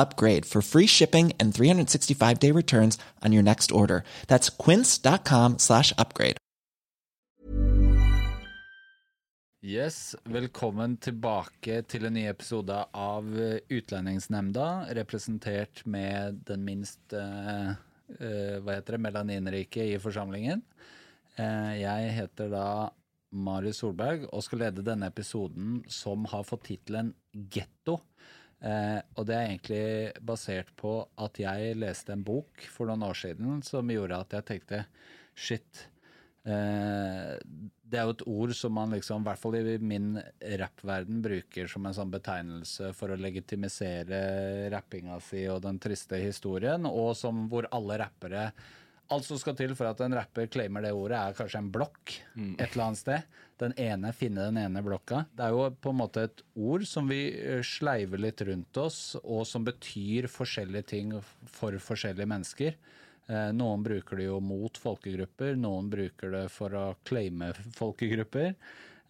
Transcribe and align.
upgrade 0.00 0.46
for 0.46 0.62
free 0.62 0.86
shipping 0.86 1.32
and 1.38 1.54
365 1.54 2.38
day 2.40 2.50
returns 2.52 2.98
on 3.24 3.32
your 3.32 3.42
next 3.42 3.70
order. 3.70 4.02
That's 4.26 4.48
quince.com 4.50 5.58
slash 5.58 5.92
upgrade. 5.98 6.36
Yes, 9.62 10.16
velkommen 10.24 10.94
tilbake 11.04 11.82
til 11.84 12.06
en 12.08 12.14
ny 12.16 12.22
episode 12.30 12.72
av 12.96 13.26
Utlendingsnemnda, 13.68 14.86
representert 14.96 15.82
med 15.84 16.38
den 16.48 16.64
minst 16.64 17.12
uh, 17.12 17.74
uh, 18.24 18.96
melaninrike 18.96 19.84
i 19.84 19.98
forsamlingen. 20.00 20.62
Uh, 21.36 21.76
jeg 21.76 22.08
heter 22.16 22.48
da 22.48 22.64
Marius 23.36 23.82
Solberg 23.84 24.24
og 24.32 24.42
skal 24.46 24.64
lede 24.64 24.86
denne 24.86 25.10
episoden 25.12 25.82
som 25.92 26.24
har 26.32 26.48
fått 26.48 26.64
tittelen 26.70 27.12
Getto. 27.30 28.00
Eh, 28.60 28.98
og 29.16 29.24
det 29.28 29.36
er 29.36 29.46
egentlig 29.46 30.24
basert 30.26 30.68
på 30.76 30.98
at 31.24 31.40
jeg 31.40 31.78
leste 31.80 32.12
en 32.12 32.24
bok 32.26 32.66
for 32.68 32.90
noen 32.90 33.06
år 33.08 33.16
siden 33.16 33.62
som 33.64 33.88
gjorde 33.88 34.20
at 34.20 34.36
jeg 34.36 34.48
tenkte 34.50 34.82
shit. 35.32 35.86
Eh, 36.44 37.36
det 37.90 37.98
er 37.98 38.06
jo 38.06 38.14
et 38.14 38.26
ord 38.28 38.52
som 38.56 38.74
man 38.76 38.92
liksom, 38.94 39.24
i 39.24 39.28
hvert 39.28 39.40
fall 39.40 39.56
i 39.58 39.78
min 39.82 40.12
rappverden, 40.60 41.22
bruker 41.24 41.70
som 41.72 41.88
en 41.88 41.96
sånn 41.96 42.12
betegnelse 42.12 42.92
for 42.96 43.12
å 43.12 43.18
legitimisere 43.20 44.20
rappinga 44.72 45.18
si 45.24 45.46
og 45.50 45.64
den 45.64 45.80
triste 45.82 46.20
historien, 46.20 46.86
og 46.86 47.16
som 47.18 47.46
hvor 47.50 47.68
alle 47.74 47.98
rappere 48.04 48.50
Alt 49.10 49.24
som 49.26 49.38
skal 49.42 49.56
til 49.58 49.72
for 49.74 49.88
at 49.90 50.00
en 50.04 50.14
rapper 50.14 50.46
claimer 50.46 50.84
det 50.84 50.92
ordet, 50.94 51.18
er 51.18 51.34
kanskje 51.34 51.58
en 51.58 51.70
blokk 51.74 52.12
et 52.62 52.70
eller 52.72 52.84
annet 52.84 53.00
sted. 53.00 53.22
Den 53.58 53.74
ene, 53.76 54.12
finne 54.14 54.46
den 54.48 54.56
ene 54.62 54.80
blokka. 54.86 55.24
Det 55.36 55.44
er 55.44 55.50
jo 55.50 55.64
på 55.82 55.90
en 55.90 55.98
måte 55.98 56.22
et 56.28 56.42
ord 56.56 56.84
som 56.88 57.08
vi 57.10 57.18
eh, 57.34 57.60
sleiver 57.66 58.22
litt 58.22 58.40
rundt 58.46 58.76
oss, 58.80 59.16
og 59.20 59.42
som 59.50 59.64
betyr 59.66 60.28
forskjellige 60.30 60.86
ting 60.94 61.10
for 61.50 61.74
forskjellige 61.82 62.30
mennesker. 62.30 62.78
Eh, 63.28 63.50
Noen 63.52 63.82
bruker 63.84 64.16
det 64.16 64.30
jo 64.30 64.38
mot 64.40 64.78
folkegrupper, 64.80 65.58
noen 65.60 65.90
bruker 65.92 66.30
det 66.38 66.44
for 66.54 66.70
å 66.78 66.86
claime 67.04 67.50
folkegrupper. 67.76 68.54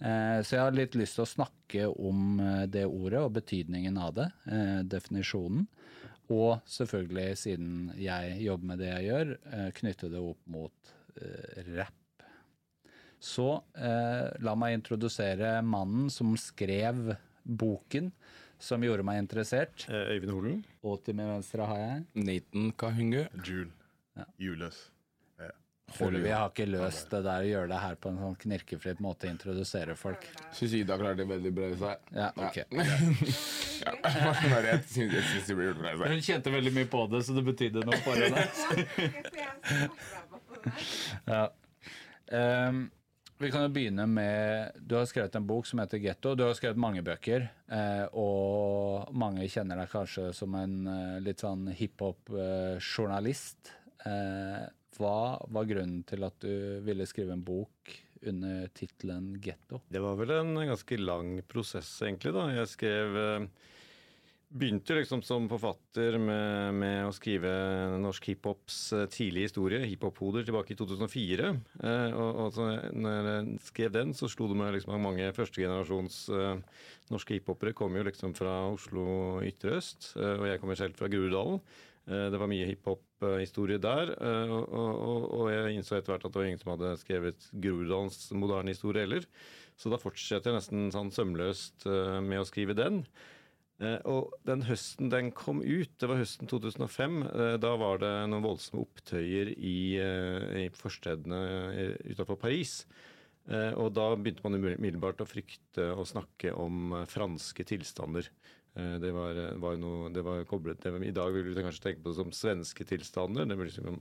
Eh, 0.01 0.41
Så 0.43 0.56
jeg 0.56 0.65
har 0.65 0.73
litt 0.73 0.97
lyst 0.98 1.21
til 1.21 1.27
å 1.28 1.31
snakke 1.37 1.87
om 1.93 2.41
det 2.73 2.87
ordet 2.89 3.21
og 3.21 3.34
betydningen 3.37 4.00
av 4.00 4.15
det, 4.17 4.31
definisjonen. 4.88 5.69
Og 6.31 6.61
selvfølgelig, 6.71 7.39
siden 7.39 7.73
jeg 7.99 8.37
jobber 8.45 8.71
med 8.73 8.83
det 8.83 8.91
jeg 8.93 9.09
gjør, 9.09 9.33
eh, 9.51 9.71
knytte 9.81 10.11
det 10.13 10.21
opp 10.23 10.53
mot 10.53 10.93
eh, 11.19 11.73
rapp. 11.75 11.97
Så 13.21 13.49
eh, 13.77 14.29
la 14.41 14.55
meg 14.57 14.79
introdusere 14.79 15.59
mannen 15.67 16.09
som 16.13 16.33
skrev 16.41 17.11
boken 17.45 18.13
som 18.61 18.85
gjorde 18.85 19.05
meg 19.07 19.21
interessert. 19.25 19.89
Eh, 19.89 20.15
Øyvind 20.15 20.33
Holen. 20.37 20.63
Og 20.87 21.03
til 21.05 21.19
min 21.19 21.29
venstre 21.35 21.67
har 21.69 21.83
jeg 21.83 22.25
Nathan 22.29 22.73
Kahunge. 22.79 23.27
Jule. 23.45 23.75
Jules. 24.39 24.81
Føler 25.91 26.23
vi 26.23 26.31
har 26.31 26.51
ikke 26.53 26.69
løst 26.71 27.11
det 27.11 27.25
der 27.27 27.43
å 27.43 27.49
gjøre 27.49 27.71
det 27.73 27.81
her 27.83 27.97
på 27.99 28.12
en 28.12 28.21
sånn 28.23 28.37
knirkefritt 28.45 29.01
måte 29.03 29.27
å 29.27 29.33
introdusere 29.33 29.97
folk. 29.99 30.29
Syns 30.55 30.77
Ida 30.79 30.99
klarte 31.01 31.25
det 31.25 31.29
veldig 31.33 31.53
bra 31.57 31.71
i 31.73 31.79
seg. 31.81 32.09
Ja, 32.15 32.31
ok. 32.37 32.62
Ja. 32.71 32.87
Bare 34.53 34.75
jeg 34.75 34.81
syns 34.91 35.13
jeg 35.17 35.25
synes 35.31 35.47
det 35.49 35.55
i 35.57 35.59
seg. 35.81 36.05
Hun 36.13 36.23
kjente 36.29 36.49
veldig 36.55 36.73
mye 36.77 36.89
på 36.91 37.01
det, 37.13 37.21
så 37.27 37.31
det 37.37 37.45
betydde 37.49 37.81
noe 37.89 37.99
for 38.05 38.15
henne. 38.21 38.43
Ja. 41.25 41.45
Um, 42.29 42.91
vi 43.41 43.49
kan 43.49 43.63
jo 43.65 43.71
begynne 43.73 44.05
med 44.05 44.75
Du 44.85 44.99
har 44.99 45.07
skrevet 45.09 45.33
en 45.39 45.47
bok 45.49 45.65
som 45.67 45.81
heter 45.81 45.97
'Getto'. 45.99 46.35
Du 46.37 46.43
har 46.45 46.53
skrevet 46.53 46.77
mange 46.77 47.01
bøker, 47.03 47.49
eh, 47.73 48.05
og 48.13 49.09
mange 49.17 49.49
kjenner 49.49 49.77
deg 49.81 49.89
kanskje 49.89 50.27
som 50.37 50.53
en 50.61 50.75
eh, 50.85 51.17
litt 51.25 51.41
sånn 51.41 51.71
hiphop-journalist. 51.73 53.73
Eh, 54.05 54.69
hva 55.01 55.41
var 55.49 55.65
grunnen 55.71 56.03
til 56.05 56.21
at 56.29 56.37
du 56.45 56.85
ville 56.85 57.09
skrive 57.09 57.33
en 57.33 57.41
bok 57.47 57.97
under 58.29 58.69
tittelen 58.77 59.33
'Getto'? 59.41 59.81
Det 59.89 60.01
var 60.05 60.15
vel 60.21 60.31
en 60.37 60.53
ganske 60.75 61.01
lang 61.01 61.41
prosess, 61.49 61.89
egentlig. 62.03 62.35
da. 62.37 62.45
Jeg 62.53 62.69
skrev 62.69 63.17
eh, 63.17 63.49
Begynte 64.50 64.97
liksom 64.97 65.21
som 65.22 65.44
forfatter 65.47 66.16
med, 66.19 66.75
med 66.75 67.05
å 67.06 67.12
skrive 67.15 67.50
norsk 68.03 68.25
hiphops 68.33 68.78
eh, 68.97 69.05
tidlige 69.06 69.47
historie, 69.47 69.78
hiphop-hoder, 69.87 70.43
tilbake 70.49 70.75
i 70.75 70.78
2004. 70.81 71.53
Eh, 71.87 72.16
og, 72.19 72.41
og 72.43 72.56
så 72.56 72.66
når 72.91 73.28
jeg 73.28 73.61
skrev 73.69 73.93
den, 73.94 74.11
så 74.19 74.27
slo 74.33 74.49
det 74.50 74.59
meg 74.59 74.75
liksom 74.75 74.97
at 74.97 75.05
mange 75.05 75.31
førstegenerasjons 75.37 76.19
eh, 76.34 76.83
norske 77.15 77.38
hiphopere 77.38 77.77
kom 77.78 77.94
jo 77.94 78.03
liksom 78.11 78.34
fra 78.34 78.56
Oslo 78.72 79.38
ytre 79.47 79.78
øst, 79.78 80.16
eh, 80.19 80.34
og 80.41 80.49
jeg 80.50 80.65
kommer 80.65 80.82
selv 80.82 80.99
fra 80.99 81.12
Groruddalen. 81.15 81.62
Eh, 82.11 82.27
Det 82.34 82.43
var 82.43 82.50
mye 82.50 82.69
hiphop-historie 82.75 83.78
der, 83.87 84.17
eh, 84.19 84.50
og, 84.50 84.67
og, 84.67 85.31
og 85.31 85.55
jeg 85.55 85.78
innså 85.78 86.00
etter 86.00 86.17
hvert 86.17 86.27
at 86.27 86.34
det 86.34 86.43
var 86.43 86.50
ingen 86.50 86.67
som 86.67 86.75
hadde 86.75 86.97
skrevet 87.06 87.53
Groruddalens 87.55 88.32
moderne 88.34 88.75
historie 88.75 89.06
heller. 89.06 89.31
Så 89.78 89.94
da 89.94 90.03
fortsetter 90.03 90.50
jeg 90.50 90.59
nesten 90.59 90.91
sånn 90.91 91.15
sømløst 91.15 91.87
med 92.27 92.43
å 92.43 92.49
skrive 92.50 92.75
den. 92.77 93.05
Eh, 93.81 93.99
Og 94.05 94.35
den 94.45 94.65
høsten 94.69 95.09
den 95.13 95.31
kom 95.33 95.63
ut, 95.65 95.93
det 96.01 96.09
var 96.09 96.21
høsten 96.21 96.51
2005, 96.51 97.23
eh, 97.31 97.57
da 97.61 97.73
var 97.81 98.03
det 98.03 98.13
noen 98.29 98.45
voldsomme 98.45 98.85
opptøyer 98.85 99.55
i, 99.57 99.97
eh, 99.97 100.67
i 100.67 100.69
forstedene 100.69 101.41
utenfor 102.13 102.39
Paris. 102.39 102.85
Og 103.51 103.89
da 103.97 104.15
begynte 104.15 104.45
man 104.45 104.55
umiddelbart 104.55 105.23
å 105.25 105.27
frykte 105.27 105.89
å 105.97 106.05
snakke 106.07 106.53
om 106.55 106.93
franske 107.09 107.65
tilstander. 107.67 108.29
Det 108.77 109.11
var, 109.11 109.35
var 109.59 109.77
noe, 109.81 110.12
det 110.12 110.23
var 110.23 110.45
koblet, 110.45 110.79
det 110.79 110.93
var, 110.93 111.03
I 111.03 111.11
dag 111.11 111.33
vil 111.35 111.49
vi 111.49 111.65
kanskje 111.65 111.83
tenke 111.83 112.05
på 112.05 112.12
det 112.12 112.21
som 112.21 112.31
svenske 112.31 112.87
tilstander. 112.87 113.49
Det 113.49 113.57
blir 113.59 113.73
liksom 113.73 113.99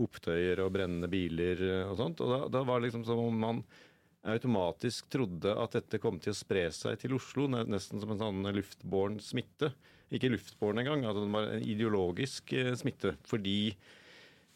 opptøyer 0.00 0.62
og 0.64 0.72
brennende 0.72 1.10
biler 1.12 1.60
og 1.90 1.98
sånt. 1.98 2.22
Og 2.24 2.30
da, 2.30 2.40
da 2.48 2.62
var 2.64 2.80
det 2.80 2.88
liksom 2.88 3.04
som 3.04 3.20
om 3.20 3.36
man 3.36 3.60
automatisk 4.32 5.10
trodde 5.12 5.52
at 5.54 5.76
dette 5.78 6.00
kom 6.02 6.20
til 6.22 6.34
å 6.34 6.38
spre 6.38 6.66
seg 6.74 6.98
til 7.02 7.16
Oslo, 7.16 7.46
nesten 7.48 8.02
som 8.02 8.14
en 8.14 8.22
sånn 8.22 8.50
luftbåren 8.56 9.20
smitte. 9.22 9.72
Ikke 10.14 10.30
luftbåren 10.30 10.82
engang, 10.82 11.04
altså 11.06 11.24
det 11.24 11.34
var 11.34 11.52
en 11.54 11.68
ideologisk 11.74 12.52
eh, 12.54 12.74
smitte. 12.78 13.16
Fordi 13.26 13.58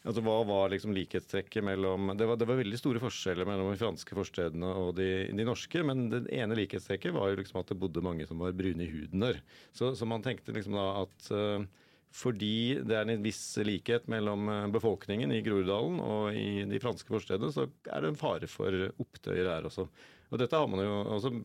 Altså, 0.01 0.23
Hva 0.25 0.39
var 0.49 0.71
liksom 0.73 0.95
likhetstrekket 0.97 1.61
mellom 1.61 2.07
det 2.17 2.25
var, 2.25 2.39
det 2.39 2.47
var 2.49 2.57
veldig 2.57 2.77
store 2.79 3.01
forskjeller 3.03 3.45
mellom 3.45 3.67
de 3.69 3.77
franske 3.77 4.15
forstedene 4.17 4.71
og 4.81 4.95
de, 4.97 5.27
de 5.29 5.45
norske, 5.45 5.83
men 5.85 6.07
det 6.09 6.23
ene 6.33 6.57
likhetstrekket 6.57 7.13
var 7.13 7.29
jo 7.29 7.37
liksom 7.37 7.59
at 7.61 7.69
det 7.69 7.77
bodde 7.77 8.01
mange 8.01 8.25
som 8.25 8.41
var 8.41 8.55
brune 8.57 8.81
i 8.81 8.89
huden 8.89 9.27
der. 9.27 9.37
Så, 9.77 9.91
så 9.93 10.07
man 10.09 10.25
tenkte 10.25 10.55
liksom 10.55 10.73
da 10.79 10.87
at 11.03 11.29
eh, 11.37 11.67
fordi 12.11 12.81
det 12.83 12.97
er 12.97 13.07
en 13.07 13.23
viss 13.23 13.43
likhet 13.63 14.09
mellom 14.11 14.49
eh, 14.51 14.69
befolkningen 14.73 15.31
i 15.31 15.41
Groruddalen 15.45 15.99
og 16.03 16.37
i 16.37 16.65
de 16.67 16.81
franske 16.83 17.11
forstedene, 17.11 17.53
så 17.55 17.69
er 17.87 18.03
det 18.03 18.11
en 18.11 18.19
fare 18.19 18.49
for 18.51 18.89
opptøyer 19.01 19.47
der 19.47 19.69
også. 19.69 19.87
Og 20.31 20.39
dette 20.39 20.59
har 20.59 20.69
man 20.71 20.83
jo 20.83 20.97
også 21.17 21.35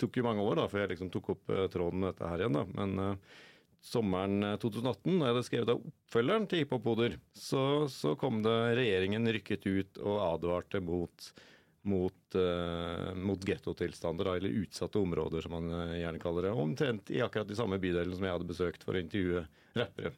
tok 0.00 0.18
jo 0.18 0.26
mange 0.26 0.44
år 0.44 0.60
da, 0.60 0.68
før 0.70 0.84
jeg 0.84 0.94
liksom 0.94 1.10
tok 1.14 1.34
opp 1.36 1.52
eh, 1.52 1.66
tråden 1.72 2.02
med 2.02 2.14
dette 2.14 2.30
her 2.30 2.44
igjen. 2.44 2.58
da, 2.58 2.64
men 2.76 2.96
uh, 3.00 3.42
sommeren 3.86 4.42
eh, 4.44 4.56
2018, 4.62 5.18
da 5.18 5.28
jeg 5.28 5.34
hadde 5.34 5.44
skrevet 5.48 5.72
av 5.72 5.82
oppfølgeren 5.90 6.48
til 6.50 6.62
Hiphop-hoder, 6.62 7.18
så, 7.36 7.62
så 7.92 8.14
kom 8.20 8.42
det 8.44 8.56
regjeringen 8.78 9.32
rykket 9.36 9.66
ut 9.66 10.00
og 10.02 10.22
advarte 10.26 10.82
mot, 10.84 11.30
mot, 11.86 12.34
uh, 12.34 13.14
mot 13.14 13.46
gettotilstander, 13.46 14.34
eller 14.34 14.58
utsatte 14.62 14.98
områder, 14.98 15.44
som 15.44 15.54
man 15.56 15.70
eh, 15.70 16.00
gjerne 16.02 16.20
kaller 16.22 16.48
det. 16.48 16.52
Omtrent 16.66 17.10
i 17.14 17.22
akkurat 17.24 17.48
de 17.48 17.58
samme 17.58 17.78
bydelene 17.82 18.16
som 18.16 18.26
jeg 18.26 18.36
hadde 18.36 18.50
besøkt 18.50 18.84
for 18.86 18.96
å 18.96 19.02
intervjue 19.02 19.46
rappere. 19.78 20.12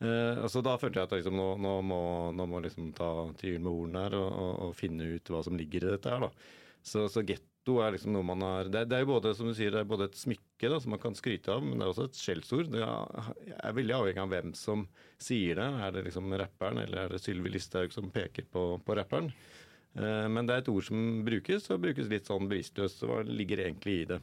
Uh, 0.00 0.40
altså 0.46 0.62
Da 0.64 0.78
følte 0.80 1.02
jeg 1.02 1.10
at 1.10 1.18
liksom, 1.18 1.36
nå, 1.36 1.50
nå 1.60 1.74
må, 1.84 2.00
nå 2.32 2.46
må 2.48 2.62
liksom 2.64 2.94
ta 2.96 3.10
tyren 3.40 3.66
med 3.66 3.74
horn 3.74 4.00
her 4.00 4.16
og, 4.16 4.28
og, 4.30 4.52
og, 4.64 4.74
finne 4.78 5.10
ut 5.16 5.32
hva 5.32 5.42
som 5.44 5.58
ligger 5.60 5.84
i 5.84 5.94
dette 5.96 6.14
her. 6.14 6.24
da. 6.24 6.58
Så, 6.80 7.04
så 7.12 7.24
getto 7.26 7.76
er 7.84 7.92
liksom 7.92 8.14
noe 8.14 8.24
man 8.24 8.40
har 8.40 8.70
det, 8.72 8.86
det, 8.88 8.96
er 8.96 9.04
jo 9.04 9.10
både 9.10 9.34
som 9.36 9.50
du 9.50 9.52
sier, 9.52 9.74
det 9.74 9.82
er 9.82 9.90
både 9.90 10.06
et 10.08 10.16
smykke 10.16 10.70
da, 10.72 10.78
som 10.80 10.94
man 10.94 11.02
kan 11.02 11.16
skryte 11.18 11.52
av, 11.52 11.60
men 11.66 11.76
det 11.76 11.84
er 11.84 11.92
også 11.92 12.06
et 12.08 12.20
skjellsord. 12.22 12.70
Det 12.72 12.84
er, 12.86 13.32
er 13.58 13.76
veldig 13.76 13.98
avhengig 13.98 14.22
av 14.22 14.32
hvem 14.32 14.54
som 14.56 14.86
sier 15.20 15.60
det. 15.60 15.68
Er 15.84 15.92
det 15.96 16.06
liksom 16.08 16.32
rapperen, 16.40 16.80
eller 16.80 17.02
er 17.02 17.12
det 17.12 17.20
Sylvi 17.20 17.52
Listhaug 17.52 17.92
som 17.92 18.08
peker 18.14 18.48
på, 18.48 18.64
på 18.86 18.96
rapperen? 18.96 19.28
Eh, 19.98 20.26
men 20.30 20.46
det 20.46 20.54
er 20.54 20.62
et 20.62 20.70
ord 20.70 20.86
som 20.86 21.24
brukes, 21.26 21.66
og 21.72 21.82
brukes 21.82 22.10
litt 22.10 22.30
sånn 22.30 22.48
bevisstløst. 22.50 23.02
Hva 23.06 23.22
ligger 23.26 23.64
egentlig 23.64 23.96
i 24.02 24.06
det? 24.12 24.20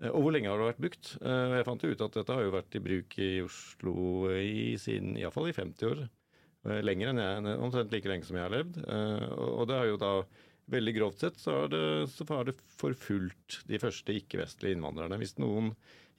Eh, 0.00 0.10
og 0.10 0.24
hvor 0.24 0.36
lenge 0.36 0.52
har 0.52 0.60
det 0.60 0.70
vært 0.70 0.84
brukt? 0.84 1.12
Eh, 1.20 1.56
jeg 1.58 1.66
fant 1.68 1.86
ut 1.86 2.04
at 2.06 2.20
dette 2.20 2.36
har 2.36 2.46
jo 2.46 2.54
vært 2.54 2.76
i 2.78 2.84
bruk 2.84 3.18
i 3.18 3.30
Oslo 3.46 3.96
i 4.36 4.76
siden 4.80 5.16
iallfall 5.20 5.50
i 5.50 5.56
50 5.56 5.90
år. 5.90 6.06
Lenger 6.84 7.08
enn 7.08 7.18
jeg, 7.22 7.56
omtrent 7.64 7.94
like 7.94 8.08
lenge 8.10 8.26
som 8.28 8.36
jeg 8.36 8.44
har 8.44 8.52
levd. 8.52 8.74
Og 9.40 9.62
det 9.70 9.78
har 9.78 9.86
jo 9.88 9.94
da 9.96 10.10
veldig 10.70 10.92
grovt 10.92 11.22
sett 11.22 11.38
så 11.40 11.54
har 11.54 11.70
det, 11.72 11.84
så 12.12 12.26
det 12.44 12.52
forfulgt 12.76 13.62
de 13.64 13.80
første 13.80 14.12
ikke-vestlige 14.12 14.76
innvandrerne. 14.76 15.16
Hvis 15.22 15.38
noen 15.40 15.70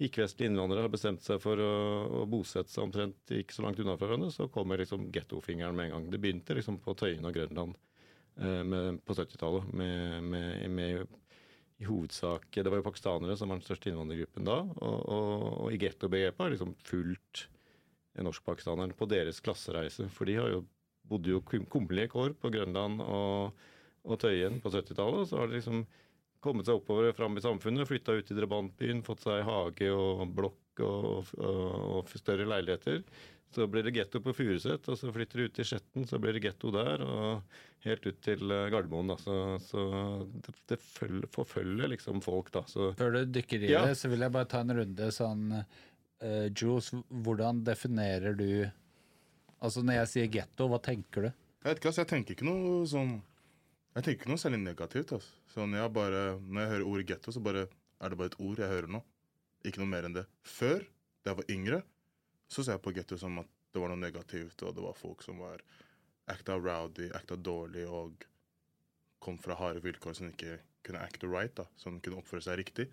ikke-vestlige 0.02 0.50
innvandrere 0.50 0.88
har 0.88 0.96
bestemt 0.96 1.22
seg 1.22 1.38
for 1.44 1.62
å, 1.62 1.70
å, 2.24 2.26
bosette 2.26 2.74
seg 2.74 2.88
omtrent 2.88 3.36
ikke 3.38 3.54
så 3.54 3.68
langt 3.68 3.84
unna 3.84 3.94
hverandre, 4.02 4.32
så 4.34 4.50
kommer 4.50 4.82
liksom 4.82 5.12
gettofingeren 5.14 5.78
med 5.78 5.92
en 5.92 5.94
gang. 5.94 6.10
Det 6.10 6.24
begynte 6.26 6.58
liksom 6.58 6.82
på 6.82 6.98
Tøyen 6.98 7.30
og 7.30 7.38
Grønland 7.38 7.78
med, 8.42 9.00
på 9.06 9.16
70-tallet 9.18 9.72
med, 9.78 10.24
med, 10.26 10.70
med, 10.74 11.18
i 11.82 11.88
hovedsak 11.88 12.46
Det 12.58 12.70
var 12.70 12.80
jo 12.80 12.86
pakistanere 12.86 13.36
som 13.38 13.50
var 13.50 13.60
den 13.60 13.66
største 13.66 13.90
innvandrergruppen 13.90 14.46
da. 14.46 14.60
Og, 14.62 14.98
og, 15.02 15.46
og 15.66 15.74
i 15.74 15.80
gettobegrepet 15.82 16.44
har 16.46 16.54
liksom 16.54 16.76
fulgt 16.86 17.48
norskpakistanerne 18.22 18.98
på 18.98 19.08
deres 19.10 19.40
klassereise. 19.42 20.06
For 20.14 20.30
de 20.30 20.38
jo, 20.38 20.64
bodde 21.10 21.34
jo 21.34 21.44
kummerlige 21.46 22.12
kår 22.14 22.36
på 22.42 22.52
Grønland 22.54 23.02
og 23.06 23.56
og 24.08 24.22
Tøyen 24.22 24.62
på 24.62 24.72
70-tallet. 24.74 25.24
Og 25.24 25.28
Så 25.30 25.40
har 25.40 25.50
de 25.50 25.60
liksom 25.60 25.84
kommet 26.42 26.68
seg 26.68 26.80
oppover 26.80 27.14
fram 27.14 27.38
i 27.38 27.44
samfunnet, 27.44 27.88
flytta 27.90 28.18
ut 28.18 28.32
i 28.34 28.38
drabantbyen, 28.38 29.04
fått 29.06 29.26
seg 29.28 29.44
hage 29.46 29.92
og 29.94 30.26
blokk 30.34 30.82
og, 30.82 31.30
og, 31.38 31.60
og 32.00 32.16
større 32.18 32.48
leiligheter. 32.50 33.04
Så 33.52 33.68
blir 33.68 33.84
det 33.84 33.94
getto 33.96 34.22
på 34.24 34.34
Furuset, 34.36 34.88
og 34.88 34.98
så 35.00 35.12
flytter 35.12 35.42
de 35.42 35.46
ut 35.50 35.56
til 35.58 35.68
Skjetten, 35.68 36.06
så 36.08 36.20
blir 36.24 36.38
det 36.38 36.44
getto 36.46 36.72
der. 36.72 37.04
Og 37.04 37.56
helt 37.86 38.06
ut 38.08 38.20
til 38.24 38.54
eh, 38.54 38.68
Gardermoen, 38.72 39.12
da. 39.12 39.18
Så, 39.20 39.38
så 39.66 39.86
det, 40.46 40.56
det 40.72 40.78
følger, 40.82 41.28
forfølger 41.34 41.92
liksom 41.92 42.22
folk, 42.24 42.52
da. 42.56 42.64
Så, 42.70 42.92
Før 43.00 43.18
du 43.18 43.34
dykker 43.40 43.66
i 43.68 43.74
ja. 43.74 43.84
det, 43.90 43.98
så 44.00 44.12
vil 44.12 44.24
jeg 44.24 44.36
bare 44.36 44.50
ta 44.52 44.62
en 44.64 44.76
runde 44.78 45.10
sånn 45.16 45.44
uh, 45.58 46.48
Jules, 46.54 46.94
hvordan 47.10 47.66
definerer 47.68 48.38
du 48.38 48.48
Altså 49.62 49.84
når 49.86 50.00
jeg 50.00 50.10
sier 50.10 50.30
getto, 50.34 50.66
hva 50.72 50.80
tenker 50.82 51.28
du? 51.28 51.28
Jeg 51.62 51.68
vet 51.68 51.78
ikke, 51.78 51.92
altså, 51.92 52.02
jeg 52.02 52.10
tenker 52.10 52.34
ikke 52.34 52.48
noe 52.48 52.80
sånn 52.90 53.12
jeg 53.92 54.06
tenker 54.06 54.24
ikke 54.24 54.32
noe 54.32 54.40
særlig 54.40 54.62
negativt. 54.64 55.12
Altså. 55.18 55.34
Sånn, 55.52 55.74
jeg 55.76 55.92
bare, 55.94 56.22
når 56.48 56.64
jeg 56.64 56.72
hører 56.72 56.86
ordet 56.88 57.08
getto, 57.10 57.34
så 57.36 57.42
bare, 57.44 57.66
er 58.00 58.14
det 58.14 58.20
bare 58.22 58.32
et 58.32 58.38
ord 58.40 58.62
jeg 58.64 58.72
hører 58.72 58.88
nå. 58.96 59.02
Ikke 59.68 59.82
noe 59.82 59.92
mer 59.92 60.08
enn 60.08 60.16
det. 60.16 60.24
Før, 60.48 60.86
da 61.22 61.34
jeg 61.34 61.40
var 61.42 61.52
yngre, 61.54 61.80
så 62.52 62.64
ser 62.64 62.76
jeg 62.76 62.84
på 62.84 62.94
getto 62.96 63.18
som 63.20 63.40
at 63.42 63.50
det 63.72 63.80
var 63.80 63.92
noe 63.94 64.02
negativt, 64.02 64.60
og 64.68 64.76
det 64.76 64.84
var 64.84 64.98
folk 64.98 65.24
som 65.24 65.40
var 65.40 65.64
acta 66.32 66.58
rowdy, 66.60 67.08
acta 67.16 67.38
dårlig 67.40 67.86
og 67.88 68.26
kom 69.24 69.38
fra 69.40 69.56
harde 69.60 69.84
vilkår 69.84 70.18
som 70.18 70.32
ikke 70.32 70.58
kunne 70.86 71.04
acte 71.04 71.30
right, 71.30 71.54
da, 71.56 71.68
som 71.80 72.00
kunne 72.04 72.20
oppføre 72.20 72.44
seg 72.44 72.60
riktig. 72.60 72.88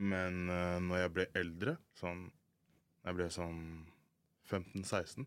Men 0.00 0.50
uh, 0.50 0.76
når 0.82 1.04
jeg 1.04 1.12
ble 1.16 1.26
eldre, 1.38 1.76
sånn 1.96 2.26
jeg 3.00 3.16
ble 3.16 3.28
sånn 3.32 3.60
15-16, 4.50 5.24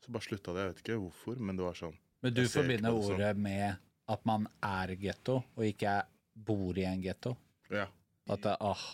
så 0.00 0.12
bare 0.14 0.24
slutta 0.24 0.54
det. 0.56 0.62
Jeg 0.62 0.72
vet 0.72 0.82
ikke 0.84 0.98
hvorfor, 1.02 1.40
men 1.42 1.58
det 1.58 1.66
var 1.66 1.76
sånn 1.76 1.96
Men 2.24 2.36
du 2.36 2.42
forbinder 2.48 2.96
ordet 2.96 3.32
med 3.36 3.80
at 4.10 4.24
man 4.28 4.46
er 4.64 4.94
getto, 5.00 5.40
og 5.56 5.66
ikke 5.66 6.00
bor 6.32 6.78
i 6.78 6.86
en 6.88 7.02
getto? 7.04 7.34
Ja. 7.70 7.86
At 8.30 8.44
det, 8.46 8.56
åh, 8.64 8.84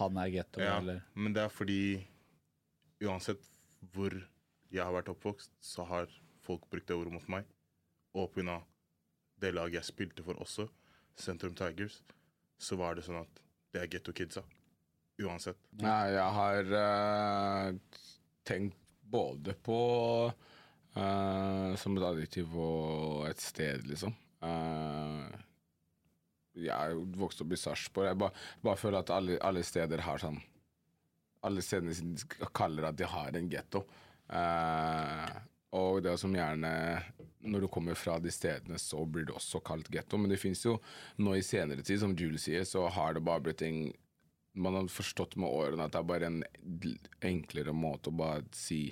han 0.00 0.18
er 0.22 0.32
getto, 0.34 0.62
ja, 0.62 0.78
eller 0.80 1.04
Men 1.14 1.36
det 1.36 1.44
er 1.46 1.52
fordi 1.52 1.80
uansett 3.04 3.44
hvor 3.94 4.14
jeg 4.72 4.82
har 4.82 4.94
vært 4.94 5.10
oppvokst, 5.12 5.52
så 5.62 5.86
har 5.88 6.10
folk 6.44 6.66
brukt 6.70 6.88
det 6.88 6.96
ordet 6.96 7.14
mot 7.14 7.28
meg. 7.32 7.46
Og 8.16 8.30
pga. 8.32 8.60
det 9.40 9.52
laget 9.52 9.82
jeg 9.82 9.90
spilte 9.90 10.24
for 10.24 10.38
også, 10.40 10.68
Sentrum 11.16 11.54
Tigers, 11.54 12.02
så 12.58 12.76
var 12.80 12.96
det 12.96 13.04
sånn 13.04 13.20
at 13.20 13.42
det 13.72 13.82
er 13.82 13.90
getto-kidsa. 13.92 14.42
Uansett. 15.20 15.58
Nei, 15.80 16.12
jeg 16.12 16.32
har 16.36 16.70
uh, 16.72 17.98
tenkt 18.44 18.76
både 19.06 19.54
på 19.64 19.80
uh, 20.28 21.72
som 21.80 21.96
et 21.96 22.06
adjektiv 22.08 22.52
og 22.60 23.26
et 23.28 23.40
sted, 23.40 23.84
liksom. 23.88 24.12
Uh, 24.44 25.28
jeg 26.56 27.00
vokste 27.20 27.44
opp 27.44 27.52
i 27.52 27.60
Sarpsborg. 27.60 28.10
Jeg 28.10 28.20
bare, 28.20 28.44
bare, 28.64 28.80
føler 28.80 29.00
at 29.00 29.12
alle, 29.12 29.38
alle, 29.44 29.64
steder 29.66 30.04
har 30.04 30.20
sånn 30.20 30.38
Alle 31.46 31.62
stedene 31.62 31.94
kaller 32.56 32.88
at 32.88 32.98
de 32.98 33.08
har 33.08 33.36
en 33.38 33.50
getto. 33.50 33.84
Uh, 34.26 35.30
og 35.76 36.00
det 36.02 36.10
er 36.10 36.18
som 36.18 36.32
gjerne 36.34 36.70
Når 37.46 37.62
du 37.62 37.68
kommer 37.70 37.94
fra 37.94 38.16
de 38.18 38.32
stedene, 38.34 38.78
så 38.82 39.04
blir 39.06 39.28
det 39.28 39.36
også 39.36 39.60
kalt 39.66 39.90
getto. 39.92 40.18
Men 40.18 40.32
det 40.32 40.40
fins 40.42 40.64
jo 40.64 40.76
nå 41.22 41.36
i 41.36 41.44
senere 41.46 41.84
tid, 41.86 42.00
som 42.02 42.16
Julie 42.18 42.42
sier, 42.42 42.66
så 42.66 42.88
har 42.90 43.14
det 43.14 43.24
bare 43.26 43.44
blitt 43.46 43.62
en 43.66 43.86
Man 44.56 44.74
har 44.74 44.88
forstått 44.88 45.36
med 45.36 45.52
årene 45.52 45.84
at 45.84 45.92
det 45.94 46.00
er 46.00 46.10
bare 46.10 46.30
en 46.30 46.42
enklere 47.28 47.74
måte 47.76 48.10
å 48.10 48.18
bare 48.18 48.46
si 48.56 48.88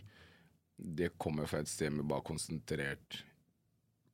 Det 0.76 1.14
kommer 1.18 1.48
fra 1.48 1.62
et 1.64 1.70
sted 1.70 1.94
med 1.94 2.06
bare 2.10 2.26
konsentrert 2.26 3.24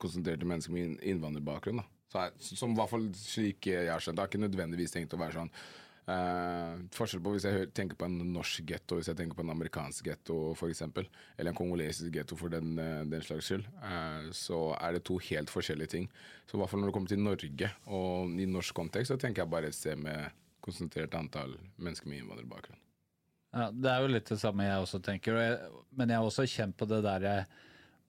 konsentrerte 0.01 0.49
mennesker 0.49 0.73
med 0.73 1.01
innvandrerbakgrunn. 1.05 1.83
som 2.41 2.73
i 2.73 2.79
hvert 2.79 2.91
fall 2.91 3.07
slik 3.15 3.67
jeg 3.71 3.91
har 3.91 4.01
skjønt. 4.03 4.17
Det 4.17 4.23
har 4.25 4.31
ikke 4.31 4.47
nødvendigvis 4.47 4.95
tenkt 4.95 5.15
å 5.15 5.21
være 5.21 5.37
sånn. 5.37 5.53
Uh, 6.09 6.81
forskjell 6.95 7.21
på 7.23 7.35
hvis 7.35 7.45
jeg 7.47 7.69
tenker 7.77 7.99
på 7.99 8.07
en 8.09 8.17
norsk 8.33 8.65
getto, 8.67 8.97
hvis 8.99 9.11
jeg 9.13 9.19
tenker 9.19 9.37
på 9.39 9.45
en 9.45 9.53
amerikansk 9.53 10.09
getto 10.09 10.39
f.eks., 10.57 10.83
eller 10.89 11.51
en 11.53 11.59
kongolesisk 11.59 12.15
getto 12.17 12.39
for 12.41 12.53
den, 12.53 12.73
uh, 12.81 13.05
den 13.07 13.23
slags 13.23 13.51
skyld, 13.51 13.69
uh, 13.85 14.31
så 14.35 14.61
er 14.81 14.97
det 14.97 15.05
to 15.07 15.21
helt 15.29 15.53
forskjellige 15.53 15.95
ting. 15.95 16.11
Så 16.49 16.57
i 16.57 16.63
hvert 16.63 16.73
fall 16.73 16.83
når 16.83 16.91
det 16.91 16.97
kommer 16.97 17.13
til 17.13 17.23
Norge 17.23 17.73
og 17.87 18.41
i 18.41 18.49
norsk 18.49 18.75
kontekst, 18.81 19.13
så 19.13 19.21
tenker 19.21 19.45
jeg 19.45 19.53
bare 19.53 19.71
et 19.71 19.79
sted 19.79 20.01
med 20.01 20.33
konsentrert 20.65 21.15
antall 21.17 21.55
mennesker 21.81 22.11
med 22.11 22.25
innvandrerbakgrunn. 22.25 22.81
Ja, 23.55 23.71
Det 23.71 23.91
er 23.91 24.03
jo 24.03 24.13
litt 24.15 24.29
det 24.31 24.39
samme 24.39 24.67
jeg 24.67 24.83
også 24.83 25.01
tenker, 25.03 25.39
men 25.91 26.11
jeg 26.11 26.21
har 26.21 26.27
også 26.27 26.47
kjent 26.47 26.77
på 26.79 26.87
det 26.91 27.01
der 27.07 27.27
jeg 27.27 27.47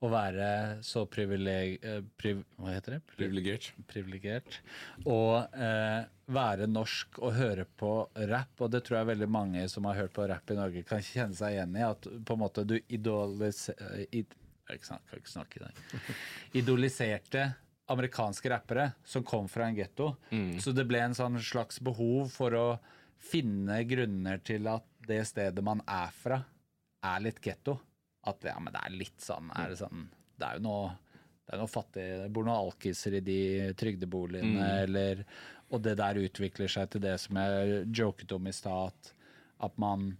å 0.02 0.10
være 0.10 0.48
så 0.86 1.04
privileg... 1.10 1.76
Eh, 1.86 2.00
priv, 2.18 2.42
hva 2.58 2.74
heter 2.74 2.96
det? 2.96 3.00
Privilegert. 3.14 3.70
Privilegert. 3.90 4.58
Og 5.06 5.54
eh, 5.54 6.02
være 6.32 6.68
norsk 6.70 7.20
og 7.22 7.36
høre 7.36 7.66
på 7.78 7.92
rap, 8.30 8.54
og 8.58 8.72
det 8.74 8.82
tror 8.86 9.00
jeg 9.00 9.10
veldig 9.12 9.30
mange 9.30 9.64
som 9.70 9.86
har 9.86 10.00
hørt 10.02 10.14
på 10.16 10.26
rap 10.30 10.50
i 10.50 10.58
Norge, 10.58 10.84
kan 10.88 11.04
kjenne 11.06 11.38
seg 11.38 11.56
igjen 11.56 11.78
i. 11.78 11.84
At 11.86 12.08
på 12.08 12.36
en 12.36 12.42
måte 12.42 12.66
du 12.66 12.78
idoliser... 12.82 13.78
Id, 14.10 14.34
jeg 14.70 14.82
kan 14.82 15.02
ikke 15.18 15.34
snakke 15.34 15.60
i 15.60 15.66
dag. 15.66 15.84
Idoliserte 16.62 17.46
amerikanske 17.92 18.50
rappere 18.50 18.90
som 19.04 19.24
kom 19.26 19.48
fra 19.50 19.68
en 19.68 19.76
getto. 19.76 20.14
Mm. 20.30 20.56
Så 20.62 20.74
det 20.74 20.86
ble 20.88 21.02
en 21.04 21.16
sånn 21.16 21.38
slags 21.42 21.80
behov 21.84 22.30
for 22.32 22.56
å 22.56 22.66
finne 23.22 23.82
grunner 23.86 24.42
til 24.42 24.66
at 24.70 24.86
det 25.06 25.22
stedet 25.28 25.62
man 25.64 25.82
er 25.86 26.10
fra, 26.14 26.42
er 27.02 27.22
litt 27.22 27.42
getto. 27.42 27.76
At 28.30 28.44
ja, 28.46 28.58
men 28.62 28.74
det 28.74 28.82
er 28.84 28.94
litt 28.94 29.22
sånn 29.22 29.50
er 29.58 29.72
det, 29.72 29.80
sånn, 29.80 30.06
det 30.38 30.48
er 30.48 30.60
jo 30.60 30.66
noe 30.68 30.92
det 31.42 31.56
er 31.56 31.58
noe 31.58 31.70
fattig, 31.70 32.04
det 32.22 32.28
bor 32.32 32.46
noen 32.46 32.68
alkiser 32.68 33.18
i 33.18 33.20
de 33.26 33.40
trygdeboligene, 33.76 34.62
mm. 34.62 34.76
eller 34.86 35.24
Og 35.74 35.80
det 35.82 35.96
der 35.98 36.20
utvikler 36.20 36.70
seg 36.70 36.90
til 36.92 37.02
det 37.02 37.16
som 37.20 37.36
jeg 37.40 37.82
joket 37.96 38.32
om 38.36 38.46
i 38.46 38.52
stad, 38.54 38.92
at, 38.92 39.12
at, 39.66 39.78
man 39.80 40.12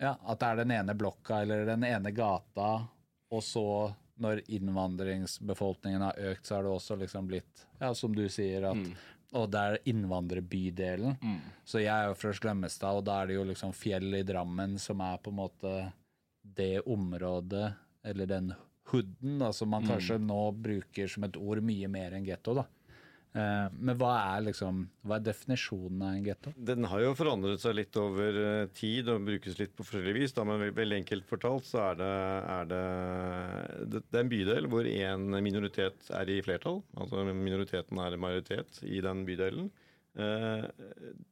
Ja, 0.00 0.16
at 0.16 0.40
det 0.40 0.48
er 0.48 0.62
den 0.62 0.74
ene 0.78 0.96
blokka 0.98 1.42
eller 1.42 1.66
den 1.68 1.84
ene 1.84 2.14
gata, 2.16 2.70
og 3.30 3.44
så 3.44 3.66
når 4.22 4.42
innvandringsbefolkningen 4.46 6.02
har 6.08 6.18
økt, 6.32 6.46
så 6.46 6.56
har 6.56 6.66
det 6.66 6.72
også 6.72 6.96
liksom 7.00 7.28
blitt, 7.30 7.66
ja, 7.80 7.92
som 7.94 8.14
du 8.14 8.24
sier, 8.30 8.70
at 8.72 8.78
mm. 8.78 8.92
Og 9.32 9.46
det 9.48 9.60
er 9.60 9.78
innvandrerbydelen. 9.88 11.14
Mm. 11.22 11.38
Så 11.64 11.80
jeg 11.80 11.88
er 11.88 12.10
jo 12.10 12.16
fra 12.20 12.34
Slemmestad, 12.36 12.98
og 12.98 13.06
da 13.06 13.14
er 13.22 13.30
det 13.30 13.38
jo 13.38 13.46
liksom 13.48 13.70
fjell 13.72 14.18
i 14.18 14.26
Drammen 14.28 14.74
som 14.76 15.00
er 15.00 15.22
på 15.24 15.32
en 15.32 15.38
måte 15.38 15.72
det 16.42 16.80
området, 16.80 17.72
eller 18.04 18.26
den 18.26 18.52
hooden, 18.90 19.38
da, 19.40 19.52
som 19.52 19.70
man 19.72 19.84
mm. 19.84 19.90
kanskje 19.94 20.20
nå 20.20 20.44
bruker 20.52 21.10
som 21.10 21.26
et 21.26 21.38
ord 21.38 21.62
mye 21.64 21.88
mer 21.90 22.16
enn 22.16 22.26
getto. 22.26 22.56
da. 22.58 22.66
Eh, 23.32 23.68
men 23.72 23.96
hva 23.96 24.10
er 24.34 24.42
liksom, 24.50 24.82
hva 25.08 25.16
er 25.16 25.24
definisjonen 25.24 26.02
av 26.04 26.16
en 26.18 26.26
getto? 26.26 26.52
Den 26.68 26.84
har 26.90 27.00
jo 27.00 27.14
forandret 27.16 27.62
seg 27.62 27.78
litt 27.78 27.96
over 27.96 28.40
eh, 28.42 28.66
tid 28.76 29.08
og 29.08 29.24
brukes 29.24 29.56
litt 29.60 29.72
på 29.76 29.86
forskjellig 29.86 30.14
vis. 30.18 30.34
Da, 30.36 30.44
men 30.48 30.66
veldig 30.76 30.98
enkelt 31.00 31.28
fortalt 31.30 31.68
så 31.68 31.80
er 31.86 32.02
det, 32.02 32.10
er 32.56 32.68
det, 32.72 32.82
det 33.94 34.02
er 34.10 34.24
en 34.26 34.34
bydel 34.34 34.68
hvor 34.72 34.88
én 34.88 35.30
minoritet 35.40 36.12
er 36.12 36.34
i 36.34 36.42
flertall. 36.44 36.82
Altså 36.98 37.24
minoriteten 37.30 38.02
er 38.04 38.20
majoritet 38.20 38.82
i 38.84 39.00
den 39.04 39.24
bydelen. 39.28 39.72
Eh, 40.14 40.64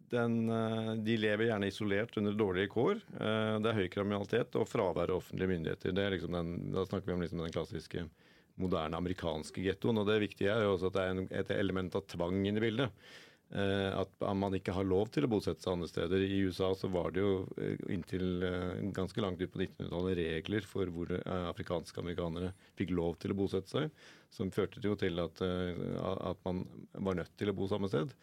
den, 0.09 0.49
eh, 0.49 0.95
de 0.95 1.17
lever 1.17 1.51
gjerne 1.51 1.69
isolert 1.69 2.17
under 2.17 2.33
dårlige 2.33 2.73
kår. 2.73 3.01
Eh, 3.21 3.55
det 3.61 3.71
er 3.71 3.79
høy 3.79 3.89
kriminalitet 3.93 4.57
og 4.57 4.69
fravær 4.69 5.13
av 5.13 5.21
offentlige 5.21 5.53
myndigheter. 5.53 5.97
Er 5.99 6.15
liksom 6.17 6.37
den, 6.37 6.53
da 6.73 6.87
snakker 6.89 7.11
vi 7.11 7.17
om 7.17 7.25
liksom 7.25 7.43
den 7.45 7.55
klassiske 7.55 8.07
moderne 8.61 8.97
amerikanske 8.97 9.65
gettoen. 9.65 10.01
Og 10.01 10.09
det 10.09 10.21
viktige 10.25 10.55
er 10.55 10.65
jo 10.65 10.77
også 10.77 10.91
at 10.91 10.97
det 10.97 11.09
er 11.09 11.43
et 11.43 11.53
element 11.59 11.97
av 11.97 12.07
tvang 12.09 12.41
inne 12.47 12.61
i 12.61 12.67
bildet. 12.69 13.03
At 13.51 14.13
man 14.39 14.55
ikke 14.55 14.71
har 14.77 14.87
lov 14.87 15.09
til 15.11 15.25
å 15.27 15.31
bosette 15.33 15.65
seg 15.65 15.73
andre 15.73 15.89
steder. 15.91 16.23
I 16.23 16.37
USA 16.47 16.69
så 16.79 16.87
var 16.87 17.11
det 17.11 17.25
jo 17.25 17.49
inntil 17.91 18.45
ganske 18.95 19.25
langt 19.25 19.43
ut 19.43 19.51
på 19.51 19.65
1900-tallet 19.65 20.21
regler 20.21 20.69
for 20.71 20.93
hvor 20.95 21.11
afrikanske 21.27 21.99
amerikanere 21.99 22.53
fikk 22.79 22.93
lov 22.95 23.19
til 23.19 23.35
å 23.35 23.39
bosette 23.41 23.73
seg, 23.73 23.89
som 24.31 24.55
førte 24.55 24.79
jo 24.85 24.95
til 25.01 25.19
at, 25.19 25.43
at 25.43 26.47
man 26.47 26.63
var 26.95 27.19
nødt 27.19 27.35
til 27.43 27.51
å 27.51 27.57
bo 27.59 27.67
samme 27.67 27.91
sted. 27.91 28.15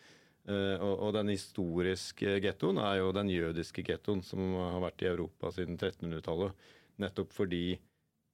Og, 0.48 0.94
og 1.04 1.10
den 1.12 1.34
historiske 1.34 2.38
gettoen 2.40 2.78
er 2.80 3.02
jo 3.02 3.10
den 3.12 3.28
jødiske 3.28 3.84
gettoen 3.84 4.22
som 4.24 4.40
har 4.56 4.80
vært 4.86 5.04
i 5.04 5.10
Europa 5.10 5.52
siden 5.52 5.76
1300-tallet. 5.76 6.68
Nettopp 7.04 7.34
fordi 7.36 7.62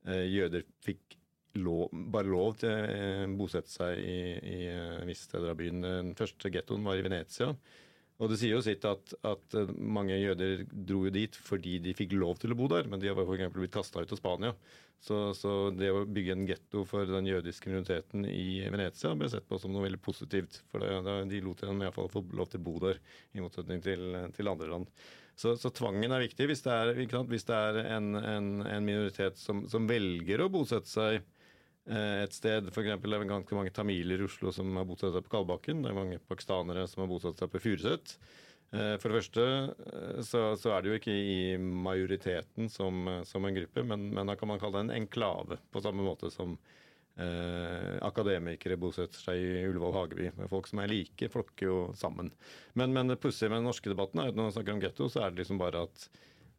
jøder 0.05 0.61
fikk 0.85 1.17
lov, 1.61 1.89
bare 1.91 2.29
lov 2.29 2.57
til 2.61 2.71
å 2.71 2.83
eh, 2.89 3.23
bosette 3.37 3.71
seg 3.71 3.99
i, 4.01 4.19
i 4.39 4.59
eh, 4.71 5.01
visse 5.07 5.27
steder 5.27 5.53
av 5.53 5.59
byen. 5.59 5.81
Den 5.83 6.13
første 6.17 6.51
gettoen 6.53 6.85
var 6.85 6.99
i 6.99 7.05
Venezia. 7.05 7.51
Og 8.23 8.31
det 8.31 8.39
sier 8.39 8.55
jo 8.55 8.63
sitt 8.63 8.85
at, 8.87 9.13
at, 9.27 9.57
mange 9.75 10.15
jøder 10.15 10.63
dro 10.71 11.01
jo 11.07 11.11
dit 11.11 11.35
fordi 11.35 11.75
de 11.83 11.95
fikk 11.97 12.15
lov 12.15 12.39
til 12.39 12.53
å 12.53 12.57
bo 12.57 12.69
der, 12.71 12.87
men 12.87 13.01
de 13.01 13.09
har 13.11 13.19
f.eks. 13.19 13.49
blitt 13.51 13.73
kasta 13.73 14.03
ut 14.03 14.15
av 14.15 14.19
Spania. 14.19 14.53
Så, 15.03 15.17
så, 15.35 15.51
det 15.75 15.89
å 15.91 16.05
bygge 16.07 16.31
en 16.31 16.45
getto 16.47 16.85
for 16.87 17.09
den 17.09 17.27
jødiske 17.27 17.67
minoriteten 17.67 18.23
i 18.29 18.61
Venezia 18.71 19.11
ble 19.19 19.27
sett 19.33 19.49
på 19.49 19.59
som 19.59 19.73
noe 19.75 19.83
veldig 19.83 19.99
positivt. 20.05 20.61
For 20.71 20.79
det, 20.79 21.17
de 21.27 21.41
lot 21.43 21.65
dem 21.65 21.83
iallfall 21.83 22.07
få 22.13 22.23
lov 22.31 22.53
til 22.53 22.63
å 22.63 22.67
bo 22.69 22.77
der, 22.85 23.01
i 23.35 23.43
motsetning 23.43 23.83
til, 23.83 24.15
til 24.37 24.51
andre 24.53 24.71
land. 24.71 24.87
Så, 25.35 25.57
så, 25.59 25.73
tvangen 25.75 26.13
er 26.13 26.23
viktig. 26.23 26.47
Hvis 26.47 26.63
det 26.63 26.71
er, 26.71 26.93
hvis 27.27 27.49
det 27.49 27.59
er 27.59 27.81
en, 27.97 28.13
en, 28.15 28.49
en, 28.63 28.87
minoritet 28.87 29.41
som, 29.41 29.65
som 29.67 29.89
velger 29.89 30.45
å 30.45 30.51
bosette 30.53 30.87
seg 30.87 31.19
Eh, 31.19 31.42
et 31.83 32.31
sted. 32.31 32.69
For 32.71 32.79
eksempel, 32.79 33.11
det 33.11 33.17
er 33.19 33.27
ganske 33.27 33.57
mange 33.57 33.73
tamiler 33.75 34.21
i 34.21 34.27
Oslo 34.27 34.53
som 34.55 34.69
har 34.79 34.85
bosatt 34.87 35.11
seg 35.17 35.25
på 35.25 35.33
Kalbakken. 35.33 35.81
Det 35.83 35.89
er 35.91 35.97
mange 35.97 36.19
pakistanere 36.29 36.85
som 36.87 37.03
har 37.03 37.09
bosatt 37.11 37.41
seg 37.41 37.51
på 37.51 37.59
Furuset. 37.59 38.15
Eh, 38.73 38.95
for 38.97 39.11
det 39.11 39.19
første 39.19 39.43
eh, 39.45 40.21
så, 40.25 40.39
så, 40.57 40.71
er 40.73 40.81
det 40.81 40.89
jo 40.89 40.97
ikke 40.97 41.13
i 41.13 41.57
majoriteten 41.61 42.71
som, 42.73 43.05
som 43.27 43.45
en 43.45 43.59
gruppe, 43.59 43.83
men, 43.85 44.07
men, 44.15 44.29
da 44.29 44.37
kan 44.39 44.49
man 44.49 44.61
kalle 44.61 44.79
det 44.79 44.87
en 44.87 44.95
enklave, 45.03 45.59
på 45.69 45.83
samme 45.83 46.01
måte 46.01 46.31
som 46.33 46.55
eh, 47.21 47.99
akademikere 48.01 48.79
bosetter 48.81 49.21
seg 49.21 49.37
i 49.37 49.63
Ullevål 49.67 49.93
Hageby. 49.99 50.31
Folk 50.49 50.71
som 50.71 50.81
er 50.81 50.89
like, 50.89 51.29
flokker 51.29 51.69
jo 51.69 51.77
sammen. 51.99 52.33
Men, 52.73 52.97
men 52.97 53.13
det 53.13 53.21
pussige 53.21 53.51
med 53.53 53.61
den 53.61 53.69
norske 53.69 53.93
debatten 53.93 54.23
er 54.23 54.33
at 54.33 54.39
når 54.39 54.49
man 54.49 54.57
snakker 54.57 54.77
om 54.77 54.81
getto, 54.87 55.09
så 55.11 55.21
er 55.21 55.33
det 55.33 55.43
liksom 55.43 55.61
bare 55.61 55.85
at 55.85 56.09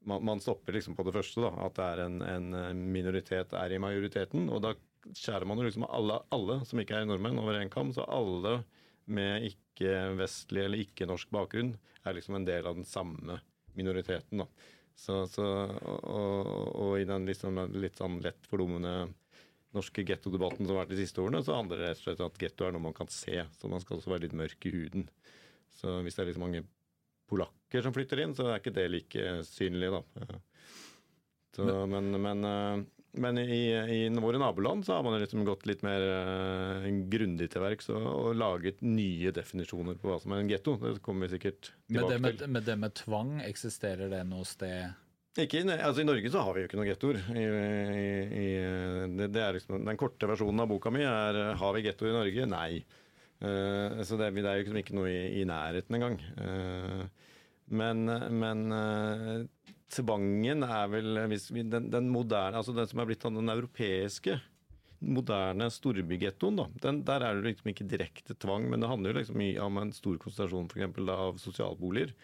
man, 0.07 0.23
man 0.31 0.45
stopper 0.45 0.79
liksom 0.79 0.95
på 0.95 1.09
det 1.09 1.17
første, 1.17 1.43
da, 1.43 1.51
at 1.67 1.81
det 1.81 1.91
er 1.91 2.05
en, 2.07 2.23
en 2.23 2.89
minoritet 2.95 3.59
er 3.59 3.75
i 3.75 3.83
majoriteten. 3.83 4.47
og 4.55 4.63
da 4.63 4.77
skjærer 5.13 5.47
man 5.49 5.61
jo 5.61 5.67
liksom 5.67 5.87
alle, 5.89 6.21
alle 6.35 6.61
som 6.69 6.81
ikke 6.81 7.01
er 7.01 7.09
nordmenn, 7.09 7.41
over 7.43 7.59
én 7.61 7.73
kam. 7.73 7.93
Så 7.95 8.07
alle 8.09 8.61
med 9.05 9.49
ikke-vestlig 9.51 10.65
eller 10.65 10.85
ikke-norsk 10.87 11.33
bakgrunn 11.35 11.75
er 12.05 12.17
liksom 12.17 12.39
en 12.39 12.47
del 12.49 12.67
av 12.69 12.79
den 12.79 12.89
samme 12.89 13.41
minoriteten. 13.77 14.45
da. 14.45 14.49
Så, 14.95 15.25
så, 15.27 15.45
og, 15.83 16.49
og, 16.71 16.93
i 17.01 17.07
den 17.09 17.27
liksom, 17.27 17.59
litt 17.75 17.99
sånn 17.99 18.21
lett 18.23 18.47
fordummende 18.47 19.11
norske 19.75 20.05
gettodebatten 20.07 20.69
som 20.69 20.77
har 20.77 20.85
vært 20.85 20.95
de 20.95 21.01
siste 21.01 21.19
årene, 21.23 21.43
så 21.43 21.57
handler 21.57 21.81
det 21.81 21.89
rett 21.91 21.99
og 21.99 22.07
slett 22.07 22.23
om 22.23 22.31
at 22.31 22.41
getto 22.45 22.67
er 22.67 22.75
noe 22.77 22.85
man 22.85 22.95
kan 22.97 23.11
se. 23.11 23.43
Så 23.59 23.71
man 23.71 23.83
skal 23.83 23.99
også 23.99 24.13
være 24.13 24.29
litt 24.29 24.37
mørk 24.39 24.69
i 24.71 24.75
huden. 24.77 25.09
Så 25.75 25.99
hvis 26.07 26.15
det 26.15 26.23
er 26.23 26.31
liksom 26.31 26.47
mange 26.47 26.63
polakker 27.31 27.83
som 27.83 27.95
flytter 27.97 28.23
inn, 28.23 28.37
så 28.39 28.47
er 28.53 28.63
ikke 28.63 28.75
det 28.77 28.87
like 28.93 29.39
synlig, 29.49 29.91
da. 29.97 30.39
Så, 31.55 31.67
men, 31.91 32.11
men 32.23 32.47
eh, 32.47 32.85
men 33.21 33.39
i, 33.39 33.61
i, 33.71 33.99
våre 34.19 34.39
naboland 34.43 34.87
så 34.87 34.97
har 34.97 35.05
man 35.07 35.21
liksom 35.23 35.45
gått 35.47 35.67
litt 35.71 35.85
mer 35.87 36.03
uh, 36.03 36.89
grundig 37.11 37.51
til 37.53 37.63
verks 37.63 37.91
og, 37.93 38.03
og, 38.03 38.29
laget 38.39 38.83
nye 38.83 39.31
definisjoner 39.35 39.99
på 40.01 40.11
hva 40.11 40.19
som 40.23 40.35
er 40.35 40.43
en 40.43 40.51
getto. 40.51 40.75
Det 40.81 40.99
kommer 41.05 41.29
vi 41.29 41.37
sikkert 41.37 41.71
tilbake 41.87 42.19
med 42.19 42.43
til. 42.43 42.53
Med 42.57 42.67
det 42.67 42.77
med 42.81 42.97
tvang, 42.99 43.37
eksisterer 43.47 44.11
det 44.13 44.25
noe 44.29 44.47
sted 44.49 44.93
ikke, 45.35 45.65
altså 45.67 46.05
I 46.05 46.07
Norge 46.07 46.31
så 46.31 46.45
har 46.47 46.55
vi 46.55 46.63
jo 46.63 46.69
ikke 46.69 46.77
noen 46.79 46.89
gettoer. 46.93 47.17
Det, 49.19 49.27
det 49.35 49.41
er 49.43 49.57
liksom, 49.57 49.81
den 49.83 49.99
korte 49.99 50.29
versjonen 50.31 50.63
av 50.63 50.69
boka 50.71 50.93
mi 50.95 51.03
er 51.03 51.57
'Har 51.59 51.75
vi 51.75 51.83
gettoer 51.89 52.13
i 52.13 52.15
Norge?' 52.15 52.47
Nei. 52.47 52.85
Uh, 53.43 53.99
så 54.07 54.15
det, 54.15 54.31
det, 54.39 54.47
er 54.47 54.61
jo 54.61 54.63
liksom 54.63 54.79
ikke 54.79 54.95
noe 54.95 55.11
i, 55.11 55.41
i 55.41 55.45
nærheten 55.45 55.99
engang. 55.99 56.21
Uh, 56.39 57.03
men, 57.67 58.07
men 58.31 58.63
tvangen 59.95 60.67
er 60.67 60.91
vel 60.93 61.21
den, 61.23 61.89
den, 61.93 62.11
moderne, 62.13 62.59
altså 62.59 62.75
den 62.77 62.89
som 62.91 63.01
er 63.01 63.09
blitt 63.09 63.25
den 63.25 63.53
europeiske 63.53 64.39
moderne 65.05 65.69
storbygettoen, 65.73 66.63
der 66.81 67.27
er 67.27 67.37
det 67.37 67.51
liksom 67.51 67.71
ikke 67.73 67.89
direkte 67.91 68.37
tvang, 68.41 68.71
men 68.71 68.81
det 68.81 68.89
handler 68.89 69.13
jo 69.13 69.21
liksom 69.21 69.41
mye 69.41 69.67
om 69.67 69.81
en 69.83 69.93
stor 69.93 70.17
konsentrasjon 70.23 70.71
for 70.71 70.81
eksempel, 70.81 71.11
da, 71.11 71.19
av 71.29 71.41
sosialboliger. 71.43 72.15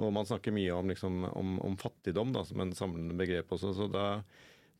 Og 0.00 0.14
man 0.16 0.24
snakker 0.24 0.54
mye 0.56 0.72
om, 0.72 0.88
liksom, 0.88 1.26
om, 1.28 1.58
om 1.60 1.76
fattigdom 1.76 2.32
da, 2.32 2.46
som 2.48 2.62
en 2.64 2.72
samlende 2.76 3.16
begrep 3.18 3.52
også. 3.52 3.74
så 3.76 3.90
da 3.92 4.06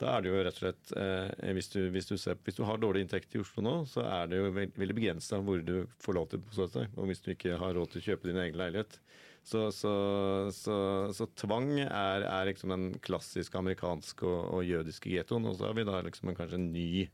da 0.03 0.17
er 0.17 0.25
det 0.25 0.31
jo 0.31 0.39
rett 0.43 0.57
og 0.57 0.63
slett 0.65 0.93
eh, 0.99 1.51
hvis, 1.55 1.69
du, 1.71 1.79
hvis, 1.95 2.09
du 2.09 2.17
ser, 2.19 2.39
hvis, 2.43 2.57
du, 2.59 2.65
har 2.67 2.81
dårlig 2.81 3.05
inntekt 3.05 3.37
i 3.37 3.43
Oslo 3.43 3.63
nå, 3.63 3.75
så 3.87 4.03
er 4.03 4.31
det 4.31 4.41
jo 4.41 4.49
veldig 4.55 4.97
begrensa 4.99 5.39
hvor 5.45 5.63
du 5.63 5.85
får 6.03 6.17
lov 6.17 6.31
til 6.31 6.41
å 6.41 6.47
bosette 6.49 6.81
deg. 6.81 6.97
Og 6.97 7.11
hvis 7.11 7.23
du 7.23 7.31
ikke 7.35 7.59
har 7.61 7.77
råd 7.77 7.93
til 7.93 8.03
å 8.03 8.07
kjøpe 8.09 8.31
din 8.31 8.41
egen 8.43 8.59
leilighet. 8.59 8.99
Så, 9.43 9.67
så, 9.75 9.93
så, 10.55 10.77
så 11.11 11.27
tvang 11.35 11.73
er, 11.83 12.23
er, 12.23 12.47
liksom 12.47 12.71
den 12.71 12.85
klassiske 13.03 13.59
amerikanske 13.59 14.27
og, 14.27 14.43
og 14.59 14.67
jødiske 14.67 15.11
gettoen. 15.11 15.49
Og 15.51 15.59
så 15.59 15.69
har 15.69 15.79
vi 15.79 15.87
da 15.89 15.99
liksom 16.07 16.31
en, 16.31 16.39
kanskje 16.39 16.61
en 16.61 16.71
ny 16.75 17.09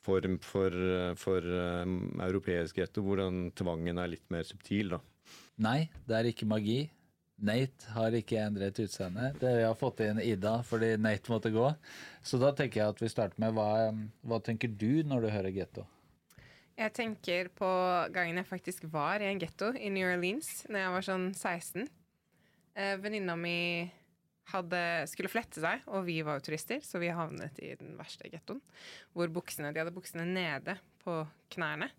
form 0.00 0.38
for, 0.44 0.74
for 1.20 1.44
um, 1.82 1.98
europeisk 2.22 2.78
getto, 2.80 3.02
hvor 3.04 3.20
den 3.20 3.50
tvangen 3.58 3.98
er 4.00 4.14
litt 4.14 4.24
mer 4.32 4.46
subtil. 4.46 4.94
da. 4.94 5.02
Nei, 5.60 5.90
det 6.06 6.16
er 6.16 6.30
ikke 6.30 6.48
magi. 6.48 6.80
Nate 7.40 7.92
har 7.94 8.14
ikke 8.16 8.40
endret 8.42 8.78
utseende. 8.82 9.30
Det 9.40 9.50
vi 9.56 9.64
har 9.64 9.76
fått 9.78 10.02
inn 10.04 10.20
Ida 10.20 10.58
fordi 10.66 10.92
Nate 11.00 11.32
måtte 11.32 11.52
gå. 11.54 11.70
Så 12.22 12.40
da 12.40 12.52
tenker 12.56 12.82
jeg 12.82 12.94
at 12.94 13.00
vi 13.00 13.10
starter 13.12 13.40
med 13.40 13.56
hva, 13.56 13.70
hva 14.28 14.40
tenker 14.44 14.68
du 14.68 15.00
når 15.08 15.24
du 15.24 15.32
hører 15.32 15.56
getto? 15.56 15.86
Jeg 16.80 16.94
tenker 16.96 17.50
på 17.52 17.68
gangen 18.14 18.40
jeg 18.40 18.48
faktisk 18.48 18.86
var 18.88 19.20
i 19.20 19.28
en 19.28 19.40
getto 19.40 19.68
i 19.76 19.90
New 19.92 20.06
Orleans 20.08 20.62
når 20.70 20.80
jeg 20.80 20.92
var 20.94 21.04
sånn 21.04 21.26
16. 21.34 21.90
Eh, 22.72 22.94
Venninna 23.02 23.34
mi 23.36 23.84
hadde, 24.48 24.80
skulle 25.12 25.28
flette 25.30 25.60
seg, 25.60 25.84
og 25.92 26.06
vi 26.08 26.16
var 26.24 26.38
jo 26.38 26.46
turister, 26.48 26.80
så 26.80 26.98
vi 27.02 27.12
havnet 27.12 27.60
i 27.60 27.74
den 27.78 27.92
verste 27.98 28.32
gettoen. 28.32 28.62
Hvor 29.12 29.28
buksene, 29.36 29.74
de 29.74 29.82
hadde 29.82 29.94
buksene 29.94 30.24
nede 30.24 30.78
på 31.04 31.20
knærne. 31.52 31.90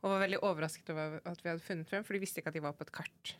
Og 0.00 0.14
var 0.14 0.24
veldig 0.24 0.40
overrasket 0.48 0.88
over 0.94 1.20
at 1.20 1.44
vi 1.44 1.52
hadde 1.52 1.66
funnet 1.66 1.92
frem, 1.92 2.06
for 2.06 2.16
de 2.16 2.24
visste 2.24 2.40
ikke 2.40 2.54
at 2.54 2.56
de 2.56 2.64
var 2.64 2.76
på 2.78 2.88
et 2.88 2.96
kart. 2.96 3.36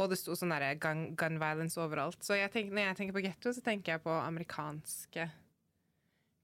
Og 0.00 0.08
det 0.08 0.16
sto 0.20 0.32
sånn 0.36 0.52
derre 0.56 0.74
gun, 0.80 1.10
gun, 1.16 1.36
violence 1.40 1.80
overalt. 1.80 2.24
Så 2.24 2.40
jeg 2.40 2.52
tenker, 2.56 2.72
når 2.72 2.88
jeg 2.88 3.02
tenker 3.02 3.20
på 3.20 3.28
getto, 3.28 3.52
så 3.52 3.64
tenker 3.64 3.98
jeg 3.98 4.06
på 4.08 4.16
amerikanske 4.16 5.28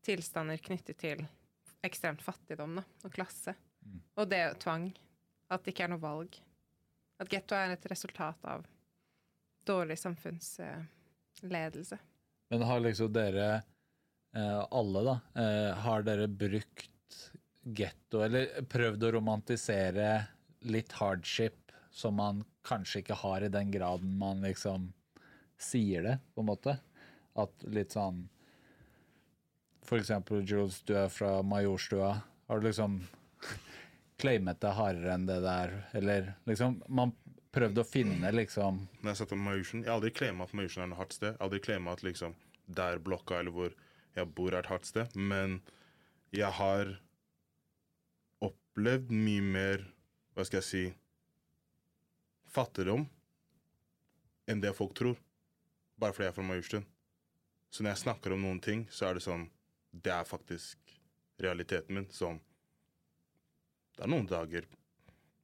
tilstander 0.05 0.61
knyttet 0.61 1.01
til 1.01 1.25
ekstremt 1.83 2.23
fattigdom 2.23 2.77
da, 2.79 2.85
og 3.05 3.13
klasse. 3.15 3.55
Mm. 3.83 4.01
Og 4.17 4.29
det 4.31 4.43
tvang. 4.63 4.93
At 5.53 5.65
det 5.65 5.75
ikke 5.75 5.85
er 5.85 5.93
noe 5.93 6.03
valg. 6.03 6.39
At 7.21 7.31
getto 7.31 7.55
er 7.59 7.75
et 7.75 7.87
resultat 7.91 8.41
av 8.49 8.65
dårlig 9.69 9.99
samfunnsledelse. 10.01 11.99
Men 12.51 12.63
har 12.69 12.81
liksom 12.81 13.13
dere, 13.13 13.63
eh, 14.35 14.67
alle 14.71 15.03
da, 15.05 15.21
eh, 15.43 15.75
har 15.85 16.03
dere 16.03 16.29
brukt 16.29 16.91
getto, 17.63 18.23
eller 18.25 18.63
prøvd 18.63 19.03
å 19.03 19.13
romantisere 19.13 20.27
litt 20.61 20.93
hardship 20.93 21.73
som 21.91 22.15
man 22.17 22.45
kanskje 22.65 22.99
ikke 23.03 23.15
har 23.23 23.43
i 23.43 23.49
den 23.53 23.71
graden 23.71 24.19
man 24.19 24.43
liksom 24.43 24.93
sier 25.59 26.03
det, 26.03 26.19
på 26.35 26.41
en 26.43 26.51
måte? 26.51 26.79
At 27.37 27.53
litt 27.63 27.91
sånn 27.95 28.29
eksempel, 29.99 30.45
Jules, 30.47 30.81
du 30.87 30.95
er 30.97 31.09
fra 31.13 31.43
Majorstua. 31.43 32.15
Har 32.49 32.61
du 32.61 32.67
liksom 32.69 33.01
claimet 34.23 34.61
det 34.63 34.73
hardere 34.77 35.17
enn 35.17 35.27
det 35.27 35.41
der, 35.43 35.73
eller 35.99 36.33
liksom 36.47 36.79
Man 36.89 37.15
prøvde 37.53 37.83
å 37.83 37.89
finne 37.89 38.31
liksom 38.33 38.85
Når 39.03 39.11
jeg 39.11 39.21
satt 39.21 39.33
Majorstua, 39.37 39.81
Jeg 39.81 39.91
har 39.91 39.99
aldri 39.99 40.13
claima 40.15 40.47
at 40.47 40.55
Majorstuen 40.57 40.87
er 40.87 40.95
et 40.95 41.01
hardt 41.01 41.17
sted. 41.17 41.33
Jeg 41.33 41.39
har 41.41 41.49
aldri 41.49 41.63
claima 41.67 41.97
at 41.97 42.05
liksom 42.07 42.37
der 42.73 43.01
blokka 43.03 43.41
eller 43.41 43.53
hvor 43.53 43.73
jeg 44.15 44.29
bor, 44.37 44.53
er 44.53 44.61
et 44.61 44.71
hardt 44.71 44.87
sted. 44.87 45.17
Men 45.17 45.61
jeg 46.33 46.53
har 46.61 46.95
opplevd 48.41 49.11
mye 49.11 49.43
mer 49.43 49.89
Hva 50.33 50.47
skal 50.47 50.63
jeg 50.63 50.69
si 50.69 50.85
Fattigdom 52.53 53.07
enn 54.51 54.61
det 54.61 54.75
folk 54.77 54.95
tror. 54.99 55.17
Bare 55.97 56.13
fordi 56.13 56.27
jeg 56.27 56.33
er 56.33 56.37
fra 56.37 56.45
Majorstuen. 56.45 56.87
Så 57.73 57.83
når 57.83 57.95
jeg 57.95 58.03
snakker 58.03 58.35
om 58.35 58.43
noen 58.45 58.61
ting, 58.61 58.85
så 58.93 59.09
er 59.09 59.17
det 59.17 59.25
sånn 59.25 59.47
det 59.93 60.13
er 60.13 60.29
faktisk 60.29 60.97
realiteten 61.43 61.95
min. 61.95 62.09
Som 62.11 62.41
Det 63.97 64.07
er 64.07 64.11
noen 64.11 64.27
dager 64.27 64.67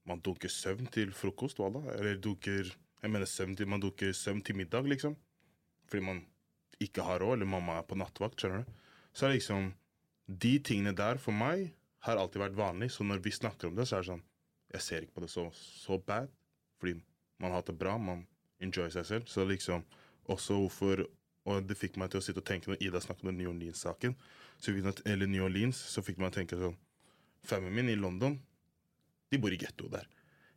man 0.08 0.22
dunker 0.24 0.48
søvn 0.48 0.88
til 0.92 1.12
frokost, 1.12 1.58
wallah. 1.60 1.84
Eller 1.98 2.16
dunker 2.16 2.74
Jeg 3.02 3.10
mener 3.10 3.26
søvn 3.26 3.56
til 3.56 3.68
Man 3.68 3.80
dunker 3.80 4.12
søvn 4.12 4.40
til 4.42 4.56
middag, 4.56 4.88
liksom. 4.88 5.16
Fordi 5.86 6.02
man 6.02 6.24
ikke 6.80 7.02
har 7.02 7.20
råd, 7.20 7.36
eller 7.36 7.46
mamma 7.46 7.78
er 7.78 7.86
på 7.86 7.98
nattvakt, 7.98 8.40
skjønner 8.40 8.64
du. 8.64 8.72
Så 9.12 9.26
er 9.26 9.30
det 9.30 9.40
liksom 9.40 9.74
De 10.26 10.58
tingene 10.58 10.92
der 10.96 11.18
for 11.18 11.32
meg 11.32 11.70
har 12.04 12.16
alltid 12.16 12.40
vært 12.40 12.56
vanlig, 12.56 12.90
så 12.92 13.04
når 13.04 13.22
vi 13.24 13.30
snakker 13.32 13.68
om 13.68 13.76
det, 13.76 13.86
så 13.88 13.96
er 13.96 14.02
det 14.02 14.10
sånn 14.10 14.24
Jeg 14.72 14.84
ser 14.84 15.04
ikke 15.04 15.16
på 15.16 15.24
det 15.24 15.30
så, 15.32 15.46
så 15.54 15.96
bad, 15.98 16.28
fordi 16.78 16.98
man 17.40 17.50
har 17.50 17.62
hatt 17.62 17.70
det 17.70 17.78
bra, 17.80 17.96
man 17.98 18.26
enjoyer 18.60 18.92
seg 18.92 19.06
selv. 19.08 19.30
Så 19.30 19.46
liksom 19.48 19.84
også 20.28 20.58
hvorfor 20.60 21.06
Og 21.48 21.64
det 21.64 21.78
fikk 21.80 21.96
meg 22.00 22.12
til 22.12 22.20
å 22.20 22.24
sitte 22.24 22.42
og 22.42 22.48
tenke 22.48 22.70
når 22.70 22.82
Ida 22.84 23.00
snakket 23.00 23.30
om 23.30 23.36
New 23.38 23.48
Orleans-saken, 23.50 24.14
så 24.60 24.74
eller 25.06 25.30
New 25.30 25.46
Orleans, 25.46 25.78
så 25.78 26.04
fikk 26.04 26.20
meg 26.20 26.34
tenke 26.36 26.58
sånn 26.60 26.76
Familien 27.48 27.86
min 27.86 27.92
i 27.94 27.96
London, 27.96 28.34
de 29.30 29.38
bor 29.40 29.54
i 29.54 29.60
getto 29.60 29.88
der. 29.88 30.08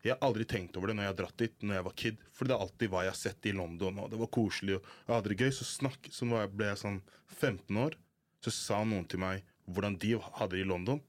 Jeg 0.02 0.16
har 0.16 0.24
aldri 0.26 0.48
tenkt 0.50 0.76
over 0.80 0.90
det 0.90 0.96
når 0.98 1.06
jeg 1.06 1.12
har 1.12 1.18
dratt 1.20 1.42
dit 1.44 1.64
når 1.64 1.78
jeg 1.78 1.86
var 1.86 1.96
kid. 2.02 2.22
For 2.34 2.50
det 2.50 2.56
er 2.56 2.64
alltid 2.66 2.90
hva 2.92 3.04
jeg 3.06 3.14
har 3.14 3.20
sett 3.20 3.48
i 3.48 3.54
London, 3.54 4.00
og 4.02 4.10
det 4.10 4.18
var 4.18 4.32
koselig. 4.34 4.80
og 4.80 4.88
jeg 5.06 5.14
hadde 5.14 5.32
det 5.32 5.38
gøy. 5.38 5.52
Så, 5.54 5.68
snakk, 5.70 6.10
så 6.10 6.26
når 6.26 6.42
jeg 6.42 6.52
ble 6.58 6.72
sånn 6.82 6.98
15 7.38 7.82
år, 7.84 7.98
så 8.42 8.54
sa 8.56 8.80
noen 8.82 9.06
til 9.06 9.22
meg 9.22 9.46
hvordan 9.70 10.00
de 10.02 10.16
hadde 10.18 10.56
det 10.56 10.64
i 10.64 10.70
London. 10.72 11.04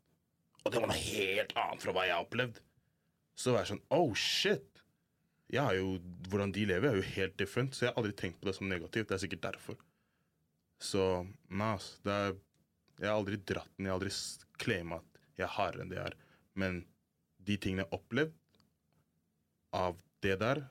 Og 0.62 0.74
det 0.74 0.82
var 0.82 0.92
noe 0.92 1.00
helt 1.00 1.56
annet 1.56 1.82
fra 1.86 1.96
hva 1.96 2.04
jeg 2.06 2.14
har 2.14 2.26
opplevd. 2.26 2.60
Så 3.32 3.54
var 3.54 3.64
jeg 3.64 3.72
sånn 3.72 3.86
Oh, 3.96 4.12
shit! 4.12 4.81
Jeg 5.52 5.60
har 5.66 5.76
jo, 5.76 5.96
Hvordan 6.32 6.52
de 6.54 6.62
lever, 6.68 6.88
er 6.88 6.96
jo 7.00 7.08
helt 7.16 7.34
different. 7.40 7.74
Så 7.76 7.84
jeg 7.86 7.92
har 7.92 8.00
aldri 8.00 8.14
tenkt 8.16 8.40
på 8.40 8.48
det 8.48 8.54
som 8.56 8.68
negativt. 8.70 9.10
Det 9.10 9.16
er 9.18 9.22
sikkert 9.26 9.42
derfor. 9.50 9.76
Så 10.82 11.02
nei, 11.52 11.74
ass. 11.76 11.90
Det 12.06 12.12
er, 12.12 12.36
jeg 13.02 13.10
har 13.10 13.18
aldri 13.18 13.36
dratt 13.50 13.68
den. 13.76 13.86
Jeg 13.88 13.92
har 13.92 13.98
aldri 14.00 14.12
claima 14.62 15.00
at 15.02 15.20
jeg 15.36 15.44
er 15.48 15.52
hardere 15.58 15.84
enn 15.84 15.92
det 15.92 15.98
jeg 15.98 16.12
er. 16.12 16.16
Men 16.62 16.78
de 17.42 17.56
tingene 17.60 17.84
jeg 17.84 17.90
har 17.90 17.98
opplevd 17.98 18.38
av 19.76 20.00
det 20.22 20.38
der, 20.40 20.62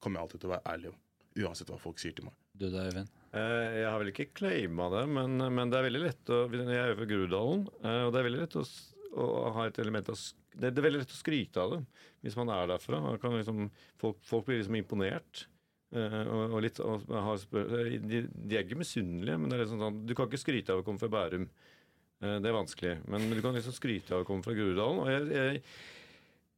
kommer 0.00 0.18
jeg 0.20 0.26
alltid 0.26 0.42
til 0.42 0.50
å 0.50 0.54
være 0.54 0.72
ærlig 0.74 0.90
om. 0.92 1.00
Uansett 1.40 1.70
hva 1.70 1.78
folk 1.80 2.00
sier 2.02 2.14
til 2.16 2.26
meg. 2.26 2.36
Du 2.60 2.66
da, 2.72 2.84
Øyvind? 2.90 3.10
Eh, 3.36 3.78
Jeg 3.80 3.86
har 3.86 3.98
vel 4.02 4.10
ikke 4.12 4.30
claima 4.34 4.88
det, 4.92 5.04
men, 5.12 5.36
men 5.54 5.70
det 5.70 5.78
er 5.78 5.86
veldig 5.86 6.00
lett 6.02 6.32
å 6.34 6.40
Jeg 6.50 6.66
er 6.80 6.90
jo 6.90 6.96
fra 6.98 7.08
Groruddalen, 7.12 7.62
eh, 7.84 8.00
og 8.06 8.12
det 8.12 8.20
er 8.20 8.26
veldig 8.26 8.40
lett 8.42 8.56
å, 8.58 8.64
å 9.22 9.26
ha 9.56 9.66
et 9.70 9.78
element 9.84 10.10
av 10.10 10.18
det, 10.62 10.72
er 10.80 10.86
veldig 10.86 11.00
lett 11.02 11.14
å 11.14 11.18
skryte 11.18 11.62
av 11.62 11.74
det 11.76 11.80
hvis 12.24 12.36
man 12.38 12.50
er 12.54 12.68
derfra. 12.74 13.00
Man 13.06 13.38
liksom, 13.38 13.66
folk, 14.00 14.20
folk 14.28 14.46
blir 14.48 14.60
liksom 14.60 14.76
imponert. 14.80 15.46
eh, 15.96 16.20
og, 16.26 16.56
og 16.58 16.64
litt, 16.66 16.80
og 16.84 17.06
har 17.10 17.40
de, 17.50 18.24
de 18.28 18.56
er 18.58 18.64
ikke 18.66 18.78
misunnelige, 18.80 19.38
men 19.40 19.50
det 19.50 19.56
er 19.58 19.64
liksom 19.64 19.80
sånn, 19.82 20.02
du 20.06 20.14
kan 20.18 20.28
ikke 20.30 20.42
skryte 20.44 20.74
av 20.74 20.82
å 20.82 20.86
komme 20.86 21.00
fra 21.02 21.10
Bærum. 21.12 21.48
Eh, 22.20 22.36
Det 22.42 22.50
er 22.50 22.56
vanskelig. 22.58 22.98
Men 23.08 23.30
du 23.32 23.40
kan 23.44 23.56
liksom 23.56 23.74
skryte 23.76 24.14
av 24.14 24.24
å 24.24 24.28
komme 24.28 24.44
fra 24.44 24.54
Groruddalen. 24.56 25.00
Og 25.04 25.10
jeg, 25.10 25.30
jeg, 25.32 25.62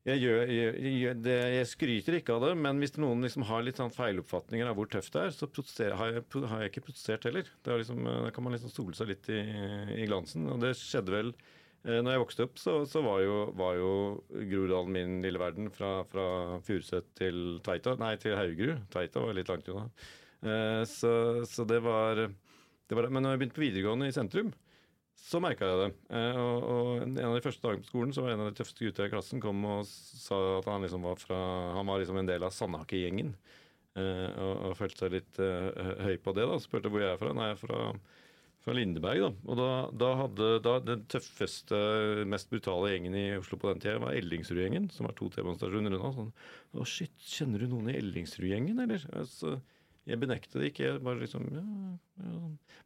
jeg, 0.03 0.19
jeg, 0.51 0.75
jeg, 0.99 1.23
jeg 1.57 1.67
skryter 1.71 2.17
ikke 2.19 2.35
av 2.35 2.43
det, 2.49 2.53
men 2.59 2.81
hvis 2.83 2.97
noen 2.99 3.23
liksom 3.23 3.45
har 3.47 3.63
litt 3.63 3.79
sånn 3.79 3.93
feiloppfatninger 3.95 4.67
av 4.67 4.75
hvor 4.81 4.91
tøft 4.91 5.15
det 5.15 5.29
er, 5.29 5.35
så 5.37 5.47
har, 5.95 6.17
har 6.51 6.65
jeg 6.65 6.73
ikke 6.73 6.87
protestert 6.89 7.29
heller. 7.29 7.47
Er 7.63 7.79
liksom, 7.85 8.03
eh, 8.11 8.23
da 8.27 8.33
kan 8.35 8.43
man 8.47 8.57
liksom 8.57 8.73
stole 8.75 8.99
seg 8.99 9.13
litt 9.15 9.31
i, 9.31 9.39
i 10.03 10.09
glansen. 10.11 10.49
Og 10.51 10.59
det 10.65 10.75
skjedde 10.81 11.15
vel 11.15 11.31
eh, 11.37 11.61
når 11.85 12.13
jeg 12.15 12.23
vokste 12.23 12.45
opp, 12.47 12.59
så, 12.63 12.75
så 12.87 13.01
var, 13.03 13.21
jo, 13.25 13.37
var 13.59 13.77
jo 13.79 13.93
Groruddalen 14.31 14.93
min 14.95 15.15
lille 15.25 15.41
verden. 15.43 15.71
Fra, 15.75 16.05
fra 16.09 16.27
Furuset 16.67 17.09
til 17.19 17.59
Tveita. 17.67 17.97
Nei, 17.99 18.15
til 18.23 18.37
Haugerud. 18.39 18.85
Tveita 18.93 19.23
var 19.25 19.35
litt 19.39 19.51
langt 19.51 19.71
unna. 19.73 19.89
Eh, 20.43 20.83
Så, 20.89 21.13
så 21.51 21.67
det 21.67 21.81
var, 21.83 22.23
det 22.29 22.99
var. 22.99 23.09
Men 23.11 23.27
når 23.27 23.35
jeg 23.35 23.43
begynte 23.43 23.59
på 23.59 23.65
videregående 23.67 24.11
i 24.11 24.15
sentrum, 24.15 24.53
så 25.23 25.39
merka 25.43 25.67
jeg 25.69 25.81
det. 25.83 25.91
Eh, 26.19 26.39
og, 26.41 26.65
og 26.73 27.03
En 27.05 27.19
av 27.29 27.35
de 27.37 27.43
første 27.45 27.63
dagene 27.67 27.85
på 27.85 27.91
skolen 27.93 28.15
så 28.15 28.25
var 28.25 28.33
en 28.37 28.45
av 28.47 28.53
de 28.53 28.57
tøffeste 28.59 28.87
gutta 28.87 29.07
i 29.07 29.13
klassen 29.13 29.43
kom 29.43 29.61
og 29.69 29.83
sa 29.87 30.39
at 30.61 30.71
han 30.71 30.83
liksom 30.87 31.05
var 31.07 31.21
fra 31.21 31.39
Han 31.77 31.87
var 31.91 32.01
liksom 32.03 32.19
en 32.23 32.31
del 32.31 32.47
av 32.47 32.55
Sandhakke-gjengen. 32.57 33.35
Eh, 33.99 34.29
og, 34.41 34.55
og 34.71 34.79
følte 34.79 35.03
seg 35.05 35.15
litt 35.19 35.39
eh, 35.43 35.95
høy 36.07 36.17
på 36.25 36.35
det. 36.39 36.47
da 36.49 36.59
Spurte 36.63 36.91
hvor 36.91 37.03
jeg 37.05 37.13
er 37.15 37.21
fra. 37.21 37.35
Nei, 37.37 37.51
jeg 37.53 37.59
er 37.59 37.63
fra, 37.67 37.83
fra 38.63 38.75
Lindeberg. 38.77 39.25
da 39.25 39.31
Og 39.51 39.59
da, 39.59 39.69
da 40.05 40.11
hadde 40.23 40.49
da 40.65 40.77
den 40.85 41.05
tøffeste, 41.11 41.79
mest 42.31 42.51
brutale 42.53 42.93
gjengen 42.93 43.19
i 43.19 43.27
Oslo 43.39 43.59
på 43.61 43.73
den 43.73 43.83
tida 43.83 43.99
var 44.03 44.17
Ellingsrud-gjengen, 44.19 44.91
som 44.95 45.09
var 45.09 45.17
to 45.19 45.29
T-banestasjoner 45.33 45.99
unna. 45.99 46.13
Sånn, 46.17 46.33
å 46.79 46.89
shit, 46.89 47.15
kjenner 47.19 47.65
du 47.65 47.73
noen 47.73 47.91
i 47.93 47.99
Ellingsrud-gjengen, 47.99 48.83
eller? 48.85 49.07
Altså, 49.19 49.59
jeg 50.09 50.19
benekter 50.19 50.63
det 50.63 50.73
ikke. 50.73 50.87
Jeg 50.89 51.03
bare 51.07 51.23
liksom, 51.23 51.49
ja, 51.55 51.65
ja. 52.27 52.39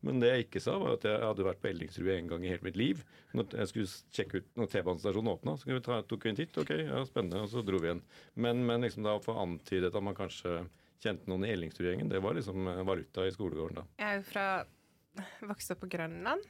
Men 0.04 0.18
det 0.20 0.32
jeg 0.32 0.46
ikke 0.46 0.60
sa, 0.62 0.76
var 0.80 0.98
at 0.98 1.06
jeg 1.08 1.20
hadde 1.22 1.46
vært 1.46 1.62
på 1.62 1.70
Ellingsrud 1.70 2.10
en 2.12 2.32
gang 2.32 2.44
i 2.44 2.50
hele 2.52 2.66
mitt 2.66 2.80
liv. 2.80 3.04
Når 3.36 3.56
jeg 3.60 3.72
skulle 3.72 3.92
sjekke 4.18 4.42
ut 4.42 4.50
når 4.60 4.72
T-banestasjonen 4.72 5.32
åpna, 5.32 5.56
så 5.56 5.70
vi 5.70 5.78
ta, 5.84 6.02
tok 6.04 6.26
vi 6.26 6.32
en 6.32 6.40
titt. 6.40 6.58
Ok, 6.60 6.74
ja, 6.82 7.04
spennende. 7.08 7.44
Og 7.44 7.52
så 7.52 7.64
dro 7.64 7.80
vi 7.80 7.90
igjen. 7.90 8.04
Men, 8.36 8.64
men 8.68 8.84
liksom 8.84 9.06
da 9.06 9.16
å 9.16 9.24
få 9.24 9.36
antydet 9.40 9.96
at 9.96 10.04
man 10.04 10.18
kanskje 10.18 10.58
kjente 11.02 11.28
noen 11.30 11.44
i 11.46 11.52
Ellingsrud-gjengen, 11.54 12.08
det 12.12 12.20
var 12.24 12.36
liksom 12.36 12.68
eh, 12.72 12.82
valuta 12.88 13.26
i 13.26 13.32
skolegården 13.34 13.80
da. 13.80 13.84
Jeg 14.00 14.08
er 14.08 14.20
jo 14.20 14.26
fra 14.30 14.46
Vokste 15.50 15.76
opp 15.76 15.84
på 15.84 15.90
Grønland. 15.96 16.44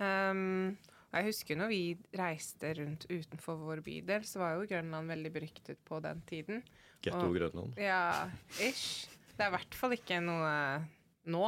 Um, 0.00 0.76
og 1.10 1.20
jeg 1.20 1.28
husker 1.30 1.58
når 1.58 1.70
vi 1.72 1.82
reiste 2.18 2.72
rundt 2.76 3.06
utenfor 3.08 3.60
vår 3.60 3.80
bydel, 3.86 4.26
så 4.28 4.42
var 4.42 4.56
jo 4.56 4.66
Grønland 4.68 5.12
veldig 5.12 5.32
beryktet 5.32 5.80
på 5.86 6.00
den 6.04 6.20
tiden. 6.28 6.64
Getto 7.04 7.30
Grønland. 7.32 7.78
Ja, 7.80 8.28
ish. 8.60 9.08
Det 9.36 9.44
er 9.44 9.50
i 9.52 9.56
hvert 9.56 9.76
fall 9.76 9.94
ikke 9.96 10.18
noe 10.24 10.52
nå. 11.28 11.46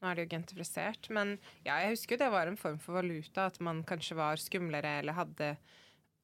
Nå 0.00 0.10
er 0.10 0.18
det 0.18 0.26
jo 0.26 0.32
gentrifisert. 0.34 1.08
Men 1.14 1.36
ja, 1.64 1.78
jeg 1.82 1.94
husker 1.94 2.20
det 2.20 2.30
var 2.34 2.50
en 2.50 2.60
form 2.60 2.80
for 2.82 2.98
valuta, 2.98 3.48
at 3.48 3.60
man 3.64 3.84
kanskje 3.86 4.18
var 4.18 4.40
skumlere 4.42 4.98
eller 5.00 5.16
hadde 5.16 5.54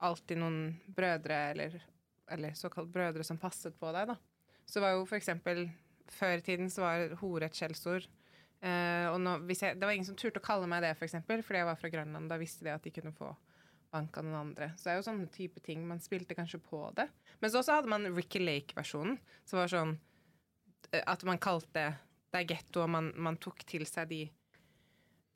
alltid 0.05 0.41
noen 0.41 0.61
brødre 0.97 1.39
eller, 1.53 1.77
eller 2.33 2.57
såkalt 2.59 2.91
brødre 2.93 3.25
som 3.27 3.41
passet 3.41 3.77
på 3.81 3.93
deg, 3.97 4.13
da. 4.13 4.19
Så 4.69 4.83
var 4.83 4.95
jo 4.95 5.07
for 5.09 5.19
eksempel 5.19 5.69
Før 6.11 6.41
i 6.41 6.43
tiden 6.43 6.67
så 6.71 6.83
var 6.83 7.13
hore 7.21 7.47
et 7.47 7.55
skjellsord. 7.55 8.09
Eh, 8.61 9.07
og 9.09 9.17
nå, 9.25 9.39
jeg, 9.49 9.79
det 9.81 9.87
var 9.87 9.95
ingen 9.97 10.09
som 10.09 10.19
turte 10.19 10.43
å 10.43 10.45
kalle 10.45 10.69
meg 10.69 10.85
det, 10.85 10.93
for 10.99 11.09
eksempel, 11.09 11.45
fordi 11.47 11.63
jeg 11.63 11.69
var 11.71 11.81
fra 11.81 11.93
Grønland. 11.93 12.29
Da 12.31 12.41
visste 12.41 12.67
de 12.67 12.75
at 12.75 12.85
de 12.85 12.93
kunne 12.95 13.15
få 13.17 13.33
bank 13.91 14.19
av 14.21 14.27
noen 14.27 14.41
andre. 14.51 14.71
Så 14.77 14.87
det 14.87 14.93
er 14.93 15.01
jo 15.01 15.07
sånne 15.09 15.31
type 15.35 15.63
ting. 15.65 15.83
Man 15.89 16.03
spilte 16.03 16.37
kanskje 16.39 16.61
på 16.63 16.83
det. 16.97 17.09
Men 17.41 17.53
så 17.53 17.65
hadde 17.67 17.91
man 17.91 18.07
Ricky 18.15 18.43
Lake-versjonen, 18.43 19.19
som 19.49 19.63
var 19.63 19.73
sånn 19.73 19.97
eh, 20.93 21.03
at 21.03 21.25
man 21.29 21.43
kalte 21.43 21.89
det 22.31 22.45
getto, 22.47 22.85
og 22.85 22.93
man, 22.95 23.11
man 23.19 23.41
tok 23.43 23.65
til 23.67 23.83
seg 23.89 24.13
de, 24.13 24.23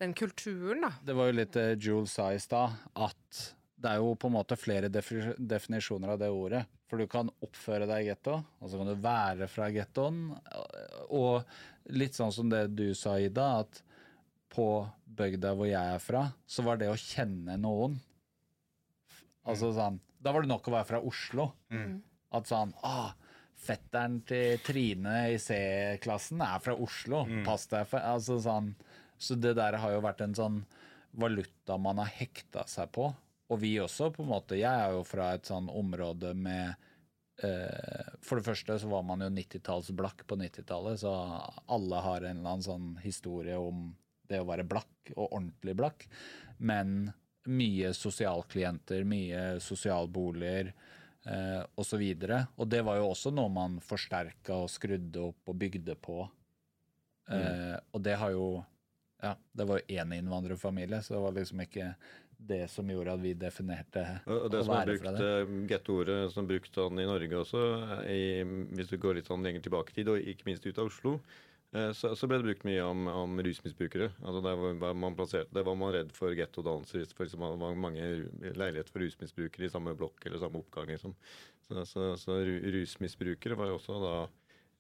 den 0.03 0.15
kulturen, 0.15 0.85
da. 0.87 0.93
Det 1.03 1.17
var 1.19 1.31
jo 1.31 1.39
litt 1.41 1.59
uh, 1.59 1.73
Jules 1.75 2.15
sa 2.15 2.29
i 2.35 2.39
stad, 2.43 2.77
at 2.95 3.45
det 3.85 3.91
er 3.91 4.01
jo 4.01 4.15
på 4.17 4.31
en 4.31 4.37
måte 4.37 4.57
flere 4.57 4.89
definisjoner 4.89 6.15
av 6.15 6.21
det 6.23 6.31
ordet. 6.33 6.63
For 6.89 7.01
du 7.01 7.09
kan 7.11 7.31
oppføre 7.43 7.89
deg 7.91 8.05
i 8.05 8.09
getto, 8.13 8.39
og 8.63 8.71
så 8.71 8.79
kan 8.79 8.89
du 8.93 9.03
være 9.03 9.49
fra 9.51 9.67
gettoen. 9.75 10.29
Og 11.11 11.43
litt 11.93 12.17
sånn 12.17 12.33
som 12.33 12.49
det 12.49 12.67
du 12.77 12.95
sa, 12.97 13.19
Ida, 13.21 13.61
at 13.65 13.83
på 14.55 14.87
bygda 15.05 15.53
hvor 15.59 15.67
jeg 15.69 15.95
er 15.97 16.01
fra, 16.03 16.25
så 16.47 16.63
var 16.63 16.79
det 16.81 16.89
å 16.93 16.97
kjenne 16.99 17.57
noen 17.61 17.99
Altså 19.45 19.73
sånn 19.77 19.99
Da 20.23 20.33
var 20.33 20.45
det 20.45 20.49
nok 20.49 20.69
å 20.71 20.73
være 20.73 20.89
fra 20.89 21.01
Oslo. 21.05 21.51
At 22.33 22.49
sånn 22.49 22.71
ah, 22.87 23.11
Fetteren 23.65 24.21
til 24.27 24.59
Trine 24.65 25.17
i 25.35 25.37
C-klassen 25.41 26.41
er 26.45 26.63
fra 26.65 26.75
Oslo. 26.77 27.25
Pass 27.45 27.67
deg 27.71 27.87
for 27.91 28.01
altså 28.01 28.39
sånn, 28.41 28.75
Så 29.19 29.35
det 29.37 29.55
der 29.59 29.77
har 29.81 29.93
jo 29.93 30.01
vært 30.05 30.21
en 30.25 30.35
sånn 30.35 30.63
valuta 31.13 31.77
man 31.79 32.01
har 32.03 32.11
hekta 32.17 32.65
seg 32.67 32.91
på. 32.93 33.11
Og 33.53 33.61
vi 33.61 33.75
også, 33.81 34.09
på 34.11 34.25
en 34.25 34.33
måte. 34.33 34.57
Jeg 34.57 34.73
er 34.73 34.97
jo 34.97 35.05
fra 35.05 35.35
et 35.37 35.45
sånn 35.47 35.69
område 35.69 36.33
med 36.35 36.75
For 37.43 38.39
det 38.39 38.47
første 38.47 38.77
så 38.79 38.89
var 38.89 39.03
man 39.03 39.25
jo 39.25 39.31
90-tallsblakk 39.35 40.23
på 40.31 40.37
90-tallet, 40.39 41.01
så 41.03 41.11
alle 41.67 42.03
har 42.05 42.23
en 42.23 42.39
eller 42.39 42.53
annen 42.53 42.65
sånn 42.65 42.93
historie 43.03 43.59
om 43.59 43.89
det 44.31 44.41
å 44.41 44.47
være 44.49 44.67
blakk, 44.69 45.13
og 45.17 45.33
ordentlig 45.33 45.75
blakk. 45.79 46.07
Men 46.63 47.11
mye 47.51 47.93
sosialklienter, 47.97 49.05
mye 49.09 49.43
sosialboliger 49.61 50.71
eh, 50.71 51.63
osv. 51.81 52.05
Og, 52.05 52.35
og 52.57 52.71
det 52.71 52.83
var 52.87 53.01
jo 53.01 53.11
også 53.11 53.33
noe 53.35 53.53
man 53.53 53.81
forsterka 53.85 54.63
og 54.65 54.73
skrudde 54.73 55.29
opp 55.29 55.53
og 55.53 55.59
bygde 55.61 55.97
på. 56.01 56.23
Eh, 57.33 57.75
og 57.93 58.05
det 58.05 58.21
har 58.21 58.37
jo 58.37 58.47
Ja, 59.25 59.31
det 59.57 59.65
var 59.65 59.79
jo 59.81 59.95
én 59.97 60.11
innvandrerfamilie, 60.13 60.99
så 61.01 61.15
det 61.15 61.21
var 61.23 61.33
liksom 61.33 61.61
ikke 61.65 61.85
det 62.39 62.69
som 62.71 62.89
gjorde 62.91 63.15
at 63.15 63.23
vi 63.23 63.33
definerte 63.39 64.03
Og 64.27 64.51
det 64.53 64.61
å 64.61 64.67
som 64.67 64.75
være 64.75 64.93
brukt, 64.93 65.03
fra 65.05 65.13
det. 65.17 65.25
eh, 65.45 65.55
gettoordet 65.71 66.19
som 66.33 66.45
er 66.45 66.51
brukt 66.55 66.77
sånn 66.77 67.01
i 67.03 67.09
Norge 67.09 67.41
også, 67.41 67.65
i, 68.11 68.21
hvis 68.77 68.91
du 68.93 68.99
går 69.01 69.19
litt 69.21 69.31
sånn 69.31 69.45
lenger 69.47 69.65
tilbake 69.67 69.95
i 69.95 69.99
tid, 70.01 70.13
og 70.13 70.19
ikke 70.35 70.49
minst 70.51 70.67
ut 70.67 70.79
av 70.79 70.91
Oslo, 70.91 71.15
eh, 71.75 71.91
så, 71.97 72.13
så 72.19 72.29
ble 72.31 72.39
det 72.41 72.49
brukt 72.51 72.67
mye 72.69 72.85
om, 72.85 73.07
om 73.09 73.41
rusmisbrukere. 73.47 74.11
Altså 74.23 74.45
det, 74.45 74.55
var, 74.83 74.95
man 75.07 75.17
plassert, 75.19 75.51
det 75.55 75.65
var 75.67 75.79
man 75.81 75.95
redd 75.97 76.13
for 76.17 76.35
gettodannelser. 76.37 77.07
For 77.17 77.27
det 77.31 77.41
var 77.41 77.57
mange 77.79 78.05
leiligheter 78.43 78.93
for 78.93 79.05
rusmisbrukere 79.05 79.69
i 79.69 79.73
samme 79.73 79.97
blokk 79.99 80.27
eller 80.27 80.43
samme 80.43 80.61
oppgang. 80.63 80.93
Liksom. 80.95 81.17
Så, 81.71 81.85
så, 81.89 82.11
så 82.21 82.41
rusmisbrukere 82.45 83.57
var 83.57 83.73
jo 83.73 83.79
også 83.81 84.01
da 84.03 84.17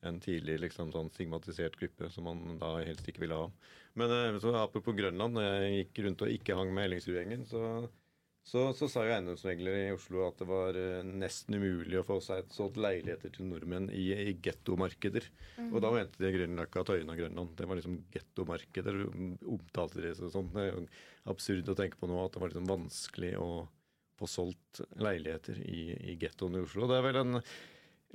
en 0.08 0.20
tidlig 0.22 0.58
liksom, 0.62 0.92
sånn 0.94 1.10
stigmatisert 1.12 1.76
gruppe 1.80 2.10
som 2.12 2.28
man 2.28 2.60
da 2.60 2.76
helst 2.84 3.08
ikke 3.10 3.24
ville 3.24 3.42
ha. 3.44 3.50
Men 3.98 4.14
eh, 4.14 4.38
så 4.42 4.54
apropos 4.58 4.96
Grønland, 4.96 5.36
når 5.36 5.50
jeg 5.50 5.76
gikk 5.76 6.00
rundt 6.06 6.24
og 6.26 6.32
ikke 6.34 6.56
hang 6.58 6.72
med 6.74 6.88
Ellingsrud-gjengen, 6.88 7.44
så, 7.48 7.62
så, 8.44 8.64
så 8.76 8.88
sa 8.90 9.04
jo 9.06 9.14
eiendomsmeglere 9.14 9.84
i 9.86 9.92
Oslo 9.94 10.24
at 10.26 10.40
det 10.42 10.48
var 10.50 10.78
eh, 10.78 11.06
nesten 11.06 11.58
umulig 11.58 12.00
å 12.00 12.06
få 12.06 12.18
seg 12.24 12.50
solgt 12.54 12.80
leiligheter 12.80 13.32
til 13.36 13.48
nordmenn 13.50 13.86
i, 13.94 14.08
i 14.32 14.34
gettomarkeder. 14.44 15.30
Og 15.70 15.78
da 15.84 15.92
mente 15.94 16.20
de 16.22 16.32
Grünerløkka, 16.34 16.84
Tøyen 16.88 17.14
og 17.14 17.22
Grønland. 17.22 17.54
Det 17.58 17.70
var 17.70 17.80
liksom 17.80 18.00
gettomarkeder. 18.14 19.00
Omtalte 19.56 20.02
de 20.02 20.10
det 20.10 20.34
sånn. 20.34 20.50
Det 20.54 20.66
er 20.66 20.72
jo 20.72 20.84
absurd 21.32 21.70
å 21.70 21.78
tenke 21.78 22.00
på 22.00 22.10
nå 22.10 22.18
at 22.24 22.34
det 22.34 22.42
var 22.42 22.52
liksom 22.52 22.68
vanskelig 22.68 23.36
å 23.40 23.48
få 24.18 24.28
solgt 24.30 24.82
leiligheter 25.02 25.58
i, 25.66 25.86
i 26.12 26.18
gettoen 26.20 26.58
i 26.58 26.62
Oslo. 26.62 26.86
Det 26.90 26.98
er 26.98 27.06
vel 27.08 27.20
en 27.22 27.38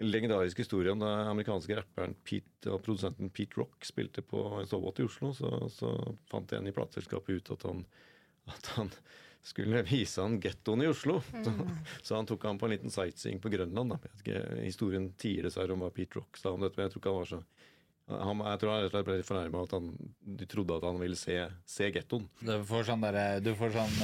legendarisk 0.01 0.57
historie 0.63 0.91
om 0.93 0.99
da 1.03 1.09
amerikanske 1.29 1.75
rapperen 1.79 2.15
Pete 2.23 2.71
og 2.73 2.81
produsenten 2.85 3.29
Pete 3.35 3.59
Rock 3.59 3.85
spilte 3.87 4.21
på 4.25 4.41
en 4.59 4.67
sovebåt 4.69 4.99
i 5.03 5.07
Oslo. 5.07 5.31
Så, 5.35 5.49
så 5.75 5.93
fant 6.31 6.51
en 6.55 6.67
i 6.69 6.75
plateselskapet 6.75 7.39
ut 7.41 7.51
at 7.55 7.65
han, 7.69 7.85
at 8.49 8.71
han 8.77 8.91
skulle 9.45 9.81
vise 9.87 10.21
han 10.21 10.39
gettoen 10.43 10.83
i 10.83 10.89
Oslo. 10.91 11.19
Så, 11.31 11.53
så 12.03 12.15
han 12.19 12.27
tok 12.29 12.43
han 12.49 12.59
på 12.59 12.67
en 12.67 12.73
liten 12.75 12.91
sightseeing 12.93 13.39
på 13.43 13.51
Grønland. 13.53 13.93
Da. 13.95 13.99
Jeg 14.03 14.11
vet 14.11 14.25
ikke, 14.25 14.61
historien 14.65 15.09
tier 15.19 15.47
dessverre 15.47 15.73
om 15.77 15.83
hva 15.85 15.91
Pete 15.95 16.19
Rock 16.19 16.37
sa 16.41 16.51
om 16.55 16.61
dette, 16.65 16.75
men 16.79 16.87
jeg 16.89 16.95
tror 16.95 17.03
ikke 17.03 17.13
han 17.15 17.21
var 17.23 17.33
så 17.35 17.43
han, 18.09 18.39
jeg 18.41 18.57
tror 18.63 18.71
han 18.73 19.03
ble 19.05 19.15
litt 19.19 19.27
fornærma 19.27 19.59
at 19.67 19.73
han, 19.77 19.89
de 20.41 20.45
trodde 20.49 20.73
at 20.79 20.85
han 20.87 20.97
ville 20.97 21.17
se, 21.19 21.35
se 21.69 21.91
gettoen. 21.93 22.23
Du 22.41 22.55
får 22.65 22.87
sånn 22.87 23.03
derre 23.05 23.25
Du 23.45 23.51
får 23.53 23.75
sånn 23.75 23.99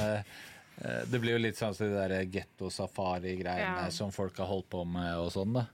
Det 1.10 1.18
blir 1.18 1.34
jo 1.34 1.40
litt 1.42 1.58
sånn 1.58 1.74
som 1.74 1.90
de 1.90 1.96
der 1.98 2.14
getto-safari-greiene 2.30 3.86
Ja. 3.86 3.90
som 3.90 4.12
folk 4.14 4.36
har 4.38 4.46
holdt 4.46 4.68
på 4.70 4.84
med 4.86 5.10
og 5.18 5.32
sånn, 5.34 5.56
da. 5.56 5.64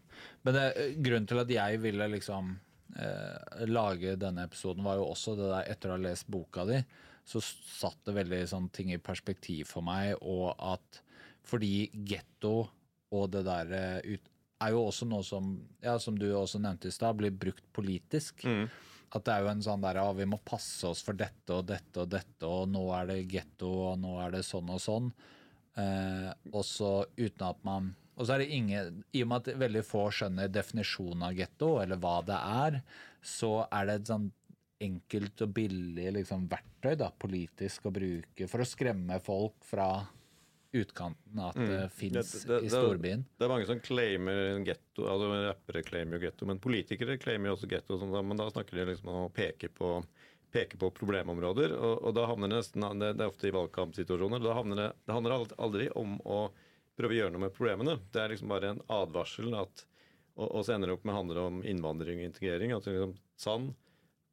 Men 0.42 0.58
det, 0.58 0.66
grunnen 1.04 1.28
til 1.30 1.42
at 1.42 1.52
jeg 1.52 1.80
ville 1.82 2.08
liksom 2.16 2.52
eh, 2.98 3.64
lage 3.70 4.16
denne 4.20 4.46
episoden, 4.48 4.85
var 4.87 4.98
jo 5.00 5.08
også 5.12 5.37
det 5.38 5.48
der 5.52 5.72
etter 5.74 5.92
å 5.92 5.96
ha 5.96 6.02
lest 6.02 6.28
boka 6.32 6.66
di, 6.68 6.80
så 7.24 7.42
satt 7.42 8.00
det 8.08 8.16
veldig 8.16 8.42
sånn 8.50 8.68
ting 8.74 8.90
i 8.94 9.00
perspektiv 9.02 9.70
for 9.70 9.87
meg, 9.87 10.16
og 10.20 10.52
at 10.58 11.02
fordi 11.46 11.88
getto 12.06 12.56
og 13.12 13.28
det 13.35 13.44
der 13.46 13.74
eh, 13.76 14.14
ut, 14.14 14.28
er 14.62 14.74
jo 14.74 14.85
også 14.87 15.08
noe 15.11 15.26
som, 15.26 15.52
ja, 15.82 15.96
som 15.98 16.16
du 16.18 16.28
også 16.30 16.61
nevnte 16.62 16.90
i 16.90 16.94
stad, 16.94 17.18
blir 17.18 17.35
brukt 17.35 17.64
politisk. 17.74 18.44
At 19.12 19.26
det 19.26 19.35
er 19.35 19.44
jo 19.44 19.50
en 19.50 19.64
sånn 19.64 19.82
der, 19.82 19.98
ah, 20.00 20.12
vi 20.16 20.24
må 20.28 20.38
passe 20.46 20.88
oss 20.88 21.02
for 21.04 21.18
dette 21.18 21.52
og 21.52 21.66
dette 21.68 22.00
og 22.00 22.08
dette, 22.14 22.46
og 22.48 22.70
nå 22.72 22.87
er 22.96 23.11
det 23.11 23.18
getto, 23.28 23.68
og 23.90 23.98
nå 24.00 24.14
er 24.24 24.38
det 24.38 24.44
sånn 24.46 24.70
og 24.72 24.80
sånn. 24.80 25.11
Eh, 25.76 26.30
også 26.52 26.92
uten 27.18 27.44
at 27.48 27.61
man 27.66 27.90
Og 28.16 28.27
så 28.29 28.35
er 28.35 28.42
det 28.44 28.51
ingen 28.53 29.05
I 29.16 29.22
og 29.25 29.29
med 29.31 29.48
at 29.48 29.59
veldig 29.62 29.83
få 29.88 30.07
skjønner 30.12 30.51
definisjonen 30.53 31.22
av 31.31 31.37
getto, 31.38 31.75
eller 31.83 31.96
hva 32.03 32.18
det 32.29 32.37
er, 32.38 32.83
så 33.25 33.53
er 33.72 33.87
det 33.88 33.94
et 34.01 34.11
sånn 34.12 34.31
enkelt 34.83 35.44
og 35.46 35.53
billig 35.55 36.09
liksom, 36.18 36.48
verktøy 36.51 36.96
da, 36.98 37.09
politisk 37.22 37.87
å 37.87 37.92
bruke 37.94 38.48
for 38.51 38.64
å 38.64 38.66
skremme 38.66 39.20
folk 39.22 39.55
fra 39.64 39.87
utkanten 40.72 41.38
at 41.44 41.57
at 41.57 41.68
det 41.68 41.90
fins 41.92 42.33
Det- 42.33 42.46
det- 42.48 42.64
i 42.64 42.68
storbyen. 42.72 43.25
Det 43.38 43.44
er 43.44 43.48
mange 43.48 43.66
som 43.66 43.79
claimer 43.81 44.57
en 44.57 44.64
getto, 44.64 45.05
altså 45.07 45.29
rappere 45.53 45.83
claimer 45.85 46.18
jo 46.18 46.27
getto, 46.31 46.46
men 46.46 46.59
politikere 46.59 47.18
claimer 47.20 47.46
jo 47.51 47.57
også 47.57 47.68
getto. 47.68 47.98
Sånn, 48.01 48.27
men 48.27 48.37
da 48.37 48.48
snakker 48.51 48.70
de 48.72 48.87
liksom 48.87 49.09
om 49.09 49.29
å 49.29 49.33
peke 49.33 49.68
på, 49.68 50.03
peke 50.53 50.77
på 50.79 50.90
problemområder, 50.92 51.72
og, 51.79 52.03
og 52.05 52.14
da 52.14 52.27
havner 52.27 52.48
det 52.48 52.57
nesten 52.59 52.98
det, 52.98 53.16
det 53.16 53.20
er 53.25 53.31
ofte 53.31 53.48
i 53.48 53.53
valgkampsituasjoner. 53.53 54.42
Da 54.42 54.55
havner 54.55 54.77
det, 54.77 54.92
det 55.07 55.12
handler 55.14 55.31
ald- 55.38 55.57
aldri 55.59 55.90
om 55.94 56.18
å 56.25 56.51
prøve 57.03 57.17
å 57.17 57.21
gjøre 57.21 57.35
noe 57.35 57.47
med 57.49 57.57
problemene. 57.57 57.99
Det 58.15 58.23
er 58.23 58.33
liksom 58.33 58.53
bare 58.55 58.75
en 58.77 58.85
advarsel 59.03 59.53
at 59.59 59.87
og, 60.38 60.47
og 60.49 60.62
så 60.65 60.75
ender 60.75 60.88
det 60.88 60.97
opp 60.97 61.03
med 61.05 61.15
å 61.15 61.19
handle 61.19 61.47
om 61.51 61.62
innvandring 61.67 62.23
og 62.23 62.29
integrering. 62.31 62.75
At 62.77 62.88
liksom, 62.88 63.17
Sann 63.41 63.73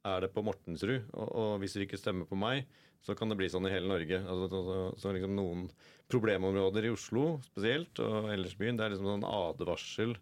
er 0.08 0.24
det 0.24 0.30
på 0.32 0.44
Mortensrud, 0.46 1.10
og, 1.12 1.26
og 1.28 1.50
hvis 1.60 1.76
dere 1.76 1.88
ikke 1.88 2.00
stemmer 2.00 2.28
på 2.28 2.38
meg, 2.40 2.64
så 3.04 3.16
kan 3.16 3.32
det 3.32 3.36
bli 3.40 3.48
sånn 3.52 3.68
i 3.68 3.72
hele 3.72 3.88
Norge. 3.88 4.20
Altså, 4.22 4.48
så, 4.48 4.60
så, 4.64 4.78
så 5.02 5.12
liksom 5.16 5.36
noen 5.36 5.66
problemområder 6.12 6.88
i 6.88 6.92
Oslo 6.94 7.24
spesielt, 7.44 8.00
og 8.00 8.30
ellers 8.32 8.56
byen, 8.60 8.80
det 8.80 8.86
er 8.86 8.94
liksom 8.94 9.10
sånn 9.12 9.28
advarsel 9.28 10.16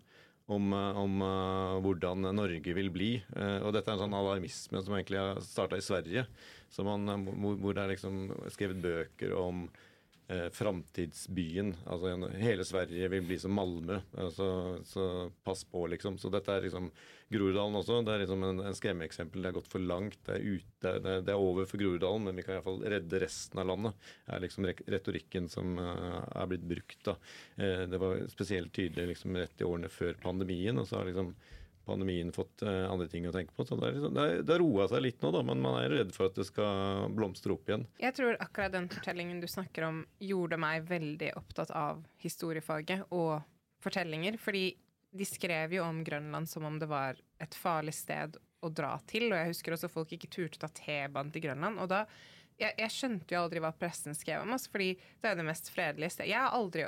om, 0.49 0.73
eh, 0.73 1.01
om 1.03 1.23
uh, 1.23 1.79
hvordan 1.85 2.31
Norge 2.37 2.75
vil 2.77 2.91
bli. 2.95 3.11
Uh, 3.35 3.61
og 3.67 3.75
dette 3.77 3.91
er 3.91 3.99
en 3.99 4.05
sånn 4.07 4.19
alarmisme 4.19 4.83
som 4.85 4.97
egentlig 4.97 5.21
har 5.21 5.43
starta 5.45 5.79
i 5.79 5.85
Sverige, 5.85 6.27
man, 6.85 7.07
hvor, 7.41 7.59
hvor 7.63 7.77
det 7.77 7.85
er 7.85 7.95
liksom 7.95 8.27
skrevet 8.53 8.83
bøker 8.83 9.35
om 9.39 9.67
eh, 10.29 10.49
framtidsbyen. 10.55 11.75
Altså 11.87 12.31
hele 12.39 12.65
Sverige 12.65 13.09
vil 13.13 13.27
bli 13.27 13.39
som 13.41 13.55
Malmö. 13.57 14.01
Altså, 14.17 14.49
så 14.85 15.05
pass 15.45 15.65
på, 15.65 15.87
liksom. 15.93 16.19
Så 16.19 16.31
dette 16.33 16.53
er 16.53 16.67
liksom 16.67 16.91
Groruddalen 17.29 17.77
også. 17.77 18.01
Det 18.07 18.15
er 18.15 18.23
liksom 18.23 18.45
en, 18.47 18.63
en 18.71 18.77
skremmeeksempel. 18.77 19.43
Det 19.45 19.51
er 19.51 19.59
gått 19.59 19.69
for 19.73 19.85
langt. 19.85 20.19
Det 20.25 20.39
er, 20.39 20.47
ut, 20.57 20.71
det, 20.85 20.95
det, 21.27 21.35
er 21.35 21.43
over 21.49 21.69
for 21.69 21.81
Groruddalen, 21.81 22.25
men 22.29 22.41
vi 22.41 22.47
kan 22.47 22.57
iallfall 22.57 22.81
redde 22.89 23.21
resten 23.21 23.61
av 23.61 23.69
landet. 23.69 24.09
Det 24.25 24.37
er 24.37 24.45
liksom 24.47 24.71
retorikken 24.97 25.53
som 25.53 25.77
uh, 25.77 26.25
er 26.25 26.51
blitt 26.53 26.67
brukt. 26.73 27.03
da. 27.05 27.19
Eh, 27.61 27.85
det 27.91 28.01
var 28.01 28.25
spesielt 28.33 28.73
tydelig 28.73 29.13
liksom 29.13 29.37
rett 29.37 29.61
i 29.61 29.69
årene 29.69 29.93
før 29.93 30.17
pandemien. 30.23 30.81
og 30.81 30.89
så 30.89 31.01
har 31.01 31.11
liksom 31.11 31.35
pandemien 31.89 32.33
fått 32.35 32.63
eh, 32.63 32.85
andre 32.89 33.09
ting 33.11 33.27
å 33.29 33.35
tenke 33.35 33.55
på. 33.57 33.67
Så 33.67 33.79
det, 33.81 33.89
er 33.89 33.97
liksom, 33.99 34.15
det, 34.17 34.25
er, 34.25 34.43
det 34.45 34.55
har 34.55 34.63
roa 34.63 34.89
seg 34.91 35.05
litt 35.05 35.23
nå, 35.25 35.33
da, 35.35 35.43
men 35.49 35.63
man 35.65 35.79
er 35.81 35.95
redd 35.95 36.13
for 36.17 36.29
at 36.29 36.39
det 36.39 36.47
skal 36.49 37.09
blomstre 37.17 37.55
opp 37.57 37.71
igjen. 37.71 37.87
Jeg 38.03 38.17
tror 38.19 38.37
akkurat 38.45 38.75
den 38.75 38.91
fortellingen 38.93 39.41
du 39.43 39.49
snakker 39.51 39.89
om, 39.89 40.03
gjorde 40.23 40.61
meg 40.61 40.89
veldig 40.89 41.33
opptatt 41.41 41.73
av 41.77 42.05
historiefaget 42.23 43.09
og 43.17 43.41
fortellinger. 43.85 44.39
Fordi 44.43 44.67
de 45.19 45.25
skrev 45.27 45.79
jo 45.79 45.87
om 45.87 46.03
Grønland 46.05 46.51
som 46.51 46.67
om 46.69 46.77
det 46.81 46.91
var 46.91 47.19
et 47.43 47.55
farlig 47.57 47.97
sted 47.97 48.37
å 48.61 48.71
dra 48.73 48.97
til. 49.09 49.31
Og 49.31 49.39
jeg 49.39 49.55
husker 49.55 49.77
også 49.77 49.93
folk 49.93 50.13
ikke 50.15 50.31
turte 50.33 50.61
å 50.61 50.67
ta 50.67 50.73
T-banen 50.75 51.33
til 51.35 51.47
Grønland. 51.49 51.81
Og 51.83 51.89
da 51.91 52.05
jeg, 52.59 52.75
jeg 52.75 52.95
skjønte 52.95 53.35
jo 53.35 53.43
aldri 53.45 53.63
hva 53.63 53.73
pressen 53.77 54.17
skrev 54.19 54.43
om 54.43 54.55
oss, 54.57 54.67
fordi 54.71 54.95
det 55.23 55.31
er 55.31 55.39
det 55.39 55.47
mest 55.47 55.71
fredelige 55.73 56.17
stedet. 56.17 56.33
Jeg 56.33 56.43
har 56.43 56.57
aldri 56.59 56.87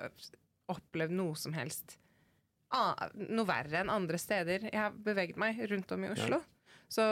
opplevd 0.70 1.14
noe 1.14 1.38
som 1.38 1.54
helst 1.56 1.96
noe 2.70 3.48
verre 3.48 3.82
enn 3.82 3.92
andre 3.92 4.18
steder. 4.20 4.68
Jeg 4.70 4.80
har 4.80 4.94
beveget 4.94 5.40
meg 5.40 5.58
rundt 5.70 5.92
om 5.96 6.06
i 6.06 6.12
Oslo. 6.14 6.40
Så 6.90 7.04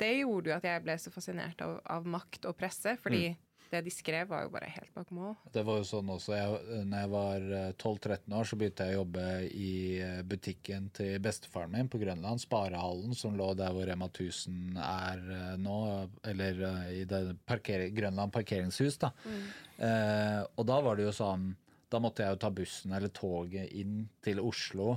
det 0.00 0.14
gjorde 0.22 0.52
jo 0.52 0.56
at 0.56 0.64
jeg 0.64 0.84
ble 0.84 0.96
så 1.00 1.12
fascinert 1.12 1.60
av, 1.64 1.78
av 1.92 2.06
makt 2.08 2.48
og 2.48 2.56
presse, 2.56 2.96
fordi 3.02 3.34
det 3.70 3.80
de 3.82 3.90
skrev, 3.90 4.28
var 4.30 4.44
jo 4.44 4.52
bare 4.54 4.68
helt 4.70 4.92
bak 4.94 5.10
mål. 5.14 5.34
Det 5.52 5.64
var 5.66 5.80
jo 5.80 5.86
sånn 5.88 6.10
også, 6.14 6.34
jeg, 6.36 6.84
når 6.86 7.02
jeg 7.02 7.10
var 7.12 7.46
eh, 7.58 7.72
12-13 7.74 8.36
år, 8.38 8.48
så 8.48 8.58
begynte 8.60 8.86
jeg 8.86 8.94
å 8.94 9.00
jobbe 9.00 9.26
i 9.50 9.72
eh, 10.06 10.20
butikken 10.28 10.88
til 10.96 11.18
bestefaren 11.22 11.74
min 11.74 11.90
på 11.90 12.00
Grønland, 12.00 12.42
Sparehallen, 12.42 13.16
som 13.18 13.36
lå 13.38 13.50
der 13.58 13.74
hvor 13.74 13.88
Rema 13.88 14.08
1000 14.12 14.78
er 14.78 15.26
eh, 15.38 15.52
nå, 15.62 15.78
eller 16.30 16.62
eh, 16.70 16.88
i 17.00 17.04
det 17.10 17.22
parker 17.48 17.88
Grønland 17.96 18.34
parkeringshus, 18.34 19.00
da. 19.02 19.12
Eh, 19.76 20.40
og 20.54 20.68
da 20.70 20.80
var 20.86 20.96
det 20.96 21.08
jo 21.08 21.16
sånn, 21.18 21.50
da 21.92 22.00
måtte 22.02 22.24
jeg 22.24 22.34
jo 22.34 22.40
ta 22.42 22.50
bussen 22.54 22.94
eller 22.96 23.12
toget 23.14 23.72
inn 23.78 24.06
til 24.24 24.40
Oslo, 24.42 24.96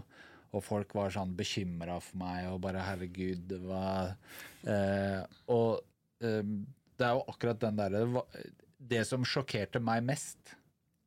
og 0.50 0.66
folk 0.66 0.96
var 0.98 1.14
sånn 1.14 1.36
bekymra 1.38 2.00
for 2.02 2.22
meg, 2.24 2.48
og 2.50 2.64
bare 2.64 2.82
herregud, 2.82 3.44
det 3.52 3.60
var 3.62 4.16
eh, 4.66 5.22
Og 5.54 6.26
eh, 6.26 6.56
det 7.00 7.06
er 7.06 7.20
jo 7.20 7.28
akkurat 7.30 7.62
den 7.62 7.78
derre 7.78 8.24
Det 8.80 9.04
som 9.08 9.28
sjokkerte 9.28 9.82
meg 9.84 10.02
mest, 10.08 10.56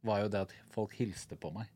var 0.07 0.23
jo 0.23 0.31
det 0.31 0.45
at 0.47 0.55
folk 0.75 0.95
hilste 0.99 1.38
på 1.38 1.51
meg. 1.55 1.66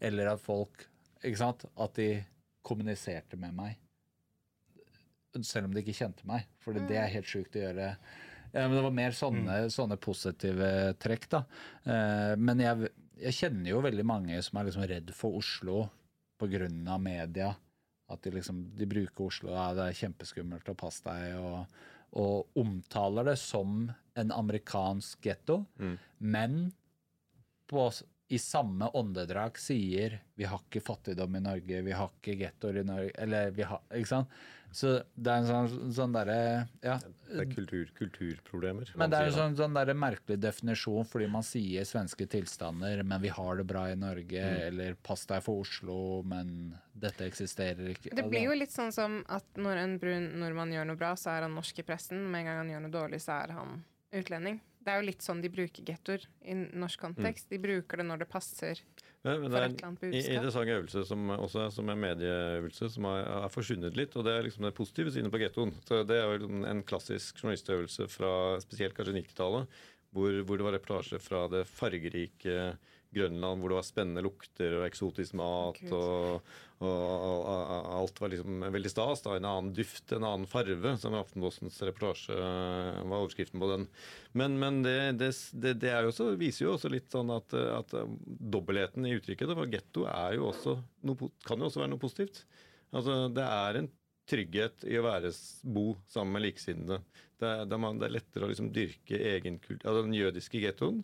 Eller 0.00 0.32
at 0.32 0.40
folk 0.42 0.86
Ikke 1.20 1.42
sant? 1.42 1.66
At 1.76 1.94
de 2.00 2.22
kommuniserte 2.64 3.36
med 3.40 3.52
meg. 3.56 3.76
Selv 5.44 5.68
om 5.68 5.74
de 5.74 5.84
ikke 5.84 5.96
kjente 6.00 6.26
meg. 6.28 6.48
For 6.64 6.76
det 6.76 6.96
er 6.96 7.12
helt 7.12 7.28
sjukt 7.28 7.56
å 7.56 7.62
gjøre. 7.66 7.92
Ja, 8.50 8.64
men 8.64 8.74
det 8.74 8.82
var 8.82 8.94
mer 8.96 9.14
sånne, 9.14 9.56
sånne 9.70 9.96
positive 10.02 10.70
trekk, 11.00 11.28
da. 11.30 11.40
Eh, 11.84 12.32
men 12.40 12.62
jeg, 12.64 12.90
jeg 13.20 13.36
kjenner 13.36 13.72
jo 13.72 13.82
veldig 13.84 14.06
mange 14.06 14.38
som 14.44 14.58
er 14.60 14.68
liksom 14.68 14.86
redd 14.90 15.12
for 15.16 15.40
Oslo 15.40 15.84
pga. 16.40 16.98
media. 16.98 17.54
At 18.10 18.22
de 18.22 18.32
liksom 18.34 18.64
de 18.76 18.86
bruker 18.90 19.28
Oslo, 19.28 19.52
ja, 19.54 19.70
det 19.76 19.86
er 19.86 19.98
kjempeskummelt, 20.00 20.68
og 20.68 20.78
pass 20.80 21.00
deg, 21.04 21.36
og, 21.38 21.66
og 22.18 22.58
omtaler 22.58 23.28
det 23.30 23.36
som 23.38 23.84
en 24.18 24.32
amerikansk 24.34 25.20
getto, 25.22 25.60
men 26.18 26.72
på, 27.70 27.84
i 28.34 28.38
samme 28.38 28.88
åndedrag 28.98 29.58
sier 29.62 30.18
vi 30.34 30.48
har 30.50 30.58
ikke 30.64 30.82
fattigdom 30.82 31.36
i 31.38 31.44
Norge, 31.44 31.82
vi 31.86 31.94
har 31.94 32.10
ikke 32.16 32.34
gettoer 32.40 32.80
i 32.82 32.86
Norge, 32.88 33.14
eller 33.14 33.54
vi 33.54 33.62
har 33.62 33.84
Ikke 33.94 34.10
sant? 34.10 34.34
Så 34.72 35.00
det 35.14 35.32
er 35.32 35.42
en 35.42 35.48
sånn, 35.48 35.92
sånn 35.94 36.12
derre 36.14 36.68
Ja. 36.84 36.98
Det 37.30 37.44
er 37.44 37.50
kultur, 37.52 37.90
kulturproblemer. 37.94 38.90
Men 38.98 39.10
det 39.10 39.18
er 39.18 39.28
en 39.30 39.36
sånn, 39.36 39.56
sånn 39.58 39.74
der 39.74 39.92
merkelig 39.94 40.38
definisjon 40.42 41.06
fordi 41.06 41.28
man 41.30 41.44
sier 41.46 41.86
svenske 41.86 42.26
tilstander, 42.30 43.04
men 43.06 43.22
vi 43.22 43.30
har 43.34 43.60
det 43.60 43.66
bra 43.70 43.84
i 43.90 43.98
Norge, 43.98 44.42
eller 44.66 44.96
pass 45.06 45.26
deg 45.30 45.42
for 45.46 45.62
Oslo, 45.62 46.22
men 46.26 46.74
dette 46.94 47.26
eksisterer 47.26 47.92
ikke. 47.94 48.14
Det 48.14 48.26
blir 48.26 48.48
jo 48.48 48.56
litt 48.58 48.74
sånn 48.74 48.90
som 48.94 49.20
at 49.28 49.46
når 49.54 49.84
en 49.84 49.94
brun 50.02 50.26
nordmann 50.42 50.74
gjør 50.74 50.90
noe 50.90 50.98
bra, 50.98 51.14
så 51.18 51.36
er 51.36 51.46
han 51.46 51.54
norsk 51.54 51.78
i 51.82 51.86
pressen. 51.86 52.26
Med 52.30 52.42
en 52.42 52.50
gang 52.50 52.60
han 52.64 52.74
gjør 52.74 52.84
noe 52.86 52.96
dårlig, 52.98 53.22
så 53.22 53.38
er 53.44 53.54
han 53.58 53.80
utlending. 54.10 54.60
Det 54.80 54.92
er 54.92 55.00
jo 55.02 55.06
litt 55.10 55.22
sånn 55.22 55.42
de 55.44 55.50
bruker 55.52 55.84
gettoer 55.86 56.24
i 56.48 56.54
norsk 56.56 57.02
kontekst. 57.04 57.50
De 57.52 57.58
bruker 57.60 58.00
det 58.00 58.06
når 58.08 58.24
det 58.24 58.30
passer. 58.32 58.80
Men, 59.26 59.42
men 59.42 59.52
det 59.52 59.60
er 59.60 59.66
en 59.68 60.14
interessant 60.14 60.70
øvelse 60.72 61.02
som 61.04 61.32
også 61.34 61.66
er, 61.66 61.72
som 61.74 61.90
er 61.92 61.98
medieøvelse, 62.00 62.88
som 62.94 63.08
er, 63.10 63.26
er, 63.42 63.50
forsvunnet 63.52 63.98
litt. 63.98 64.14
Og 64.16 64.24
det 64.24 64.32
er 64.32 64.46
liksom 64.46 64.64
det 64.64 64.72
positive 64.78 65.12
synet 65.12 65.32
på 65.34 65.42
gettoen. 65.42 65.74
Så 65.84 66.00
Det 66.08 66.16
er 66.16 66.40
jo 66.40 66.48
en 66.70 66.80
klassisk 66.88 67.42
journalistøvelse 67.42 68.08
fra 68.08 68.32
spesielt 68.64 68.96
kanskje 68.96 69.18
90-tallet, 69.18 69.82
hvor, 70.16 70.38
hvor 70.48 70.56
det 70.56 70.66
var 70.66 70.76
reportasje 70.78 71.20
fra 71.22 71.44
det 71.52 71.66
fargerike 71.68 72.56
Grønland, 73.14 73.60
hvor 73.60 73.72
det 73.72 73.78
var 73.80 73.86
spennende 73.86 74.22
lukter 74.22 74.76
og 74.78 74.84
eksotisk 74.86 75.34
mat. 75.38 75.80
Og, 75.90 76.50
og, 76.80 76.86
og, 76.86 77.40
og 77.50 77.90
alt 77.96 78.20
var 78.22 78.32
liksom 78.32 78.64
veldig 78.76 78.92
stas. 78.92 79.24
da, 79.24 79.34
En 79.36 79.48
annen 79.50 79.70
duft, 79.76 80.12
en 80.14 80.26
annen 80.28 80.48
farve, 80.50 80.94
som 81.02 81.16
Aftenpostens 81.18 81.80
reportasje 81.86 82.36
eh, 82.36 83.00
var 83.02 83.18
overskriften 83.18 83.62
på 83.62 83.70
den. 83.72 83.86
Men, 84.38 84.58
men 84.62 84.82
det, 84.86 84.96
det, 85.20 85.32
det, 85.82 85.90
jo 86.06 86.12
også, 86.12 86.30
viser 86.40 86.66
jo 86.66 86.74
også 86.76 86.92
litt 86.92 87.10
sånn 87.10 87.32
at, 87.34 87.54
at 87.80 87.96
eh, 87.98 88.12
dobbeltheten 88.54 89.08
i 89.08 89.16
uttrykket. 89.18 89.56
For 89.58 89.72
getto 89.74 90.06
kan 91.46 91.58
jo 91.58 91.70
også 91.70 91.82
være 91.84 91.94
noe 91.94 92.02
positivt. 92.02 92.44
Altså, 92.94 93.24
Det 93.34 93.46
er 93.46 93.80
en 93.80 93.90
trygghet 94.30 94.86
i 94.86 94.98
å 95.00 95.06
være, 95.06 95.32
bo 95.66 95.96
sammen 96.10 96.36
med 96.36 96.46
likesinnede. 96.46 97.00
Det, 97.40 97.50
det, 97.66 97.76
er 97.76 98.04
er 98.06 98.14
lettere 98.14 98.46
å 98.46 98.50
liksom 98.50 98.70
dyrke 98.74 99.18
egen 99.34 99.58
kultur, 99.62 99.88
Altså, 99.88 100.04
den 100.06 100.16
jødiske 100.18 100.62
gettoen 100.62 101.02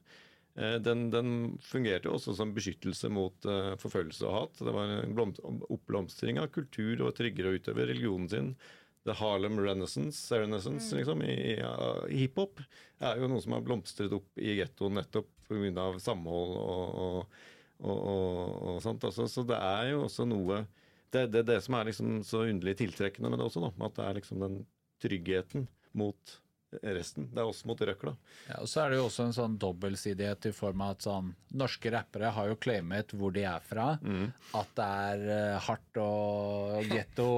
den, 0.57 1.11
den 1.13 1.31
fungerte 1.61 2.09
også 2.09 2.33
som 2.39 2.55
beskyttelse 2.57 3.11
mot 3.13 3.45
eh, 3.45 3.75
forfølgelse 3.81 4.25
og 4.25 4.35
hat. 4.35 4.63
Det 4.65 4.73
var 4.73 4.93
en 4.95 5.35
oppblomstring 5.69 6.41
av 6.41 6.49
kultur 6.55 7.05
og 7.05 7.17
tryggere 7.19 7.53
å 7.53 7.59
utøve 7.61 7.89
religionen 7.91 8.31
sin. 8.33 8.53
The 9.07 9.15
Harlem 9.15 9.61
Renaissance, 9.61 10.35
Renaissance 10.35 10.97
liksom, 10.97 11.21
i, 11.23 11.35
i, 11.53 11.59
hiphop 12.11 12.59
er 12.99 13.21
jo 13.21 13.29
noe 13.31 13.43
som 13.45 13.55
har 13.55 13.63
blomstret 13.63 14.15
opp 14.17 14.41
i 14.41 14.57
gettoen 14.59 14.97
nettopp 14.99 15.29
pga. 15.47 15.85
samhold 16.03 16.57
og, 16.59 16.97
og, 17.05 17.37
og, 17.87 18.57
og 18.73 18.81
sånt. 18.83 19.07
Altså, 19.07 19.29
så 19.31 19.45
det 19.47 19.61
er 19.61 19.93
jo 19.93 20.03
også 20.09 20.27
noe 20.27 20.65
Det 21.13 21.23
er 21.23 21.31
det, 21.31 21.45
det 21.53 21.61
som 21.63 21.77
er 21.79 21.93
liksom 21.93 22.19
så 22.27 22.43
underlig 22.49 22.79
tiltrekkende 22.81 23.31
med 23.31 23.39
det 23.39 23.47
også, 23.47 23.63
da. 23.63 23.71
At 23.87 24.01
det 24.01 24.09
er 24.09 24.19
liksom 24.19 24.43
den 24.43 24.59
tryggheten 25.05 25.69
mot 25.97 26.39
resten. 26.83 27.29
Det 27.33 27.43
er 27.43 27.49
oss 27.51 27.63
mot 27.69 27.81
røkla. 27.81 28.13
Ja, 28.49 28.59
og 28.63 28.69
så 28.71 28.83
er 28.85 28.93
det 28.93 28.99
jo 29.01 29.07
også 29.09 29.27
en 29.29 29.37
sånn 29.37 29.57
dobbeltsidighet 29.63 30.51
i 30.51 30.53
form 30.57 30.85
av 30.85 30.97
at 30.97 31.07
sånn 31.07 31.33
Norske 31.57 31.93
rappere 31.95 32.33
har 32.37 32.51
jo 32.51 32.59
claimet 32.61 33.15
hvor 33.17 33.33
de 33.35 33.47
er 33.49 33.65
fra. 33.65 33.95
At 34.57 34.75
det 34.77 34.89
er 35.07 35.25
eh, 35.37 35.57
hardt 35.69 36.01
og 36.03 36.93
getto. 36.93 37.31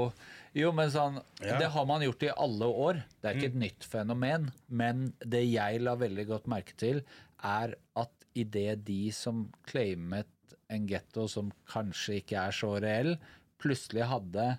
Jo, 0.57 0.73
men 0.75 0.91
sånn 0.91 1.21
Det 1.39 1.69
har 1.71 1.87
man 1.87 2.03
gjort 2.03 2.25
i 2.27 2.33
alle 2.35 2.69
år. 2.87 3.03
Det 3.21 3.31
er 3.31 3.39
ikke 3.39 3.53
et 3.53 3.63
nytt 3.63 3.87
fenomen. 3.87 4.51
Men 4.67 5.13
det 5.23 5.45
jeg 5.47 5.83
la 5.85 5.95
veldig 6.01 6.27
godt 6.33 6.49
merke 6.51 6.75
til, 6.81 7.05
er 7.45 7.77
at 7.99 8.27
idet 8.39 8.83
de 8.87 9.09
som 9.15 9.47
claimet 9.69 10.29
en 10.69 10.87
getto 10.89 11.27
som 11.31 11.53
kanskje 11.71 12.21
ikke 12.21 12.43
er 12.49 12.55
så 12.55 12.75
reell, 12.83 13.15
plutselig 13.59 14.09
hadde 14.11 14.51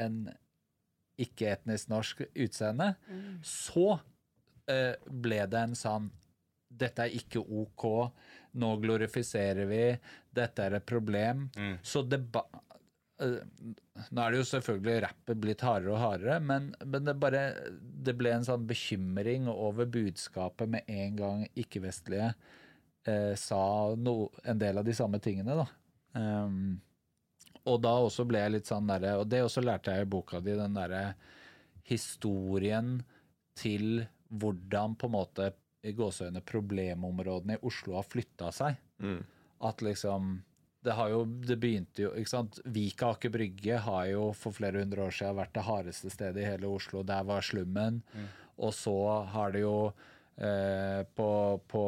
en 0.00 0.24
ikke-etnisk 1.20 1.88
norsk 1.92 2.24
utseende, 2.32 2.94
så 3.46 3.98
eh, 4.70 4.94
ble 5.06 5.44
det 5.46 5.64
en 5.68 5.78
sånn 5.78 6.10
dette 6.74 7.04
er 7.06 7.14
ikke 7.14 7.38
ok, 7.38 7.84
nå 8.58 8.70
glorifiserer 8.82 9.68
vi, 9.70 9.82
dette 10.34 10.64
er 10.64 10.78
et 10.78 10.86
problem. 10.86 11.48
Så 11.86 12.02
deba 12.02 12.42
eh, 13.22 13.36
Nå 14.10 14.22
er 14.24 14.32
det 14.34 14.40
jo 14.40 14.48
selvfølgelig 14.48 15.04
rappet 15.04 15.38
blitt 15.38 15.62
hardere 15.62 15.94
og 15.94 16.02
hardere, 16.02 16.40
men, 16.42 16.72
men 16.82 17.06
det 17.06 17.14
bare 17.22 17.44
Det 17.78 18.16
ble 18.18 18.32
en 18.34 18.46
sånn 18.46 18.66
bekymring 18.66 19.46
over 19.52 19.86
budskapet 19.86 20.72
med 20.72 20.90
en 20.90 21.20
gang 21.20 21.44
ikke-vestlige 21.54 22.32
eh, 23.06 23.34
sa 23.38 23.94
no, 23.94 24.32
en 24.42 24.58
del 24.58 24.82
av 24.82 24.86
de 24.86 24.96
samme 24.96 25.20
tingene, 25.22 25.62
da. 25.62 25.68
Um, 26.14 26.80
og 27.64 27.80
da 27.84 27.94
også 28.04 28.26
ble 28.28 28.42
jeg 28.42 28.54
litt 28.58 28.68
sånn 28.68 28.88
derre 28.88 29.14
Og 29.22 29.28
det 29.30 29.40
også 29.44 29.62
lærte 29.64 29.94
jeg 29.94 30.04
i 30.04 30.10
boka 30.10 30.40
di, 30.44 30.52
den 30.58 30.76
derre 30.76 31.14
historien 31.88 32.98
til 33.58 34.04
hvordan 34.34 34.96
på 35.00 35.08
en 35.08 35.14
måte 35.14 35.50
i 35.84 35.92
gåseøyne 35.96 36.40
problemområdene 36.48 37.58
i 37.58 37.62
Oslo 37.68 37.98
har 37.98 38.06
flytta 38.08 38.50
seg. 38.56 38.78
At 39.64 39.84
liksom 39.84 40.38
det 40.84 40.92
har 40.98 41.08
jo, 41.08 41.22
det 41.24 41.56
begynte 41.60 42.02
jo, 42.02 42.10
ikke 42.12 42.28
sant 42.28 42.58
Vika 42.68 43.14
Aker 43.14 43.32
Brygge 43.32 43.78
har 43.86 44.08
jo 44.10 44.24
for 44.36 44.52
flere 44.52 44.82
hundre 44.82 45.06
år 45.06 45.14
siden 45.16 45.38
vært 45.38 45.54
det 45.56 45.64
hardeste 45.64 46.12
stedet 46.12 46.42
i 46.42 46.48
hele 46.48 46.68
Oslo. 46.68 47.00
Der 47.06 47.24
var 47.24 47.44
slummen. 47.44 48.02
Og 48.60 48.74
så 48.76 48.96
har 49.32 49.54
det 49.54 49.62
jo 49.64 49.78
eh, 50.36 51.00
på, 51.16 51.30
på, 51.68 51.86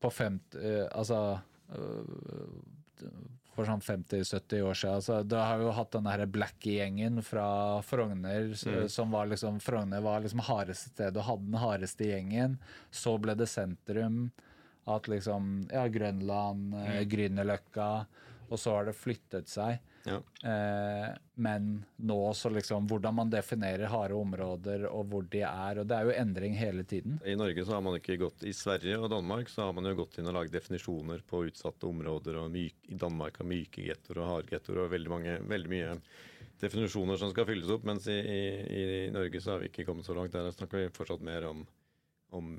på 0.00 0.12
femt... 0.14 0.56
Eh, 0.56 0.86
altså 0.88 1.40
øh, 1.76 3.10
for 3.54 3.66
sånn 3.66 3.82
50-70 3.82 4.62
år 4.62 4.78
siden. 4.78 5.02
Så 5.04 5.18
du 5.26 5.34
har 5.36 5.62
jo 5.62 5.72
hatt 5.74 5.92
den 5.96 6.08
her 6.08 6.22
Blackie-gjengen 6.30 7.20
fra 7.26 7.48
Frogner, 7.86 8.52
mm. 8.54 8.86
som 8.92 9.10
var 9.14 9.30
liksom 9.30 9.58
Frogner 9.62 10.04
var 10.04 10.22
liksom 10.22 10.44
hardeste 10.46 10.92
stedet 10.94 11.18
og 11.18 11.26
hadde 11.26 11.48
den 11.48 11.60
hardeste 11.64 12.10
gjengen. 12.12 12.58
Så 12.94 13.16
ble 13.22 13.34
det 13.38 13.50
sentrum. 13.50 14.28
At 14.88 15.10
liksom 15.10 15.68
Ja, 15.72 15.84
Grønland, 15.92 16.74
mm. 16.74 16.92
Grünerløkka. 17.10 17.90
Og 18.50 18.58
så 18.58 18.78
har 18.78 18.88
det 18.88 18.98
flyttet 18.98 19.50
seg. 19.50 19.82
Ja. 20.04 20.16
Eh, 20.48 21.08
men 21.34 21.84
nå 21.96 22.18
så 22.34 22.48
liksom 22.48 22.86
Hvordan 22.88 23.14
man 23.14 23.30
definerer 23.32 23.90
harde 23.92 24.16
områder 24.16 24.86
og 24.88 25.10
hvor 25.12 25.26
de 25.32 25.42
er. 25.44 25.80
Og 25.82 25.88
det 25.88 25.96
er 25.96 26.08
jo 26.08 26.16
endring 26.22 26.56
hele 26.56 26.84
tiden. 26.88 27.18
I 27.24 27.36
Norge 27.38 27.64
så 27.66 27.76
har 27.76 27.84
man 27.84 27.98
ikke 27.98 28.18
gått 28.20 28.44
I 28.48 28.54
Sverige 28.56 28.98
og 28.98 29.10
Danmark 29.12 29.52
så 29.52 29.68
har 29.68 29.76
man 29.76 29.88
jo 29.88 29.96
gått 30.02 30.18
inn 30.20 30.30
og 30.30 30.38
laget 30.38 30.56
definisjoner 30.56 31.24
på 31.26 31.44
utsatte 31.50 31.88
områder. 31.88 32.40
og 32.40 32.50
myk, 32.54 32.76
I 32.88 33.00
Danmark 33.00 33.40
har 33.40 33.48
myke 33.48 33.86
gettoer 33.88 34.22
og 34.22 34.30
harde 34.34 34.54
gettoer 34.54 34.84
og 34.84 34.94
veldig, 34.94 35.12
mange, 35.12 35.38
veldig 35.50 35.72
mye 35.72 35.96
definisjoner 36.60 37.20
som 37.20 37.32
skal 37.32 37.48
fylles 37.48 37.72
opp. 37.72 37.84
Mens 37.88 38.08
i, 38.08 38.16
i, 38.20 38.82
i 39.06 39.12
Norge 39.14 39.40
så 39.40 39.54
har 39.54 39.64
vi 39.64 39.70
ikke 39.72 39.86
kommet 39.88 40.08
så 40.08 40.16
langt. 40.16 40.36
Der 40.36 40.52
snakker 40.56 40.80
vi 40.80 40.94
fortsatt 40.96 41.24
mer 41.24 41.48
om, 41.48 41.64
om 42.36 42.52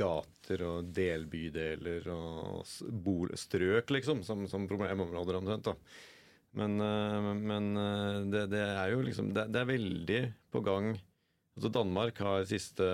gater 0.00 0.64
og 0.68 0.90
delbydeler 0.96 2.08
og 2.12 2.64
strøk, 2.66 3.94
liksom, 3.98 4.24
som, 4.26 4.48
som 4.50 4.68
problemområder 4.70 5.40
omtrent. 5.40 5.72
da. 5.72 6.12
Men, 6.54 6.78
eh, 6.80 7.34
men 7.34 7.76
eh, 7.76 8.20
det, 8.30 8.46
det 8.52 8.62
er 8.62 8.94
jo 8.94 9.02
liksom 9.04 9.32
det, 9.34 9.48
det 9.52 9.62
er 9.62 9.70
veldig 9.72 10.22
på 10.54 10.62
gang 10.64 10.94
Altså 11.54 11.70
Danmark 11.70 12.18
har 12.22 12.42
de 12.42 12.50
siste 12.50 12.88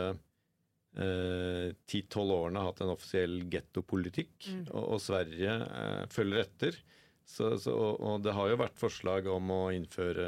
ti-tolv 0.91 2.33
årene 2.35 2.65
hatt 2.67 2.81
en 2.83 2.91
offisiell 2.91 3.45
gettopolitikk, 3.49 4.49
og, 4.75 4.97
og 4.97 4.99
Sverige 5.01 5.53
eh, 5.63 6.01
følger 6.11 6.43
etter. 6.43 6.77
Så, 7.23 7.53
så, 7.63 7.73
og, 7.73 8.03
og 8.03 8.25
det 8.27 8.35
har 8.35 8.51
jo 8.51 8.59
vært 8.61 8.77
forslag 8.77 9.29
om 9.31 9.53
å 9.55 9.61
innføre 9.73 10.27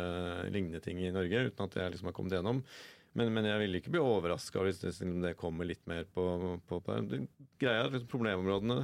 lignende 0.55 0.81
ting 0.81 1.03
i 1.03 1.11
Norge, 1.12 1.49
uten 1.51 1.66
at 1.66 1.77
det 1.77 1.88
liksom 1.92 2.09
har 2.09 2.16
kommet 2.16 2.38
gjennom. 2.38 2.62
Men, 3.18 3.35
men 3.35 3.51
jeg 3.51 3.64
vil 3.64 3.81
ikke 3.81 3.92
bli 3.99 4.05
overraska 4.07 4.62
hvis 4.64 4.81
det, 4.81 5.35
kommer 5.40 5.68
litt 5.68 5.83
mer 5.90 6.07
på, 6.09 6.25
på, 6.71 6.79
på. 6.87 6.99
Greia 7.61 7.83
er 7.83 7.92
liksom 7.92 8.09
problemområdene 8.14 8.79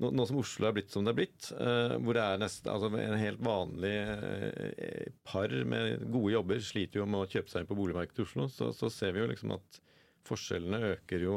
nå, 0.00 0.10
nå 0.16 0.26
som 0.28 0.40
Oslo 0.40 0.68
er 0.68 0.76
blitt 0.76 0.92
som 0.94 1.06
det 1.06 1.12
er 1.12 1.18
blitt, 1.20 1.50
eh, 1.54 1.96
hvor 2.00 2.16
det 2.16 2.24
er 2.24 2.40
nesten, 2.40 2.70
altså 2.72 2.90
en 2.96 3.20
helt 3.20 3.42
vanlig 3.44 3.94
eh, 4.00 5.10
par 5.26 5.52
med 5.68 6.06
gode 6.10 6.34
jobber 6.34 6.62
sliter 6.64 7.02
jo 7.02 7.08
med 7.10 7.24
å 7.24 7.30
kjøpe 7.30 7.52
seg 7.52 7.62
inn 7.62 7.70
på 7.70 7.78
boligmarkedet 7.78 8.22
i 8.22 8.26
Oslo, 8.28 8.48
så, 8.52 8.70
så 8.76 8.90
ser 8.92 9.14
vi 9.16 9.22
jo 9.22 9.30
liksom 9.30 9.54
at 9.56 9.80
forskjellene 10.28 10.94
øker 10.94 11.26
jo 11.26 11.36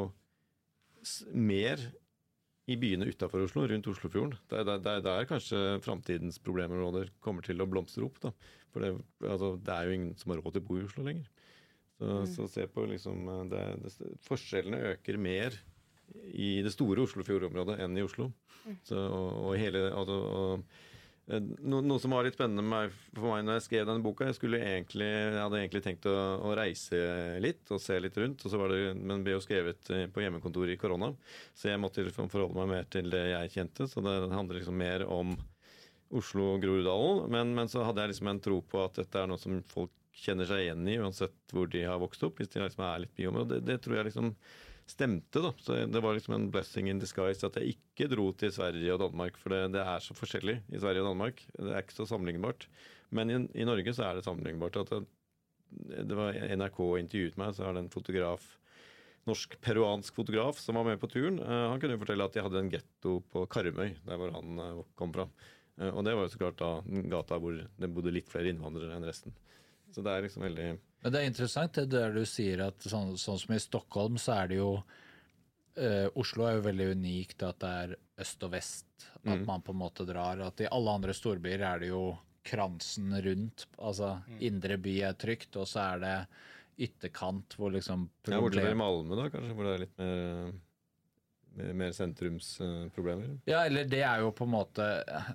mer 1.36 1.82
i 2.64 2.76
byene 2.80 3.10
utafor 3.10 3.44
Oslo, 3.44 3.66
rundt 3.68 3.88
Oslofjorden. 3.90 4.38
Det 4.48 4.62
er 4.62 4.68
der, 4.68 4.80
der, 4.80 5.02
der 5.04 5.26
kanskje 5.28 5.58
framtidens 5.84 6.38
problemområder 6.40 7.10
kommer 7.24 7.44
til 7.44 7.60
å 7.60 7.68
blomstre 7.68 8.06
opp. 8.06 8.16
Da. 8.22 8.32
For 8.72 8.84
det, 8.84 8.94
altså, 9.20 9.54
det 9.60 9.74
er 9.74 9.88
jo 9.88 9.98
ingen 9.98 10.14
som 10.20 10.32
har 10.32 10.40
råd 10.40 10.56
til 10.56 10.64
å 10.64 10.68
bo 10.70 10.78
i 10.80 10.86
Oslo 10.86 11.04
lenger. 11.04 11.28
Så, 12.00 12.14
så 12.32 12.48
se 12.50 12.64
på 12.72 12.86
liksom 12.90 13.28
eh, 13.30 13.42
det, 13.52 13.62
det, 13.84 14.14
Forskjellene 14.24 14.94
øker 14.94 15.20
mer 15.20 15.58
i 16.34 16.56
det 16.64 16.72
store 16.74 17.04
Oslofjordområdet 17.04 17.78
enn 17.84 17.96
i 17.98 18.04
Oslo. 18.04 18.30
Så, 18.86 18.96
og, 18.96 19.30
og 19.50 19.54
hele, 19.60 19.84
altså, 19.92 20.16
og, 20.16 20.76
eh, 21.28 21.48
no, 21.68 21.80
noe 21.84 22.00
som 22.00 22.14
var 22.16 22.24
litt 22.24 22.36
spennende 22.36 22.64
meg, 22.64 22.94
for 23.12 23.34
meg 23.34 23.44
når 23.44 23.58
jeg 23.58 23.66
skrev 23.66 23.88
denne 23.90 24.04
boka 24.04 24.28
Jeg, 24.30 24.38
skulle 24.38 24.60
egentlig, 24.64 25.08
jeg 25.10 25.40
hadde 25.40 25.60
egentlig 25.60 25.82
tenkt 25.84 26.08
å, 26.08 26.14
å 26.48 26.54
reise 26.56 27.00
litt 27.44 27.74
og 27.74 27.82
se 27.82 27.98
litt 28.00 28.16
rundt, 28.20 28.44
og 28.44 28.52
så 28.52 28.60
var 28.60 28.72
det, 28.72 28.94
men 28.96 29.24
ble 29.26 29.36
jo 29.36 29.42
skrevet 29.44 29.92
eh, 29.92 30.06
på 30.12 30.24
hjemmekontoret 30.24 30.76
i 30.76 30.80
korona. 30.80 31.12
Så 31.52 31.70
jeg 31.70 31.82
måtte 31.82 32.06
liksom 32.06 32.32
forholde 32.32 32.56
meg 32.62 32.72
mer 32.72 32.88
til 32.92 33.10
det 33.12 33.26
jeg 33.34 33.52
kjente. 33.58 33.88
Så 33.90 34.04
det 34.04 34.16
handler 34.32 34.60
liksom 34.60 34.80
mer 34.80 35.04
om 35.08 35.36
Oslo 36.14 36.54
og 36.54 36.64
Groruddalen. 36.64 37.28
Men, 37.32 37.52
men 37.56 37.70
så 37.70 37.84
hadde 37.84 38.04
jeg 38.04 38.14
liksom 38.14 38.32
en 38.32 38.42
tro 38.44 38.60
på 38.64 38.80
at 38.84 39.00
dette 39.02 39.20
er 39.20 39.30
noe 39.30 39.40
som 39.40 39.60
folk 39.68 39.92
kjenner 40.14 40.46
seg 40.46 40.62
igjen 40.62 40.86
i, 40.86 41.00
uansett 41.02 41.34
hvor 41.52 41.66
de 41.70 41.82
har 41.88 42.00
vokst 42.00 42.22
opp. 42.26 42.38
Hvis 42.38 42.52
de 42.52 42.62
liksom 42.62 42.84
er 42.86 43.02
litt 43.04 43.16
byområde. 43.18 43.58
Det, 43.58 43.66
det 43.72 43.82
tror 43.84 43.98
jeg 43.98 44.08
liksom 44.10 44.32
stemte. 44.90 45.40
da, 45.40 45.52
så 45.60 45.78
Det 45.86 46.02
var 46.04 46.16
liksom 46.16 46.34
en 46.36 46.50
blessing 46.52 46.88
in 46.90 47.00
disguise 47.02 47.46
at 47.46 47.56
jeg 47.60 47.76
ikke 47.76 48.10
dro 48.12 48.30
til 48.32 48.52
Sverige 48.52 48.94
og 48.94 49.00
Danmark. 49.06 49.38
For 49.40 49.54
det, 49.54 49.74
det 49.76 49.84
er 49.84 50.04
så 50.04 50.16
forskjellig 50.16 50.60
i 50.72 50.80
Sverige 50.80 51.04
og 51.04 51.12
Danmark. 51.12 51.44
Det 51.56 51.72
er 51.72 51.82
ikke 51.82 51.98
så 52.00 52.08
sammenlignbart. 52.10 52.68
Men 53.14 53.30
i, 53.30 53.38
i 53.62 53.68
Norge 53.68 53.94
så 53.94 54.08
er 54.08 54.18
det 54.18 54.26
sammenlignbart. 54.26 54.76
at 54.82 54.92
det, 54.92 55.04
det 56.08 56.18
var 56.18 56.36
NRK 56.36 56.80
intervjuet 57.00 57.40
meg, 57.40 57.54
så 57.54 57.66
har 57.66 57.74
det 57.74 57.86
en 57.86 57.94
fotograf 57.94 58.44
norsk-peruansk 59.28 60.14
fotograf 60.14 60.58
som 60.60 60.76
var 60.78 60.84
med 60.84 61.00
på 61.00 61.08
turen. 61.08 61.38
Eh, 61.40 61.66
han 61.70 61.80
kunne 61.80 61.98
fortelle 62.00 62.26
at 62.26 62.36
de 62.36 62.44
hadde 62.44 62.60
en 62.60 62.72
getto 62.72 63.18
på 63.32 63.46
Karmøy, 63.50 63.94
der 64.04 64.20
hvor 64.20 64.34
han 64.36 64.60
eh, 64.60 64.82
kom 64.98 65.14
fra. 65.16 65.28
Eh, 65.80 65.90
og 65.90 66.04
det 66.04 66.14
var 66.16 66.26
jo 66.26 66.34
så 66.34 66.42
klart 66.42 66.60
da 66.60 67.00
gata 67.12 67.40
hvor 67.40 67.56
det 67.56 67.92
bodde 67.94 68.12
litt 68.14 68.30
flere 68.32 68.52
innvandrere 68.52 68.98
enn 68.98 69.08
resten. 69.08 69.34
Så 69.94 70.02
det 70.02 70.10
er 70.12 70.24
liksom 70.26 70.42
veldig 70.42 70.68
Men 71.04 71.12
det 71.14 71.20
er 71.20 71.28
interessant 71.30 71.72
det 71.78 71.88
der 71.92 72.12
du 72.16 72.24
sier 72.26 72.62
at 72.66 72.78
sånn, 72.90 73.14
sånn 73.20 73.38
som 73.38 73.54
i 73.54 73.60
Stockholm, 73.62 74.16
så 74.18 74.32
er 74.42 74.48
det 74.50 74.56
jo 74.58 74.70
eh, 75.76 76.06
Oslo 76.18 76.46
er 76.48 76.56
jo 76.58 76.64
veldig 76.68 76.86
unikt 76.96 77.42
at 77.46 77.58
det 77.62 77.72
er 77.84 77.94
øst 78.24 78.42
og 78.46 78.52
vest, 78.54 78.86
at 79.24 79.38
Mm. 79.40 79.44
man 79.46 79.62
på 79.62 79.72
en 79.74 79.80
måte 79.80 80.06
drar. 80.06 80.38
At 80.46 80.60
i 80.60 80.68
alle 80.70 80.90
andre 80.94 81.12
storbyer 81.16 81.60
er 81.66 81.78
det 81.80 81.88
jo 81.88 82.16
kransen 82.44 83.10
rundt. 83.24 83.66
Altså 83.78 84.22
indre 84.40 84.76
by 84.78 85.00
er 85.02 85.14
trygt, 85.14 85.56
og 85.56 85.66
så 85.66 85.94
er 85.94 85.98
det 86.04 86.16
ytterkant 86.88 87.54
hvor 87.56 87.70
liksom 87.72 88.08
Ja, 88.28 88.40
Bortsett 88.40 88.62
fra 88.64 88.70
i 88.70 88.78
Malmö, 88.78 89.16
da, 89.16 89.28
kanskje, 89.30 89.54
hvor 89.54 89.64
det 89.68 89.74
er 89.74 89.82
litt 89.84 89.98
mer, 89.98 90.52
mer, 91.56 91.72
mer 91.74 91.92
sentrumsproblemer. 91.92 93.38
Ja, 93.48 93.64
eller 93.66 93.84
det 93.84 94.02
er 94.02 94.20
jo 94.24 94.30
på 94.36 94.44
en 94.46 94.52
måte 94.54 94.86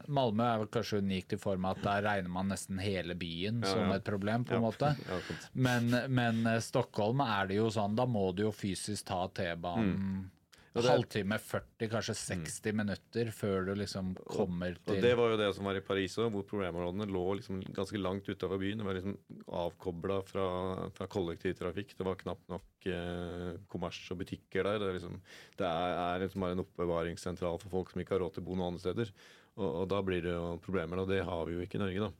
Malmö 0.07 0.45
er 0.53 0.57
vel 0.63 0.71
kanskje 0.73 0.99
unikt 1.03 1.33
i 1.33 1.39
form 1.41 1.65
av 1.69 1.77
at 1.77 1.83
der 1.85 2.03
regner 2.09 2.29
man 2.33 2.49
nesten 2.51 2.79
hele 2.81 3.15
byen 3.19 3.61
Ja, 3.63 3.71
som 3.73 3.85
ja. 3.89 3.95
et 3.99 4.03
problem, 4.07 4.45
på 4.45 4.55
en 4.57 4.61
Ja. 4.61 4.67
måte. 4.67 4.95
Men, 5.53 5.89
men 6.13 6.45
eh, 6.47 6.59
Stockholm 6.59 7.21
er 7.25 7.47
det 7.47 7.55
jo 7.59 7.69
sånn, 7.73 7.95
da 7.95 8.05
må 8.05 8.29
du 8.35 8.43
jo 8.43 8.51
fysisk 8.51 9.05
ta 9.09 9.27
T-banen 9.27 10.29
Og 10.29 10.38
det- 10.85 10.91
halvtime, 10.91 11.37
40, 11.39 11.87
kanskje 11.89 12.15
60 12.15 12.73
minutter 12.77 13.31
før 13.33 13.65
du 13.65 13.71
liksom 13.75 14.11
kommer 14.29 14.75
Og 14.77 14.85
til 14.85 15.01
det 15.01 15.15
var 15.17 15.31
jo 15.33 15.37
det 15.37 15.47
som 15.55 15.65
var 15.65 15.75
i 15.75 15.81
Paris 15.81 16.15
òg, 16.21 16.29
hvor 16.31 16.45
problemområdene 16.45 17.07
lå 17.09 17.23
liksom 17.39 17.61
ganske 17.73 17.97
langt 17.97 18.29
utafor 18.29 18.59
byen. 18.61 18.77
Det 18.77 18.85
var 18.85 18.93
liksom 18.99 19.17
avkobla 19.47 20.19
fra, 20.27 20.45
fra 20.93 21.07
kollektivtrafikk. 21.07 21.95
Det 21.97 22.05
var 22.05 22.15
knapt 22.21 22.47
nok 22.49 22.85
eh, 22.85 23.57
kommers 23.67 23.99
og 24.11 24.21
butikker 24.21 24.63
der. 24.63 24.79
Det 24.79 24.87
er, 24.89 24.97
liksom, 24.99 25.21
det 25.57 25.65
er, 25.65 25.97
er 26.05 26.19
liksom 26.25 26.43
en 26.51 26.63
oppbevaringssentral 26.65 27.59
for 27.59 27.69
folk 27.69 27.89
som 27.91 28.01
ikke 28.01 28.17
har 28.17 28.23
råd 28.25 28.37
til 28.37 28.43
å 28.45 28.49
bo 28.51 28.55
noen 28.59 28.73
andre 28.75 28.83
steder. 28.85 29.11
Og, 29.59 29.69
og 29.81 29.89
da 29.91 30.01
blir 30.05 30.21
det 30.23 30.35
jo 30.37 30.59
problemer, 30.63 31.01
og 31.01 31.09
det 31.09 31.23
har 31.25 31.45
vi 31.49 31.57
jo 31.57 31.65
ikke 31.65 31.79
i 31.79 31.83
Norge, 31.83 32.09
da. 32.09 32.11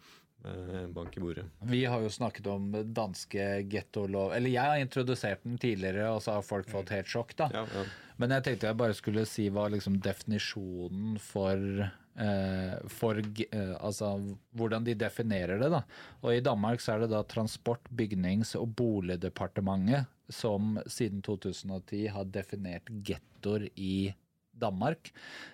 Eh, 0.45 0.88
bank 0.88 1.17
i 1.17 1.19
bordet. 1.19 1.45
Vi 1.60 1.86
har 1.86 1.99
jo 2.02 2.10
snakket 2.10 2.45
om 2.47 2.71
danske 2.95 3.47
gettolov 3.67 4.32
Eller 4.32 4.54
jeg 4.54 4.63
har 4.63 4.80
introdusert 4.80 5.43
den 5.43 5.58
tidligere, 5.60 6.06
og 6.13 6.21
så 6.23 6.38
har 6.38 6.45
folk 6.47 6.69
fått 6.71 6.93
helt 6.95 7.10
sjokk, 7.12 7.34
da. 7.41 7.49
Ja, 7.52 7.65
ja. 7.75 7.84
Men 8.19 8.32
jeg 8.36 8.45
tenkte 8.45 8.69
jeg 8.69 8.80
bare 8.80 8.95
skulle 8.95 9.25
si 9.28 9.49
hva 9.52 9.67
liksom 9.71 9.97
definisjonen 10.04 11.17
for 11.23 11.60
eh, 11.84 12.78
for 12.91 13.19
eh, 13.19 13.75
altså 13.80 14.13
hvordan 14.56 14.88
de 14.88 14.95
definerer 14.99 15.60
det, 15.60 15.73
da. 15.75 15.84
Og 16.23 16.38
i 16.38 16.45
Danmark 16.45 16.84
så 16.84 16.95
er 16.95 17.04
det 17.04 17.12
da 17.12 17.21
Transport-, 17.28 17.91
bygnings- 17.91 18.56
og 18.60 18.71
boligdepartementet 18.80 20.08
som 20.32 20.78
siden 20.88 21.23
2010 21.25 22.08
har 22.15 22.32
definert 22.32 22.88
gettoer 23.04 23.67
i 23.75 24.13
Danmark. 24.60 25.12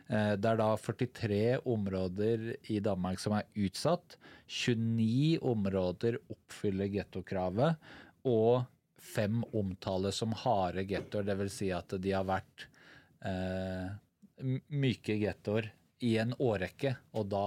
Eh, 0.07 0.33
det 0.39 0.51
er 0.51 0.61
da 0.61 0.69
43 0.77 1.41
områder 1.71 2.47
i 2.73 2.79
Danmark 2.83 3.21
som 3.21 3.37
er 3.37 3.49
utsatt. 3.65 4.17
29 4.45 5.39
områder 5.45 6.19
oppfyller 6.33 6.91
gettokravet, 6.93 7.77
og 8.25 8.65
fem 9.05 9.43
omtales 9.53 10.17
som 10.21 10.33
harde 10.45 10.85
gettoer, 10.89 11.27
dvs. 11.29 11.59
Si 11.59 11.69
at 11.73 11.95
de 12.01 12.13
har 12.15 12.25
vært 12.27 12.67
eh, 13.25 13.93
myke 14.73 15.17
gettoer 15.21 15.69
i 16.05 16.15
en 16.21 16.33
årrekke, 16.41 16.95
og 17.15 17.29
da 17.31 17.45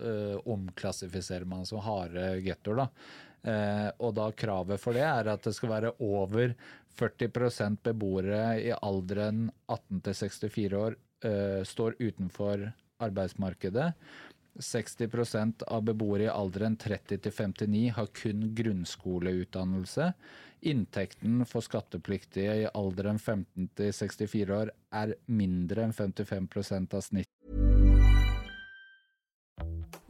eh, 0.00 0.38
omklassifiserer 0.50 1.48
man 1.48 1.66
som 1.68 1.82
harde 1.84 2.36
gettoer. 2.44 2.86
Eh, 3.42 3.88
og 3.98 4.14
da 4.14 4.28
kravet 4.38 4.78
for 4.78 4.94
det 4.94 5.02
er 5.02 5.32
at 5.32 5.42
det 5.42 5.54
skal 5.56 5.72
være 5.72 5.96
over 5.98 6.54
40% 6.98 7.82
beboere 7.88 8.44
i 8.60 8.70
alderen 8.74 9.48
18 9.66 10.02
til 10.06 10.18
64 10.20 10.78
år 10.78 10.98
uh, 11.26 11.62
står 11.66 11.98
utenfor 12.00 12.68
arbeidsmarkedet. 13.02 13.92
60% 14.60 15.64
av 15.64 15.84
beboere 15.86 16.26
i 16.26 16.32
alderen 16.32 16.76
30 16.76 17.22
til 17.24 17.32
59 17.32 17.84
har 17.96 18.10
kun 18.18 18.46
grunnskoleutdannelse. 18.58 20.12
Inntekten 20.68 21.46
for 21.48 21.64
skattepliktige 21.64 22.58
i 22.62 22.68
alderen 22.70 23.18
15 23.18 23.70
til 23.78 23.94
64 23.96 24.56
år 24.60 24.74
er 24.92 25.16
mindre 25.26 25.88
enn 25.88 25.96
55% 25.96 26.98
av 26.98 27.06
snitt. 27.08 27.32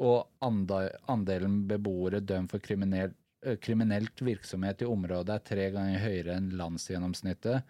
og 0.00 0.30
andelen 0.40 1.60
beboere 1.68 2.22
dømt 2.24 2.50
for 2.54 2.62
kriminell, 2.64 3.12
eh, 3.44 3.56
kriminelt 3.60 4.20
virksomhet 4.24 4.82
i 4.82 4.88
området 4.88 5.34
er 5.36 5.48
tre 5.50 5.70
ganger 5.74 6.00
høyere 6.00 6.36
enn 6.40 6.50
landsgjennomsnittet. 6.56 7.66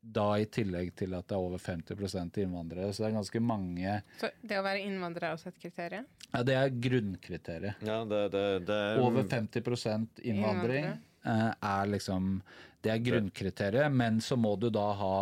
Da 0.00 0.24
i 0.40 0.46
tillegg 0.48 0.94
til 0.96 1.12
at 1.14 1.26
det 1.28 1.36
er 1.36 1.44
over 1.44 1.60
50% 1.60 2.38
innvandrere. 2.40 2.88
Så 2.92 3.04
det 3.04 3.10
er 3.10 3.18
ganske 3.18 3.42
mange 3.44 3.98
Så 4.22 4.30
det 4.40 4.56
å 4.56 4.64
være 4.64 4.80
innvandrer 4.88 5.28
er 5.28 5.36
også 5.36 5.50
et 5.52 5.60
kriterium? 5.60 6.06
Ja, 6.30 6.42
det 6.42 6.56
er 6.56 6.70
grunnkriteriet. 6.88 7.82
Ja, 7.84 7.98
det, 8.08 8.20
det, 8.32 8.44
det 8.70 8.78
er 8.86 9.02
Over 9.04 9.28
50 9.28 9.60
innvandring 9.60 10.86
Innvandrere. 10.88 10.98
eh, 11.24 11.50
er 11.52 11.92
liksom 11.92 12.40
Det 12.82 12.94
er 12.94 13.04
grunnkriteriet, 13.04 13.92
men 13.92 14.20
så 14.24 14.38
må 14.40 14.54
du 14.56 14.70
da 14.72 14.86
ha 14.96 15.16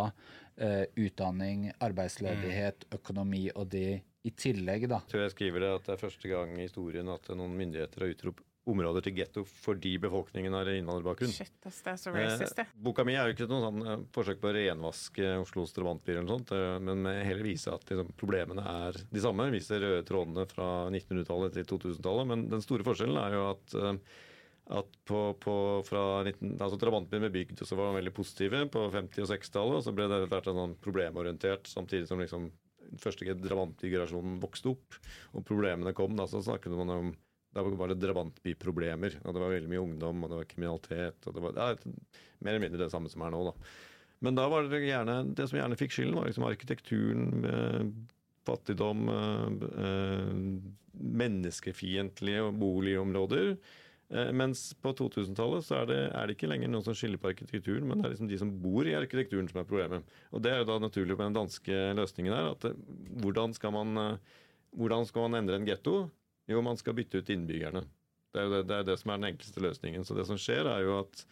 eh, 0.55 0.85
utdanning, 0.95 1.73
arbeidsledighet, 1.83 2.85
økonomi 2.95 3.49
og 3.55 3.67
det 3.75 4.01
i 4.27 4.31
tillegg, 4.35 4.89
da. 4.91 4.99
tror 5.07 5.25
jeg 5.25 5.35
skriver 5.35 5.63
det 5.63 5.73
at 5.77 5.85
det 5.87 5.95
er 5.95 6.01
første 6.01 6.31
gang 6.31 6.55
i 6.57 6.65
historien 6.65 7.07
at 7.13 7.29
noen 7.31 7.55
myndigheter 7.55 8.03
har 8.03 8.15
utropt 8.15 8.45
områder 8.69 9.05
til 9.05 9.15
getto 9.17 9.43
fordi 9.47 9.95
befolkningen 10.01 10.53
har 10.53 10.69
innvandrerbakgrunn. 10.71 11.31
Shit, 11.33 11.55
ass, 11.65 11.79
det 11.85 11.93
er 11.93 11.99
så 12.01 12.13
racist, 12.13 12.57
det. 12.59 12.65
Eh, 12.67 12.77
boka 12.85 13.05
mi 13.07 13.15
er 13.17 13.29
jo 13.29 13.35
ikke 13.35 13.49
noe 13.49 13.63
sånn 13.65 13.81
eh, 13.85 14.05
forsøk 14.15 14.41
på 14.43 14.51
å 14.51 14.55
renvaske 14.55 15.31
Oslos 15.41 15.73
drabantbyer, 15.77 16.19
eller 16.19 16.27
noe 16.27 16.39
sånt, 16.39 16.53
eh, 16.55 16.77
men 16.85 17.03
med 17.07 17.21
heller 17.25 17.49
vise 17.49 17.73
at 17.73 17.85
liksom, 17.89 18.13
problemene 18.19 18.65
er 18.85 19.01
de 19.09 19.23
samme. 19.23 19.49
Viser 19.55 19.83
røde 19.83 20.05
trådene 20.07 20.45
fra 20.49 20.69
1900-tallet 20.91 21.57
til 21.57 21.69
2000-tallet. 21.73 22.29
Men 22.33 22.47
den 22.51 22.65
store 22.65 22.85
forskjellen 22.87 23.21
er 23.23 23.37
jo 23.37 23.43
at, 23.49 23.77
eh, 23.79 24.23
at 24.79 24.97
på, 25.09 25.25
på, 25.41 25.57
fra 25.87 26.05
19, 26.27 26.57
altså 26.59 26.77
Drabantbyen 26.77 27.25
ble 27.25 27.35
bygd, 27.39 27.63
og 27.63 27.71
så 27.71 27.79
var 27.79 27.89
de 27.89 28.01
veldig 28.03 28.17
positive 28.19 28.65
på 28.75 28.89
50- 28.93 29.25
og 29.25 29.33
60-tallet. 29.33 29.79
Og 29.79 29.85
så 29.87 29.95
ble 29.95 30.09
det 30.09 30.19
etter 30.19 30.33
hvert 30.35 30.51
sånn 30.53 30.81
problemorientert, 30.83 31.71
samtidig 31.71 32.11
som 32.11 32.21
liksom 32.21 32.51
den 32.89 33.01
første 33.01 33.35
drabantbygenerasjonen 33.43 34.39
vokste 34.41 34.73
opp 34.73 34.99
og 35.33 35.45
problemene 35.47 35.93
kom. 35.97 36.15
da, 36.17 36.27
Så 36.29 36.43
snakket 36.45 36.75
man 36.77 36.95
om 36.95 37.11
da 37.53 37.63
var 37.65 37.89
det 37.89 37.99
drabantbyproblemer. 38.03 39.19
og 39.23 39.33
Det 39.33 39.41
var 39.41 39.53
veldig 39.55 39.69
mye 39.71 39.81
ungdom, 39.81 40.23
og 40.23 40.29
det 40.29 40.37
var 40.37 40.49
kriminalitet. 40.49 41.27
og 41.27 41.33
Det 41.33 41.41
var 41.41 41.57
er 41.57 41.79
mer 42.39 42.53
eller 42.53 42.65
mindre 42.65 42.83
det 42.85 42.91
samme 42.93 43.09
som 43.09 43.21
er 43.25 43.33
nå. 43.33 43.43
da. 43.49 43.53
Men 44.21 44.35
da 44.35 44.47
var 44.51 44.67
det 44.67 44.83
gjerne, 44.83 45.33
det 45.33 45.47
som 45.49 45.57
gjerne 45.57 45.77
fikk 45.79 45.95
skylden, 45.95 46.15
var 46.19 46.27
liksom 46.27 46.45
arkitekturen, 46.45 47.45
eh, 47.45 47.85
fattigdom, 48.45 49.09
eh, 49.09 49.47
eh, 49.85 50.33
menneskefiendtlige 50.93 52.51
boligområder. 52.59 53.57
Eh, 54.09 54.31
mens 54.33 54.71
på 54.81 54.91
2000-tallet 54.97 55.65
så 55.65 55.81
er 55.83 55.89
det, 55.89 55.99
er 56.17 56.25
det 56.25 56.33
ikke 56.33 56.49
lenger 56.49 56.71
noen 56.71 56.85
som 56.85 56.95
skiller 56.97 57.21
på 57.21 57.29
arkitekturen, 57.29 57.85
men 57.85 57.99
det 57.99 58.07
er 58.07 58.15
liksom 58.15 58.29
de 58.31 58.39
som 58.41 58.53
bor 58.63 58.87
i 58.89 58.95
arkitekturen 58.97 59.49
som 59.51 59.61
er 59.61 59.67
problemet. 59.69 60.15
Og 60.33 60.41
det 60.41 60.53
er 60.53 60.63
jo 60.63 60.69
da 60.71 60.79
naturlig 60.81 61.17
på 61.17 61.27
den 61.27 61.37
danske 61.37 61.83
løsningen 61.99 62.33
her. 62.33 62.51
at 62.55 62.65
eh, 62.71 62.79
hvordan 63.21 63.53
skal 63.57 63.75
man, 63.75 64.01
eh, 64.01 64.41
hvordan 64.79 65.05
skal 65.09 65.27
man 65.27 65.43
endre 65.43 65.59
en 65.59 65.69
getto? 65.69 66.01
Jo, 66.49 66.63
man 66.65 66.79
skal 66.81 66.97
bytte 66.97 67.21
ut 67.21 67.29
innbyggerne. 67.29 67.85
Det 68.33 68.41
er 68.41 68.47
jo 68.47 68.55
det, 68.55 68.63
det, 68.69 68.79
er 68.79 68.89
det 68.89 68.97
som 69.01 69.13
er 69.13 69.21
den 69.21 69.29
enkleste 69.31 69.61
løsningen. 69.61 70.05
Så 70.05 70.17
det 70.17 70.25
som 70.25 70.37
skjer, 70.41 70.65
er 70.69 70.85
jo 70.85 70.99
at 71.03 71.23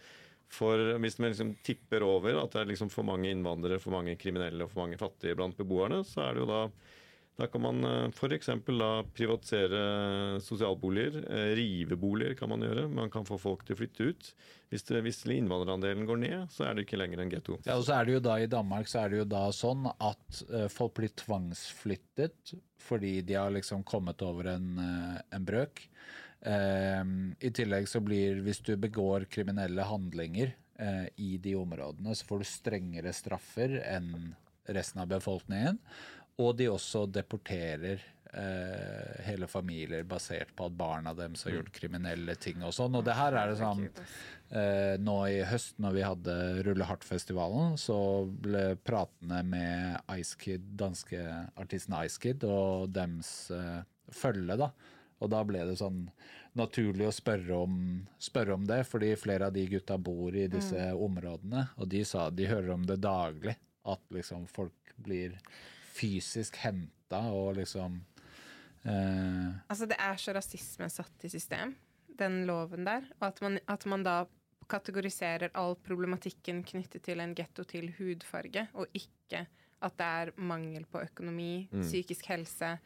for 0.53 0.79
hvis 1.01 1.17
man 1.19 1.33
liksom 1.33 1.55
tipper 1.65 2.05
over 2.05 2.37
at 2.39 2.53
det 2.53 2.61
er 2.61 2.69
liksom 2.69 2.91
for 2.93 3.05
mange 3.07 3.29
innvandrere, 3.33 3.81
for 3.83 3.91
mange 3.97 4.15
kriminelle 4.21 4.63
og 4.63 4.71
for 4.71 4.85
mange 4.85 4.99
fattige 5.01 5.35
blant 5.35 5.57
beboerne, 5.57 6.03
så 6.07 6.23
er 6.23 6.37
det 6.37 6.45
jo 6.45 6.49
da 6.49 6.61
Da 7.37 7.45
kan 7.45 7.61
man 7.61 7.83
f.eks. 8.09 8.47
privatisere 9.13 9.81
sosialboliger. 10.41 11.19
eh, 11.29 11.51
Rive 11.55 11.95
boliger 11.95 12.33
kan 12.39 12.49
man 12.49 12.63
gjøre. 12.65 12.87
Man 12.89 13.11
kan 13.13 13.27
få 13.29 13.37
folk 13.37 13.65
til 13.67 13.75
å 13.75 13.79
flytte 13.83 14.07
ut. 14.09 14.29
Hvis, 14.71 14.83
det, 14.89 15.03
hvis 15.05 15.21
innvandrerandelen 15.29 16.07
går 16.09 16.17
ned, 16.23 16.47
så 16.51 16.65
er 16.65 16.73
det 16.75 16.87
ikke 16.87 16.97
lenger 16.97 17.21
en 17.21 17.29
getto. 17.31 17.59
Ja, 17.67 17.77
I 17.77 18.49
Danmark 18.49 18.89
så 18.89 19.03
er 19.03 19.13
det 19.13 19.21
jo 19.21 19.27
da 19.29 19.43
sånn 19.53 19.85
at 19.85 20.41
eh, 20.49 20.65
folk 20.73 20.95
blir 20.97 21.13
tvangsflyttet 21.13 22.55
fordi 22.87 23.21
de 23.21 23.35
har 23.35 23.51
liksom 23.51 23.83
kommet 23.83 24.21
over 24.23 24.53
en, 24.55 24.67
eh, 24.79 25.21
en 25.37 25.45
brøk. 25.45 25.83
Eh, 26.41 27.03
I 27.37 27.53
tillegg 27.53 27.87
så 27.89 28.01
blir, 28.01 28.41
hvis 28.45 28.63
du 28.65 28.73
begår 28.81 29.27
kriminelle 29.29 29.85
handlinger 29.85 30.55
eh, 30.79 31.07
i 31.21 31.37
de 31.37 31.53
områdene, 31.59 32.15
så 32.15 32.25
får 32.29 32.41
du 32.41 32.49
strengere 32.49 33.13
straffer 33.13 33.77
enn 33.85 34.33
resten 34.67 34.99
av 34.99 35.07
befolkningen. 35.07 35.77
Og 36.43 36.53
de 36.57 36.67
også 36.69 37.05
deporterer 37.09 38.01
eh, 38.33 39.21
hele 39.25 39.47
familier 39.49 40.05
basert 40.07 40.53
på 40.55 40.67
at 40.67 40.75
barna 40.77 41.13
deres 41.17 41.45
har 41.47 41.57
gjort 41.57 41.73
kriminelle 41.73 42.35
ting 42.39 42.61
og 42.65 42.75
sånn. 42.77 42.97
Og 42.99 43.05
det 43.07 43.15
her 43.17 43.37
er 43.39 43.51
det 43.51 43.59
sånn 43.61 43.85
eh, 43.87 44.95
Nå 45.01 45.17
i 45.31 45.41
høst, 45.49 45.77
når 45.81 45.95
vi 45.97 46.05
hadde 46.05 46.37
Rulle 46.67 46.89
Hardt-festivalen, 46.89 47.77
så 47.81 47.99
ble 48.29 48.75
pratene 48.85 49.41
med 49.47 50.13
Ice 50.19 50.37
Kid, 50.39 50.67
danske 50.77 51.23
artisten 51.57 51.97
Ice 52.03 52.21
Kid 52.21 52.45
og 52.47 52.91
dems 52.93 53.49
eh, 53.55 53.81
følge, 54.13 54.59
da. 54.61 54.71
Og 55.17 55.31
da 55.33 55.41
ble 55.47 55.63
det 55.65 55.79
sånn 55.79 56.03
naturlig 56.57 57.07
å 57.09 57.13
spørre 57.13 57.63
om, 57.65 57.79
spørre 58.21 58.53
om 58.57 58.65
det, 58.69 58.83
fordi 58.89 59.15
flere 59.17 59.49
av 59.49 59.55
de 59.55 59.65
gutta 59.69 59.97
bor 59.97 60.35
i 60.35 60.47
disse 60.51 60.91
områdene, 60.93 61.67
og 61.77 61.89
de 61.89 62.03
sa 62.05 62.27
de 62.33 62.49
hører 62.49 62.75
om 62.75 62.85
det 62.85 62.99
daglig. 63.01 63.55
At 63.87 64.03
liksom 64.13 64.45
folk 64.51 64.93
blir 64.99 65.37
fysisk 65.97 66.55
henta 66.61 67.19
og 67.33 67.55
liksom 67.57 67.99
eh, 68.85 69.51
Altså, 69.69 69.87
det 69.89 69.97
er 69.99 70.17
så 70.21 70.33
rasisme 70.37 70.89
satt 70.93 71.25
i 71.27 71.31
system, 71.33 71.75
den 72.19 72.43
loven 72.49 72.85
der. 72.87 73.07
Og 73.19 73.27
at 73.31 73.41
man, 73.45 73.59
at 73.67 73.85
man 73.89 74.03
da 74.05 74.17
kategoriserer 74.67 75.49
all 75.55 75.75
problematikken 75.79 76.63
knyttet 76.67 77.05
til 77.07 77.21
en 77.23 77.33
getto 77.37 77.63
til 77.63 77.89
hudfarge, 77.97 78.67
og 78.75 78.87
ikke 78.93 79.45
at 79.81 79.93
det 79.99 80.07
er 80.07 80.31
mangel 80.41 80.85
på 80.89 80.99
økonomi, 81.05 81.67
Mm. 81.71 81.81
psykisk 81.85 82.25
helse. 82.25 82.77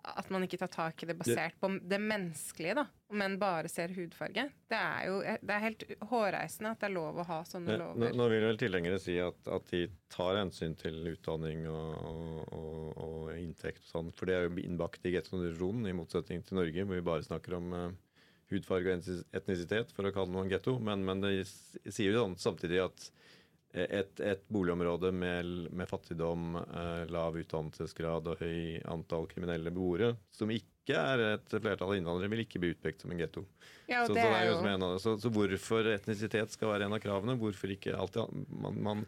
At 0.00 0.30
man 0.32 0.44
ikke 0.46 0.58
tar 0.62 0.70
tak 0.72 1.02
i 1.02 1.08
det 1.10 1.16
basert 1.18 1.56
på 1.60 1.68
det 1.84 1.98
menneskelige, 2.00 2.74
da, 2.78 2.84
men 3.20 3.36
bare 3.40 3.68
ser 3.68 3.92
hudfarge. 3.92 4.46
Det 4.70 4.78
er 4.78 5.08
jo 5.08 5.18
det 5.20 5.54
er 5.54 5.64
helt 5.64 5.84
hårreisende 6.10 6.72
at 6.72 6.82
det 6.82 6.88
er 6.88 6.94
lov 6.94 7.20
å 7.20 7.26
ha 7.28 7.40
sånne 7.48 7.78
lover. 7.80 8.16
nå 8.16 8.28
vil 8.32 8.46
vel 8.48 8.60
tilhengere 8.60 9.00
si 9.02 9.18
at, 9.20 9.40
at 9.52 9.72
de 9.72 9.82
tar 10.12 10.38
hensyn 10.40 10.76
til 10.80 11.00
utdanning 11.12 11.66
og, 11.70 11.98
og, 12.56 12.86
og, 12.96 13.32
inntekt 13.36 13.84
og 13.84 13.90
sånn, 13.92 14.12
for 14.16 14.30
det 14.30 14.38
er 14.38 14.48
jo 14.48 14.62
innbakt 14.62 15.04
i 15.04 15.14
gettokonvensjonen, 15.16 15.90
i 15.90 15.96
motsetning 15.96 16.44
til 16.46 16.60
Norge, 16.62 16.86
hvor 16.86 17.00
vi 17.00 17.08
bare 17.10 17.26
snakker 17.26 17.58
om 17.60 17.74
uh, 17.76 17.88
hudfarge 18.50 18.96
og 18.96 19.10
etnisitet, 19.36 19.92
for 19.94 20.08
å 20.08 20.14
kalle 20.14 20.32
noe 20.34 20.46
en 20.46 20.52
getto. 20.52 20.76
Men, 20.82 21.04
men 21.06 21.22
det 21.22 21.34
sier 21.46 22.14
jo 22.14 22.24
sånn 22.24 22.38
samtidig 22.40 22.82
at 22.88 23.10
et, 23.72 24.20
et 24.20 24.42
boligområde 24.50 25.12
med, 25.14 25.68
med 25.70 25.88
fattigdom, 25.88 26.56
eh, 26.58 27.04
lav 27.12 27.36
utdannelsesgrad 27.38 28.30
og 28.32 28.42
høy 28.42 28.80
antall 28.90 29.28
kriminelle 29.30 29.70
beboere, 29.70 30.14
som 30.34 30.50
ikke 30.50 30.96
er 30.98 31.22
et 31.36 31.52
flertall 31.54 31.92
av 31.92 31.98
innvandrere, 32.00 32.32
vil 32.32 32.42
ikke 32.42 32.62
bli 32.62 32.72
utpekt 32.74 33.04
som 33.04 33.14
en 33.14 33.20
getto. 33.22 33.44
Ja, 33.86 34.02
så, 34.06 34.14
så, 34.16 34.90
så, 35.02 35.14
så 35.22 35.30
hvorfor 35.34 35.86
etnisitet 35.92 36.54
skal 36.54 36.72
være 36.72 36.88
en 36.88 36.96
av 36.96 37.02
kravene? 37.02 37.38
Hvorfor 37.38 37.70
ikke 37.74 37.94
alltid 37.98 38.42
Man, 38.50 38.82
man 38.82 39.06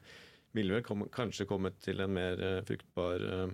ville 0.52 0.74
vel 0.76 0.86
komme, 0.86 1.08
kanskje 1.12 1.46
kommet 1.48 1.78
til 1.82 2.02
en 2.04 2.12
mer 2.12 2.40
eh, 2.42 2.60
fruktbar 2.68 3.26
eh, 3.26 3.52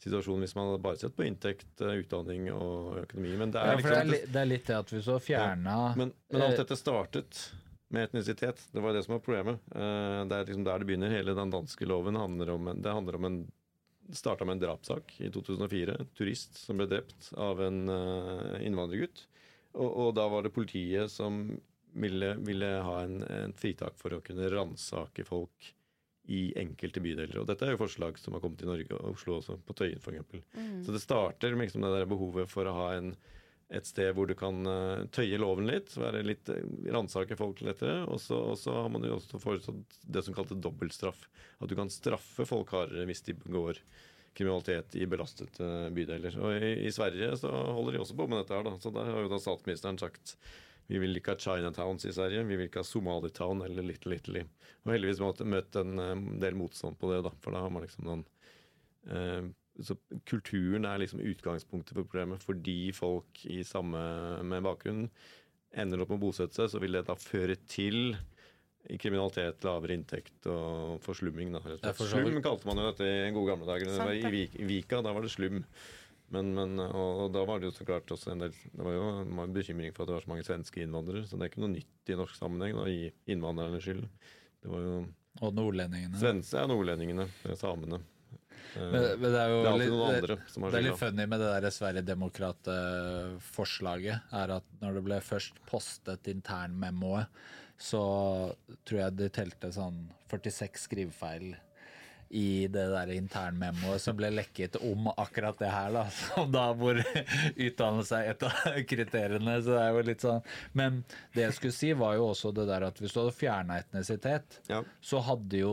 situasjon 0.00 0.42
hvis 0.42 0.54
man 0.56 0.70
hadde 0.70 0.82
bare 0.84 1.00
sett 1.00 1.16
på 1.16 1.24
inntekt, 1.28 1.72
eh, 1.80 2.00
utdanning 2.02 2.50
og 2.52 3.00
økonomi. 3.04 3.32
Men 3.40 3.54
det 3.54 3.64
ja, 3.64 3.74
er 3.76 3.82
for 3.82 3.94
det 3.94 3.98
er, 4.02 4.10
liksom 4.10 4.28
li, 4.28 4.34
det 4.34 4.42
er 4.42 4.52
litt 4.52 4.68
det 4.68 4.78
at 4.80 4.94
hvis 4.94 5.08
du 5.08 5.12
har 5.14 5.24
fjerna 5.24 5.80
men, 6.00 6.14
men 6.32 6.46
alt 6.46 6.62
dette 6.62 6.78
startet 6.78 7.42
med 7.90 8.06
etnisitet. 8.08 8.62
Det 8.72 8.82
var 8.82 8.94
det 8.94 9.02
som 9.06 9.16
var 9.16 9.24
problemet. 9.24 9.62
Eh, 9.74 10.20
Det 10.30 10.36
er 10.36 10.46
liksom 10.46 10.66
der 10.66 10.78
det 10.78 10.88
begynner. 10.88 11.10
Hele 11.12 11.34
den 11.34 11.50
danske 11.52 11.88
loven 11.88 12.18
handler 12.18 12.54
om 12.54 12.70
det 12.82 12.92
handler 12.94 13.18
om 13.18 13.24
en 13.28 13.40
starta 14.12 14.44
med 14.44 14.58
en 14.58 14.62
drapssak 14.64 15.16
i 15.20 15.30
2004. 15.30 15.96
En 15.98 16.08
turist 16.18 16.56
som 16.58 16.78
ble 16.78 16.86
drept 16.90 17.32
av 17.38 17.60
en 17.62 17.88
eh, 17.88 18.62
innvandrergutt. 18.66 19.26
Og, 19.74 19.90
og 19.90 20.14
da 20.18 20.26
var 20.30 20.42
det 20.42 20.54
politiet 20.54 21.10
som 21.12 21.44
ville, 21.94 22.34
ville 22.46 22.70
ha 22.86 22.96
en, 23.04 23.20
en 23.22 23.54
fritak 23.54 23.98
for 23.98 24.14
å 24.14 24.22
kunne 24.24 24.50
ransake 24.50 25.24
folk 25.26 25.70
i 26.30 26.52
enkelte 26.58 27.02
bydeler. 27.02 27.40
Og 27.40 27.46
dette 27.48 27.66
er 27.66 27.74
jo 27.74 27.80
forslag 27.80 28.18
som 28.20 28.36
har 28.36 28.42
kommet 28.44 28.62
i 28.62 28.68
Norge 28.68 28.94
og 28.98 29.16
Oslo 29.16 29.38
også, 29.40 29.56
på 29.66 29.74
Tøyen 29.78 29.98
f.eks. 29.98 30.42
Mm. 30.54 30.82
Så 30.86 30.94
det 30.94 31.02
starter 31.02 31.56
med 31.56 31.66
liksom 31.66 31.82
det 31.86 31.90
der 31.96 32.10
behovet 32.10 32.50
for 32.50 32.68
å 32.70 32.74
ha 32.76 32.88
en, 32.98 33.14
et 33.70 33.86
sted 33.86 34.10
hvor 34.16 34.26
du 34.26 34.34
kan 34.38 34.66
eh, 34.66 35.04
tøye 35.14 35.38
loven 35.38 35.68
litt, 35.70 35.92
være 35.98 36.24
litt 36.26 36.50
uh, 36.50 36.62
ransake 36.90 37.36
folk 37.38 37.62
lettere. 37.62 38.02
Og 38.10 38.18
så, 38.22 38.40
har 38.74 38.88
man 38.90 39.06
jo 39.06 39.16
også 39.16 39.40
foreslått 39.42 40.00
det 40.02 40.24
som 40.26 40.34
kaltes 40.34 40.58
dobbeltstraff. 40.62 41.26
At 41.60 41.70
du 41.70 41.76
kan 41.78 41.92
straffe 41.92 42.46
folk 42.48 42.72
hardere 42.74 43.06
hvis 43.08 43.22
de 43.28 43.36
begår 43.38 43.78
kriminalitet 44.34 44.96
i 44.98 45.06
belastede 45.10 45.90
bydeler. 45.94 46.38
Og 46.42 46.56
i, 46.58 46.72
i 46.86 46.92
Sverige 46.94 47.36
så 47.38 47.50
holder 47.50 47.96
de 47.96 48.02
også 48.02 48.18
på 48.18 48.26
med 48.30 48.42
dette 48.42 48.56
her, 48.56 48.66
da. 48.66 48.74
Så 48.82 48.92
der 48.94 49.10
har 49.10 49.24
jo 49.24 49.30
da 49.30 49.40
statsministeren 49.42 50.00
sagt 50.02 50.36
vi 50.90 50.98
vil 50.98 51.14
ikke 51.14 51.36
ha 51.36 51.38
Chinatowns 51.38 52.08
i 52.08 52.12
Sverige, 52.14 52.42
vi 52.48 52.56
vil 52.58 52.66
ikke 52.66 52.82
ha 52.82 52.86
Somalitown 52.86 53.62
eller 53.62 53.86
Little 53.86 54.16
Italy. 54.18 54.42
Og 54.82 54.94
heldigvis 54.96 55.22
måtte 55.22 55.46
møtt 55.46 55.78
en 55.78 56.02
eh, 56.02 56.26
del 56.42 56.58
motstand 56.58 56.98
på 56.98 57.12
det, 57.12 57.20
da, 57.28 57.30
for 57.38 57.54
da 57.54 57.62
har 57.62 57.70
man 57.70 57.84
liksom 57.86 58.08
noen 58.08 58.24
eh, 59.06 59.44
så 59.86 59.96
Kulturen 60.28 60.86
er 60.88 61.00
liksom 61.02 61.22
utgangspunktet 61.24 61.96
for 61.96 62.04
problemet. 62.06 62.42
Fordi 62.44 62.90
folk 62.96 63.44
i 63.48 63.60
samme 63.66 64.00
med 64.46 64.66
bakgrunn 64.66 65.06
ender 65.78 66.02
opp 66.02 66.10
med 66.12 66.20
å 66.20 66.26
bosette 66.26 66.56
seg, 66.56 66.70
så 66.72 66.82
vil 66.82 66.98
det 66.98 67.06
da 67.08 67.16
føre 67.18 67.56
til 67.70 68.16
i 68.90 68.96
kriminalitet, 68.96 69.60
lavere 69.66 69.94
inntekt 69.98 70.46
og 70.48 71.00
forslumming. 71.04 71.52
Da. 71.52 71.92
Slum 72.00 72.38
kalte 72.44 72.68
man 72.68 72.80
jo 72.80 72.86
dette 72.88 73.06
i 73.06 73.32
gode 73.34 73.52
gamle 73.52 73.68
dager. 73.68 73.90
Det 73.90 73.98
Sant 73.98 74.08
var 74.08 74.16
I, 74.16 74.22
det. 74.24 74.30
Vik, 74.34 74.54
I 74.56 74.68
Vika 74.70 75.02
da 75.04 75.12
var 75.14 75.26
det 75.26 75.32
slum. 75.34 75.60
Men, 76.30 76.52
men, 76.54 76.78
og, 76.80 77.24
og 77.24 77.32
da 77.34 77.42
var 77.46 77.60
det 77.60 77.68
jo 77.68 77.74
så 77.74 77.84
klart 77.88 78.10
også 78.14 78.30
en 78.30 78.44
del 78.44 78.52
Det 78.54 78.84
var 78.86 78.94
jo 78.94 79.06
en 79.18 79.54
bekymring 79.54 79.90
for 79.96 80.04
at 80.04 80.12
det 80.12 80.14
var 80.14 80.22
så 80.22 80.30
mange 80.30 80.46
svenske 80.46 80.84
innvandrere. 80.84 81.26
Så 81.26 81.36
det 81.36 81.46
er 81.46 81.52
ikke 81.52 81.64
noe 81.64 81.74
nytt 81.74 82.12
i 82.12 82.18
norsk 82.20 82.38
sammenheng 82.38 82.78
da, 82.78 82.86
i 82.86 83.34
innvandrernes 83.34 83.84
skyld. 83.84 84.06
Det 84.62 84.70
var 84.70 84.86
jo 84.86 84.94
Og 85.40 85.54
nordlendingene. 85.58 86.18
Svenske 86.22 86.62
er 86.62 86.70
nordlendingene, 86.70 87.26
samene. 87.58 88.00
Eh, 88.76 88.90
Men, 88.92 89.02
men 89.20 89.32
det 89.34 89.40
er 89.40 89.48
jo 89.50 89.56
litt, 89.78 89.90
noen 89.94 90.14
andre 90.16 90.36
som 90.50 90.62
har 90.62 90.68
det 90.70 90.78
er 90.80 90.84
litt 90.88 90.98
funny 91.00 91.24
med 91.26 91.38
det 91.42 91.50
der 91.54 91.70
Sverigedemokrat-forslaget, 91.78 94.18
er 94.42 94.48
at 94.58 94.66
når 94.82 94.90
det 94.98 95.04
ble 95.08 95.18
først 95.24 95.54
postet 95.70 96.22
internmemoet, 96.32 97.26
så 97.80 98.02
tror 98.84 98.98
jeg 99.06 99.12
det 99.16 99.30
telte 99.38 99.72
sånn 99.72 99.98
46 100.30 100.76
skrivefeil 100.84 101.48
i 102.30 102.68
det 102.70 102.84
der 102.92 103.10
internmemoet 103.16 103.98
som 104.04 104.14
ble 104.14 104.28
lekket 104.30 104.76
om 104.86 105.08
akkurat 105.18 105.58
det 105.58 105.66
her, 105.72 105.90
da. 105.96 106.04
Som 106.28 106.52
da 106.54 106.68
hvor 106.78 106.94
utdannelse 107.66 108.14
er 108.20 108.28
et 108.36 108.42
av 108.46 108.52
kriteriene. 108.86 109.56
Så 109.64 109.70
det 109.74 109.80
er 109.82 109.90
jo 109.96 110.04
litt 110.06 110.22
sånn 110.22 110.38
Men 110.78 111.00
det 111.34 111.42
jeg 111.48 111.56
skulle 111.56 111.74
si, 111.74 111.90
var 111.98 112.14
jo 112.20 112.28
også 112.30 112.52
det 112.54 112.68
der 112.70 112.86
at 112.86 113.00
hvis 113.02 113.14
du 113.16 113.18
hadde 113.24 113.34
fjerna 113.34 113.80
etnisitet, 113.82 114.60
så 115.02 115.18
hadde 115.26 115.58
jo 115.64 115.72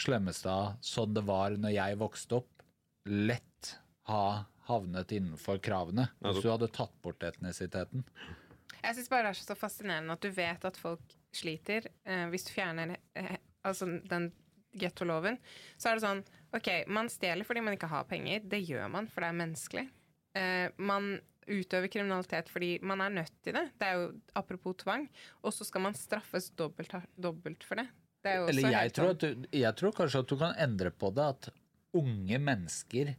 Slemmestad, 0.00 0.78
sånn 0.84 1.14
det 1.16 1.24
var 1.28 1.56
når 1.58 1.74
jeg 1.74 1.98
vokste 2.00 2.40
opp, 2.40 2.64
lett 3.08 3.74
ha 4.08 4.44
havnet 4.68 5.12
innenfor 5.16 5.60
kravene. 5.64 6.08
Hvis 6.24 6.42
du 6.44 6.50
hadde 6.50 6.68
tatt 6.72 6.94
bort 7.04 7.24
etnisiteten. 7.24 8.04
Jeg 8.78 8.96
syns 8.96 9.08
bare 9.10 9.28
det 9.28 9.32
er 9.34 9.40
så 9.40 9.56
fascinerende 9.58 10.14
at 10.14 10.24
du 10.24 10.30
vet 10.32 10.64
at 10.68 10.76
folk 10.78 11.16
sliter. 11.34 11.88
Eh, 12.08 12.26
hvis 12.32 12.46
du 12.46 12.52
fjerner 12.54 12.94
eh, 13.18 13.38
altså 13.66 13.88
den 14.08 14.30
gettoloven, 14.78 15.38
så 15.80 15.90
er 15.90 15.98
det 15.98 16.04
sånn 16.04 16.22
OK, 16.56 16.68
man 16.92 17.10
stjeler 17.12 17.48
fordi 17.48 17.64
man 17.64 17.76
ikke 17.76 17.90
har 17.90 18.06
penger. 18.08 18.44
Det 18.44 18.60
gjør 18.62 18.86
man, 18.92 19.08
for 19.10 19.24
det 19.24 19.32
er 19.32 19.40
menneskelig. 19.40 19.86
Eh, 20.38 20.66
man 20.78 21.16
utøver 21.48 21.88
kriminalitet 21.92 22.50
fordi 22.52 22.74
man 22.84 23.02
er 23.04 23.14
nødt 23.20 23.34
til 23.44 23.56
det. 23.56 23.64
Det 23.80 23.88
er 23.88 24.02
jo 24.02 24.10
apropos 24.38 24.76
tvang. 24.84 25.08
Og 25.42 25.54
så 25.56 25.66
skal 25.68 25.84
man 25.88 25.96
straffes 25.96 26.50
dobbelt, 26.56 26.94
dobbelt 27.16 27.64
for 27.66 27.80
det. 27.80 27.88
Det 28.28 28.34
er 28.34 28.38
jo 28.38 28.44
også 28.44 28.52
Eller 28.52 28.68
jeg 28.74 28.84
helt 28.84 28.96
tror, 28.98 29.10
at 29.14 29.24
du, 29.24 29.46
jeg 29.62 29.74
tror 29.80 29.94
kanskje 29.96 30.20
at 30.24 30.32
du 30.32 30.36
kan 30.40 30.58
endre 30.66 30.90
på 30.92 31.10
det, 31.16 31.26
at 31.32 31.48
unge 31.98 32.38
mennesker 32.44 33.14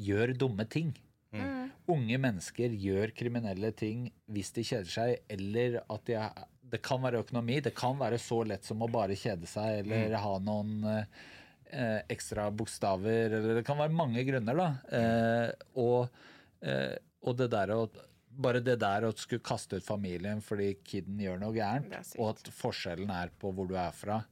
gjør 0.00 0.32
dumme 0.40 0.64
ting. 0.72 0.94
Mm. 1.34 1.70
Unge 1.90 2.18
mennesker 2.22 2.72
gjør 2.80 3.12
kriminelle 3.18 3.70
ting 3.76 4.08
hvis 4.32 4.52
de 4.56 4.64
kjeder 4.64 4.90
seg, 4.90 5.16
eller 5.28 5.82
at 5.84 6.04
de 6.08 6.16
er, 6.16 6.44
det 6.72 6.80
kan 6.82 7.02
være 7.04 7.20
økonomi. 7.26 7.60
Det 7.62 7.74
kan 7.76 7.98
være 8.00 8.18
så 8.22 8.40
lett 8.48 8.64
som 8.64 8.82
å 8.82 8.88
bare 8.90 9.18
kjede 9.18 9.46
seg, 9.50 9.82
eller 9.84 10.08
Mm. 10.14 10.18
ha 10.24 10.34
noen 10.38 10.72
eh, 10.94 12.00
ekstra 12.08 12.48
bokstaver, 12.54 13.34
eller 13.36 13.60
det 13.60 13.66
kan 13.66 13.78
være 13.78 13.92
mange 13.92 14.24
grunner, 14.24 14.56
da. 14.56 14.68
Eh, 14.96 15.52
og, 15.76 16.08
eh, 16.62 16.96
og 17.22 17.36
det 17.36 17.50
der 17.52 17.74
å 17.76 17.84
bare 18.34 18.58
det 18.64 18.80
der 18.82 19.04
å 19.06 19.12
skulle 19.14 19.44
kaste 19.46 19.78
ut 19.78 19.84
familien 19.86 20.40
fordi 20.42 20.72
kiden 20.82 21.20
gjør 21.22 21.38
noe 21.38 21.54
gærent, 21.54 22.14
og 22.18 22.32
at 22.32 22.48
forskjellen 22.50 23.10
er 23.14 23.30
på 23.38 23.52
hvor 23.54 23.68
du 23.70 23.76
er 23.78 23.92
fra, 23.94 24.24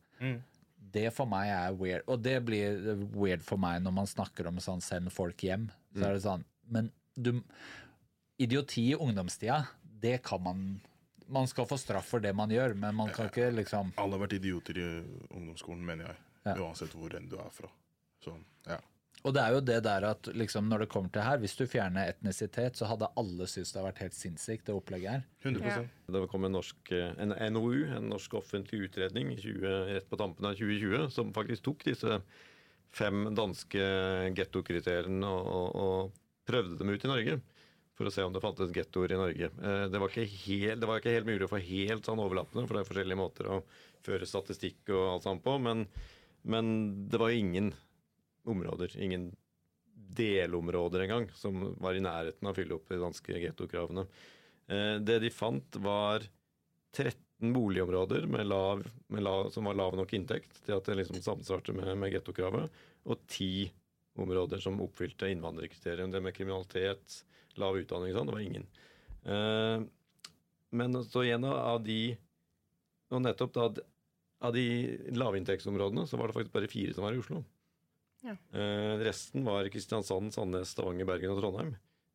det 0.92 1.08
for 1.16 1.30
meg 1.30 1.50
er 1.52 1.76
weird. 1.78 2.06
Og 2.10 2.20
det 2.22 2.36
blir 2.46 2.80
weird 3.14 3.44
for 3.46 3.60
meg 3.60 3.82
når 3.84 3.94
man 4.02 4.10
snakker 4.10 4.48
om 4.50 4.60
sånn 4.62 4.82
send 4.84 5.12
folk 5.14 5.44
hjem. 5.44 5.68
Så 5.96 6.06
er 6.06 6.16
det 6.16 6.24
sånn 6.24 6.44
Men 6.72 6.88
du 7.14 7.42
Idioti 8.40 8.86
i 8.90 8.96
ungdomstida, 8.96 9.58
det 10.02 10.22
kan 10.24 10.42
man 10.42 10.62
Man 11.28 11.46
skal 11.48 11.68
få 11.68 11.76
straff 11.78 12.08
for 12.14 12.24
det 12.24 12.32
man 12.36 12.50
gjør, 12.50 12.74
men 12.74 12.96
man 12.96 13.12
kan 13.14 13.28
ikke 13.30 13.50
liksom 13.54 13.92
Alle 14.00 14.16
har 14.16 14.24
vært 14.24 14.38
idioter 14.40 14.80
i 14.80 14.86
ungdomsskolen, 15.30 15.84
mener 15.86 16.10
jeg. 16.10 16.16
Ja. 16.48 16.56
Uansett 16.64 16.96
hvor 16.98 17.14
enn 17.16 17.28
du 17.30 17.36
er 17.38 17.52
fra. 17.54 17.70
Så, 18.22 18.34
ja. 18.66 18.80
Og 19.22 19.34
det 19.36 19.42
er 19.42 19.54
jo 19.54 19.60
det 19.62 19.76
der 19.86 20.04
at 20.08 20.28
liksom 20.34 20.66
når 20.66 20.82
det 20.82 20.88
kommer 20.90 21.12
til 21.14 21.22
her, 21.22 21.38
hvis 21.38 21.54
du 21.54 21.62
fjerner 21.70 22.10
etnisitet, 22.10 22.74
så 22.78 22.88
hadde 22.90 23.10
alle 23.20 23.46
syntes 23.46 23.70
det 23.70 23.78
har 23.78 23.86
vært 23.86 24.00
helt 24.02 24.16
sinnssykt, 24.18 24.64
det 24.66 24.74
opplegget 24.74 25.12
her. 25.14 25.22
100% 25.44 26.16
Det 26.16 26.22
kom 26.32 26.46
en, 26.48 26.56
norsk, 26.56 26.90
eh, 26.96 27.12
en 27.22 27.34
NOU, 27.54 27.84
en 27.98 28.08
norsk 28.10 28.34
offentlig 28.40 28.88
utredning, 28.88 29.30
20, 29.38 29.62
rett 29.92 30.08
på 30.10 30.18
tampen 30.18 30.48
av 30.50 30.56
2020, 30.58 31.06
som 31.14 31.30
faktisk 31.36 31.68
tok 31.68 31.86
disse 31.86 32.18
fem 32.92 33.28
danske 33.38 33.84
gettokriteriene 34.36 35.28
og, 35.30 35.46
og, 35.46 35.78
og 35.84 36.48
prøvde 36.50 36.80
dem 36.82 36.90
ut 36.92 37.06
i 37.06 37.12
Norge. 37.12 37.38
For 37.92 38.08
å 38.08 38.12
se 38.12 38.24
om 38.24 38.32
det 38.34 38.40
fantes 38.42 38.72
gettoer 38.74 39.12
i 39.14 39.20
Norge. 39.20 39.52
Eh, 39.62 39.84
Det 39.92 40.00
var, 40.02 40.10
ikke 40.10 40.26
helt, 40.26 40.80
det 40.82 40.88
var 40.88 40.98
ikke 40.98 41.14
helt 41.14 41.28
mulig 41.28 41.46
å 41.46 41.52
få 41.52 41.62
helt 41.62 42.08
sånn 42.08 42.22
overlappende, 42.24 42.66
for 42.66 42.74
det 42.74 42.82
er 42.82 42.90
forskjellige 42.90 43.20
måter 43.20 43.50
å 43.52 43.62
føre 44.02 44.26
statistikk 44.26 44.90
og 44.90 45.06
alt 45.12 45.26
sånt 45.28 45.44
på. 45.46 45.58
Men, 45.62 45.86
men 46.42 46.74
det 47.12 47.20
var 47.22 47.30
ingen 47.30 47.70
områder, 48.48 48.96
ingen 48.98 49.30
delområder 50.12 51.00
engang, 51.06 51.28
som 51.34 51.74
var 51.80 51.94
i 51.96 52.02
nærheten 52.04 52.46
av 52.46 52.52
å 52.54 52.58
fylle 52.58 52.76
opp 52.76 52.88
de 52.90 53.00
danske 53.00 53.38
gettokravene. 53.40 54.06
Eh, 54.68 54.98
Det 55.00 55.18
de 55.22 55.30
fant, 55.30 55.76
var 55.76 56.26
13 56.92 57.52
boligområder 57.52 58.26
lav, 58.44 58.84
lav, 59.08 59.50
som 59.50 59.64
var 59.64 59.74
lav 59.74 59.96
nok 59.96 60.12
inntekt 60.12 60.64
til 60.64 60.76
at 60.76 60.84
det 60.84 60.98
liksom 61.00 61.22
samsvarte 61.22 61.72
med, 61.74 61.96
med 61.98 62.12
gettokravet, 62.12 62.70
og 63.06 63.26
ti 63.26 63.70
områder 64.20 64.60
som 64.60 64.80
oppfylte 64.84 65.30
innvandrerkriteriet. 65.32 66.12
Det 66.12 66.20
med 66.22 66.34
kriminalitet, 66.36 67.22
lav 67.56 67.76
utdanning 67.80 68.12
og 68.12 68.18
sånn, 68.18 68.28
det 68.28 68.36
var 68.36 68.46
ingen. 68.46 68.68
Eh, 69.24 69.88
Men 70.72 71.02
så 71.04 71.22
igjen 71.24 71.44
av 71.44 71.82
de 71.84 72.16
Og 73.12 73.20
nettopp 73.20 73.52
da 73.52 73.66
av 74.42 74.52
de 74.54 74.64
lavinntektsområdene 75.12 76.06
så 76.08 76.16
var 76.18 76.26
det 76.30 76.34
faktisk 76.34 76.54
bare 76.54 76.70
fire 76.70 76.94
som 76.96 77.04
var 77.04 77.12
i 77.12 77.20
Oslo. 77.20 77.44
Ja. 78.22 78.36
Eh, 78.54 78.98
resten 79.02 79.44
var 79.44 79.66
Kristiansand, 79.72 80.34
Sandnes, 80.34 80.70
Stavanger, 80.74 81.08
Bergen 81.08 81.34
og 81.34 81.40
Trondheim. 81.42 81.74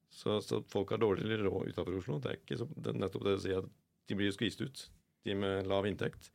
Så, 0.10 0.40
så 0.42 0.62
folk 0.72 0.94
har 0.94 1.02
dårligere 1.04 1.44
råd 1.50 1.74
utenfor 1.74 2.00
Oslo. 2.00 2.20
Det 2.24 2.32
er 2.32 2.40
ikke 2.40 2.60
så, 2.62 2.70
det 2.76 2.94
er 2.94 3.02
nettopp 3.02 3.28
det 3.28 3.36
å 3.36 3.44
si 3.44 3.54
at 3.58 3.68
de 4.08 4.18
blir 4.18 4.32
skvist 4.32 4.64
ut, 4.64 4.88
de 5.28 5.36
med 5.36 5.68
lav 5.68 5.88
inntekt. 5.90 6.32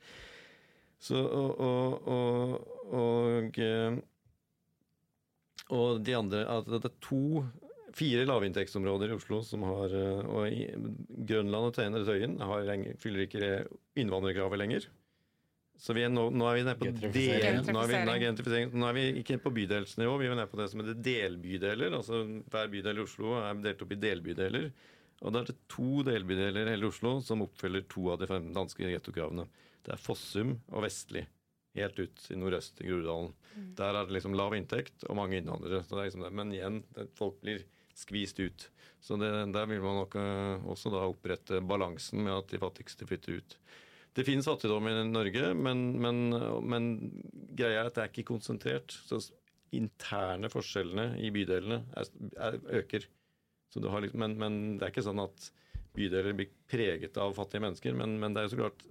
Så, 1.02 1.18
og, 1.18 1.56
og, 1.58 2.08
og, 2.12 2.72
og, 2.94 3.58
eh, 3.58 3.96
og 5.72 6.02
de 6.04 6.14
andre 6.14 6.44
at 6.46 6.68
Det 6.68 6.84
er 6.84 6.98
to 7.02 7.42
Fire 7.92 8.22
lavinntektsområder 8.24 9.10
i 9.10 9.16
Oslo 9.18 9.42
som 9.44 9.64
har 9.66 9.92
eh, 9.92 10.28
Og 10.30 11.26
Grønland 11.28 11.68
og 11.68 11.74
Tøyen 11.76 11.98
Tøyen 12.06 12.38
har 12.40 12.70
fyller 13.02 13.26
ikke 13.26 13.50
innvandrerkravet 13.98 14.62
lenger. 14.62 14.86
Så 15.83 15.97
vi 15.97 16.05
er 16.07 16.12
nå, 16.12 16.28
nå 16.30 16.47
er 16.47 16.61
vi 16.61 16.62
nede 16.62 16.78
på 16.78 16.87
Gentrifisering. 16.87 17.57
del, 17.66 17.74
nå 17.74 17.80
er 17.83 17.89
vi. 17.91 18.61
Nå 18.78 18.87
er 18.87 18.95
vi 18.95 19.05
ikke 19.18 19.41
på 19.43 19.51
bydelsnivå, 19.57 20.14
vi 20.20 20.28
er 20.30 20.37
nede 20.39 20.51
på 20.53 20.61
det 20.61 20.68
som 20.70 20.83
heter 20.83 21.01
delbydeler. 21.09 21.97
Altså 21.99 22.20
Hver 22.53 22.70
bydel 22.70 23.01
i 23.01 23.03
Oslo 23.03 23.35
er 23.41 23.62
delt 23.64 23.83
opp 23.83 23.95
i 23.97 23.99
delbydeler. 24.05 24.68
Og 25.22 25.35
da 25.35 25.43
er 25.43 25.51
det 25.51 25.59
to 25.70 26.05
delbydeler 26.07 26.70
i 26.70 26.76
hele 26.76 26.91
Oslo 26.91 27.16
som 27.26 27.43
oppfyller 27.43 27.83
to 27.91 28.07
av 28.14 28.22
de 28.22 28.30
fem 28.30 28.49
danske 28.55 28.95
gettokravene. 28.95 29.49
Det 29.83 29.97
er 29.97 30.03
Fossum 30.03 30.55
og 30.70 30.87
Vestli. 30.87 31.24
Helt 31.78 31.99
ut 31.99 32.26
i 32.30 32.39
nordøst 32.39 32.83
i 32.83 32.87
Groruddalen. 32.87 33.33
Der 33.78 33.97
er 33.97 34.07
det 34.07 34.20
liksom 34.20 34.39
lav 34.39 34.55
inntekt 34.55 35.07
og 35.09 35.18
mange 35.18 35.41
innvandrere. 35.41 35.83
Så 35.83 35.97
det 35.97 36.03
er 36.03 36.11
liksom 36.11 36.26
det. 36.28 36.35
Men 36.39 36.55
igjen, 36.55 36.83
det, 36.95 37.11
folk 37.18 37.41
blir 37.43 37.64
skvist 37.99 38.39
ut. 38.39 38.68
Så 39.03 39.18
det, 39.18 39.30
der 39.55 39.66
vil 39.66 39.83
man 39.83 40.05
nok 40.05 40.14
eh, 40.20 40.66
også 40.70 40.93
da 40.95 41.03
opprette 41.11 41.59
balansen 41.66 42.22
med 42.22 42.37
at 42.37 42.53
de 42.53 42.61
fattigste 42.62 43.09
flytter 43.09 43.41
ut. 43.41 43.57
Det 44.12 44.26
finnes 44.28 44.48
fattigdom 44.48 44.88
i 44.90 44.96
Norge, 45.08 45.52
men, 45.56 45.86
men, 46.02 46.18
men 46.68 46.88
greia 47.56 47.80
er 47.80 47.88
at 47.88 47.96
det 47.96 48.02
er 48.04 48.10
ikke 48.12 48.28
konsentrert. 48.28 48.92
Så 49.08 49.22
interne 49.72 50.50
forskjellene 50.52 51.14
i 51.24 51.30
bydelene 51.32 51.80
er, 51.96 52.10
er, 52.36 52.58
øker. 52.82 53.06
Liksom, 53.72 54.20
men, 54.20 54.36
men 54.36 54.58
det 54.76 54.84
er 54.84 54.92
ikke 54.92 55.06
sånn 55.06 55.22
at 55.22 55.48
bydeler 55.96 56.36
blir 56.36 56.52
preget 56.68 57.16
av 57.20 57.32
fattige 57.36 57.64
mennesker. 57.64 57.96
Men, 57.96 58.18
men 58.20 58.34
det 58.34 58.42
er 58.42 58.48
jo 58.48 58.52
så 58.54 58.60
klart 58.60 58.84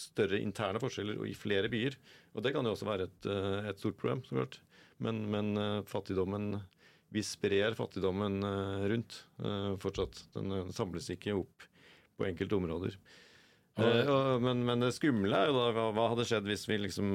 større 0.00 0.40
interne 0.40 0.80
forskjeller 0.80 1.20
i 1.28 1.36
flere 1.36 1.70
byer. 1.72 1.96
Og 2.34 2.44
det 2.44 2.54
kan 2.54 2.66
jo 2.66 2.74
også 2.74 2.88
være 2.88 3.08
et, 3.08 3.28
eh, 3.28 3.70
et 3.70 3.80
stort 3.80 3.98
problem, 4.00 4.24
så 4.24 4.40
klart. 4.40 4.60
Men, 5.04 5.24
men 5.32 5.56
eh, 5.56 5.80
fattigdommen 5.88 6.60
Vi 7.10 7.24
sprer 7.26 7.74
fattigdommen 7.74 8.36
eh, 8.46 8.82
rundt 8.92 9.16
fortsatt. 9.82 10.20
Den 10.36 10.70
samles 10.70 11.08
ikke 11.10 11.34
opp 11.34 11.64
på 12.14 12.28
enkelte 12.28 12.54
områder. 12.54 12.94
Eh, 13.82 14.38
men, 14.44 14.64
men 14.66 14.80
det 14.84 14.92
skumle 14.96 15.36
er 15.36 15.50
jo 15.50 15.56
da 15.58 15.66
hva, 15.76 15.88
hva 15.96 16.08
hadde 16.12 16.26
skjedd 16.28 16.48
hvis 16.50 16.66
vi 16.68 16.78
liksom 16.84 17.10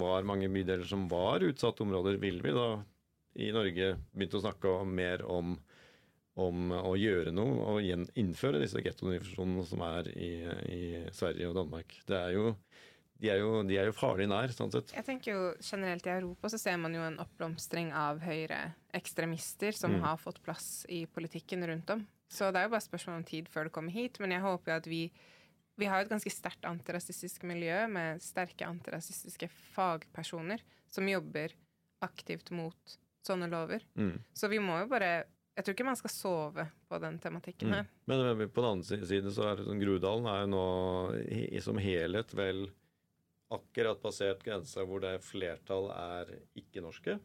var 0.00 0.26
mange 0.28 0.48
bydeler 0.52 0.84
som 0.88 1.08
var 1.10 1.44
utsatte 1.46 1.82
områder? 1.86 2.20
Ville 2.22 2.42
vi 2.44 2.54
da 2.56 2.68
i 3.40 3.50
Norge 3.54 3.92
begynt 4.12 4.34
å 4.34 4.42
snakke 4.42 4.72
mer 4.90 5.22
om, 5.30 5.54
om 6.40 6.72
å 6.74 6.96
gjøre 6.98 7.30
noe 7.34 7.66
og 7.74 7.82
igjen 7.84 8.08
innføre 8.18 8.60
disse 8.62 8.82
gettodefinisjonene 8.82 9.66
som 9.68 9.84
er 9.86 10.10
i, 10.16 10.32
i 10.70 10.82
Sverige 11.14 11.50
og 11.52 11.58
Danmark? 11.60 11.94
Det 12.08 12.18
er 12.18 12.34
jo, 12.34 12.54
de, 13.20 13.30
er 13.30 13.38
jo, 13.42 13.50
de 13.68 13.78
er 13.78 13.90
jo 13.90 13.94
farlig 13.96 14.26
nær, 14.32 14.50
sånn 14.56 14.72
sett. 14.74 14.90
Jeg 14.96 15.06
tenker 15.06 15.34
jo 15.36 15.42
generelt 15.62 16.06
I 16.08 16.14
Europa 16.18 16.50
så 16.50 16.58
ser 16.58 16.78
man 16.82 16.96
jo 16.96 17.04
en 17.06 17.20
oppblomstring 17.22 17.92
av 17.94 18.22
høyreekstremister 18.26 19.76
som 19.76 19.94
Mm. 19.98 20.02
har 20.02 20.16
fått 20.16 20.42
plass 20.42 20.86
i 20.88 21.04
politikken 21.06 21.66
rundt 21.66 21.90
om. 21.90 22.06
Så 22.30 22.50
det 22.52 22.60
er 22.60 22.68
jo 22.68 22.74
bare 22.76 22.86
spørsmål 22.86 23.16
om 23.20 23.24
tid 23.26 23.48
før 23.50 23.64
det 23.66 23.72
kommer 23.74 23.90
hit. 23.92 24.20
Men 24.20 24.30
jeg 24.30 24.40
håper 24.44 24.72
jo 24.72 24.76
at 24.76 24.86
vi 24.86 25.10
Vi 25.80 25.88
har 25.88 26.00
jo 26.02 26.08
et 26.08 26.12
ganske 26.12 26.32
sterkt 26.32 26.66
antirasistisk 26.68 27.44
miljø 27.48 27.86
med 27.88 28.20
sterke 28.24 28.66
antirasistiske 28.68 29.48
fagpersoner 29.72 30.60
som 30.92 31.08
jobber 31.08 31.54
aktivt 32.04 32.50
mot 32.56 32.96
sånne 33.26 33.48
lover. 33.52 33.84
Mm. 33.96 34.18
Så 34.36 34.48
vi 34.52 34.58
må 34.62 34.78
jo 34.82 34.88
bare 34.92 35.12
Jeg 35.58 35.64
tror 35.66 35.74
ikke 35.74 35.84
man 35.90 35.98
skal 35.98 36.12
sove 36.14 36.64
på 36.88 36.98
den 37.02 37.18
tematikken 37.20 37.68
Mm. 37.68 37.72
her. 37.74 37.86
Men 38.08 38.48
på 38.48 38.62
den 38.62 38.70
andre 38.70 39.06
siden 39.06 39.32
så 39.34 39.48
er 39.50 39.56
det 39.58 39.66
sånn 39.66 39.80
Grudalen 39.82 40.26
er 40.30 40.38
jo 40.44 40.50
nå 40.54 40.62
i, 41.26 41.60
som 41.60 41.76
helhet 41.76 42.32
vel 42.38 42.70
akkurat 43.50 44.00
passert 44.00 44.42
grensa 44.46 44.84
hvor 44.86 45.02
det 45.02 45.16
flertall 45.26 45.90
er 45.90 46.30
ikke-norske. 46.56 47.18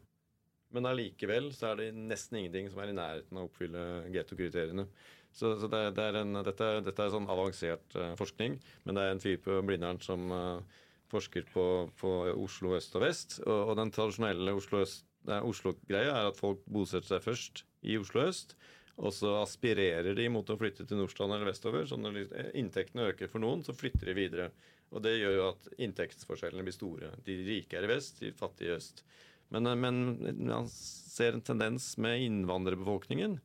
Men 0.74 0.88
allikevel 0.90 1.52
så 1.54 1.70
er 1.70 1.76
det 1.76 1.94
nesten 1.94 2.40
ingenting 2.42 2.68
som 2.68 2.82
er 2.82 2.90
i 2.90 2.96
nærheten 2.98 3.38
av 3.38 3.46
å 3.46 3.48
oppfylle 3.48 3.84
getokriteriene. 4.12 4.88
Så, 5.36 5.52
så 5.60 5.68
det, 5.68 5.82
det 5.98 6.04
er 6.08 6.20
en, 6.22 6.38
dette, 6.46 6.68
dette 6.86 7.04
er 7.04 7.12
sånn 7.12 7.28
avansert 7.28 7.96
eh, 7.98 8.14
forskning, 8.16 8.56
men 8.86 8.96
det 8.96 9.02
er 9.04 9.12
en 9.12 9.20
fyr 9.20 9.36
på 9.44 9.58
Blindern 9.68 10.00
som 10.00 10.30
eh, 10.32 10.78
forsker 11.12 11.44
på, 11.52 11.66
på 12.00 12.12
Oslo 12.32 12.72
øst 12.78 12.96
og 12.96 13.04
vest. 13.04 13.36
Og, 13.44 13.58
og 13.72 13.74
den 13.78 13.92
tradisjonelle 13.92 14.54
Oslo 14.56 14.80
nei, 15.28 15.42
Oslo-greia 15.44 16.14
er 16.14 16.30
at 16.30 16.40
folk 16.40 16.64
bosetter 16.64 17.16
seg 17.16 17.26
først 17.26 17.66
i 17.86 17.98
Oslo 18.00 18.24
øst, 18.24 18.56
og 18.96 19.12
så 19.12 19.34
aspirerer 19.42 20.16
de 20.16 20.30
mot 20.32 20.48
å 20.48 20.56
flytte 20.56 20.86
til 20.88 21.02
Nordstrand 21.02 21.36
eller 21.36 21.50
vestover. 21.50 21.84
Så 21.84 21.98
når 22.00 22.22
inntektene 22.56 23.10
øker 23.10 23.28
for 23.28 23.44
noen, 23.44 23.60
så 23.66 23.76
flytter 23.76 24.08
de 24.08 24.16
videre. 24.16 24.46
Og 24.94 25.02
det 25.04 25.18
gjør 25.18 25.34
jo 25.36 25.48
at 25.50 25.68
inntektsforskjellene 25.84 26.64
blir 26.64 26.74
store. 26.74 27.10
De 27.26 27.36
rike 27.44 27.76
er 27.76 27.84
i 27.84 27.90
vest, 27.90 28.22
de 28.22 28.32
fattige 28.32 28.72
i 28.72 28.78
øst. 28.78 29.04
Men, 29.52 29.68
eh, 29.68 29.76
men 29.76 30.00
man 30.48 30.70
ser 30.72 31.36
en 31.36 31.44
tendens 31.44 31.92
med 32.00 32.24
innvandrerbefolkningen. 32.24 33.36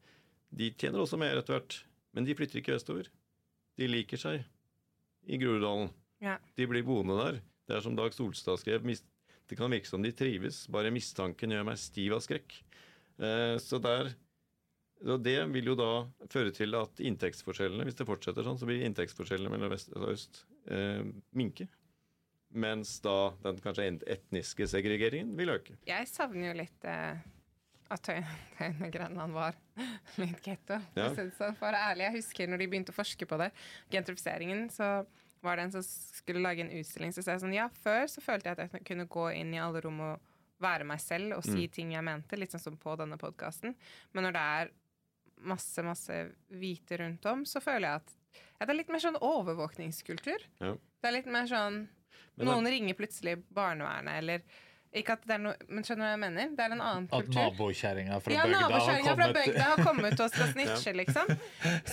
De 0.52 0.72
tjener 0.76 1.04
også 1.04 1.20
mer 1.20 1.40
etter 1.40 1.56
hvert, 1.56 1.78
men 2.16 2.28
de 2.28 2.36
flytter 2.36 2.60
ikke 2.62 2.76
vestover. 2.76 3.08
De 3.80 3.88
liker 3.88 4.20
seg 4.20 4.44
i 5.32 5.40
Groruddalen. 5.40 5.92
Ja. 6.22 6.36
De 6.58 6.68
blir 6.70 6.86
boende 6.86 7.18
der. 7.20 7.40
Det 7.68 7.78
er 7.78 7.86
som 7.86 7.96
Dag 7.96 8.14
Solstad 8.14 8.60
skrev, 8.60 8.84
det 8.84 9.58
kan 9.60 9.72
virke 9.72 9.90
som 9.90 10.04
de 10.04 10.12
trives, 10.16 10.66
bare 10.72 10.92
mistanken 10.94 11.52
gjør 11.52 11.66
meg 11.68 11.80
stiv 11.80 12.16
av 12.16 12.22
skrekk. 12.24 12.54
Eh, 13.20 13.56
så 13.60 13.80
der 13.84 14.14
og 15.02 15.24
Det 15.26 15.34
vil 15.50 15.72
jo 15.72 15.74
da 15.74 16.06
føre 16.30 16.52
til 16.54 16.78
at 16.78 17.00
inntektsforskjellene, 17.02 17.88
hvis 17.88 17.98
det 17.98 18.06
fortsetter 18.06 18.46
sånn, 18.46 18.60
så 18.62 18.68
blir 18.70 18.84
inntektsforskjellene 18.86 19.50
mellom 19.50 19.72
vest 19.74 19.90
og 19.98 20.12
øst 20.12 20.44
eh, 20.70 21.02
minke. 21.34 21.66
Mens 22.54 23.00
da 23.02 23.32
den 23.42 23.58
kanskje 23.64 23.88
etniske 24.12 24.68
segregeringen 24.70 25.34
vil 25.40 25.56
øke. 25.56 25.80
Jeg 25.90 26.10
savner 26.12 26.52
jo 26.52 26.58
litt 26.60 26.86
eh, 26.86 27.24
at 27.92 28.02
Tøyen 28.06 28.26
Tøyen 28.58 29.34
var 29.36 29.56
litt 30.22 30.42
getto. 30.46 30.78
Ja. 30.98 31.10
for 31.14 31.32
sånn. 31.38 31.56
For 31.60 31.76
ærlig, 31.78 32.08
jeg 32.08 32.18
husker 32.20 32.48
når 32.52 32.64
de 32.64 32.68
begynte 32.72 32.94
å 32.96 32.98
forske 32.98 33.28
på 33.30 33.40
det, 33.42 33.52
gentrifiseringen, 33.94 34.68
så 34.74 34.92
var 35.42 35.58
det 35.58 35.64
en 35.68 35.72
som 35.74 35.86
skulle 35.86 36.44
lage 36.44 36.62
en 36.66 36.74
utstilling. 36.78 37.14
Så 37.16 37.24
sa 37.26 37.34
jeg 37.36 37.42
sånn, 37.44 37.56
ja, 37.58 37.68
før 37.82 38.06
så 38.12 38.22
følte 38.22 38.52
jeg 38.52 38.60
at 38.60 38.76
jeg 38.78 38.86
kunne 38.92 39.08
gå 39.10 39.24
inn 39.40 39.54
i 39.56 39.62
alle 39.62 39.82
rom 39.82 40.00
og 40.06 40.28
være 40.62 40.86
meg 40.86 41.00
selv 41.02 41.40
og 41.40 41.44
si 41.48 41.64
Mm. 41.66 41.72
ting 41.74 41.92
jeg 41.96 42.04
mente, 42.06 42.38
litt 42.38 42.52
sånn 42.54 42.62
som 42.62 42.76
på 42.78 42.94
denne 43.00 43.18
podkasten. 43.18 43.74
Men 44.14 44.28
når 44.28 44.36
det 44.36 44.44
er 44.62 44.70
masse, 45.50 45.82
masse 45.82 46.20
hvite 46.54 47.00
rundt 47.02 47.26
om, 47.26 47.42
så 47.50 47.58
føler 47.64 47.88
jeg 47.88 48.02
at 48.04 48.14
ja, 48.60 48.66
det 48.68 48.70
er 48.70 48.78
litt 48.78 48.92
mer 48.94 49.02
sånn 49.02 49.18
overvåkningskultur. 49.18 50.44
Ja. 50.62 50.76
Det 51.02 51.10
er 51.10 51.16
litt 51.18 51.32
mer 51.34 51.50
sånn 51.50 51.88
Noen 52.42 52.66
ringer 52.66 52.96
plutselig 52.98 53.36
barnevernet, 53.54 54.16
eller 54.22 54.42
Ikke 54.94 55.14
at 55.16 55.22
det 55.24 55.32
er 55.38 55.40
noe 55.40 55.56
Men 55.72 55.86
skjønner 55.88 56.04
du 56.04 56.04
hva 56.04 56.12
jeg 56.12 56.20
mener? 56.20 56.50
Det 56.58 56.64
er 56.66 56.74
en 56.76 56.82
annen 56.84 57.06
At 57.16 57.24
kultur. 57.24 57.38
nabokjerringa 57.40 58.18
fra 58.20 58.34
ja, 58.36 58.42
bygda 58.44 58.58
har 58.60 58.72
nabokjerringa 58.72 59.14
fra 59.16 59.28
kommet 59.28 59.38
bygda 59.46 59.68
har 59.70 59.84
kommet 59.88 60.20
og 60.26 60.32
skal 60.34 60.50
snitche, 60.56 60.94
liksom. 61.00 61.32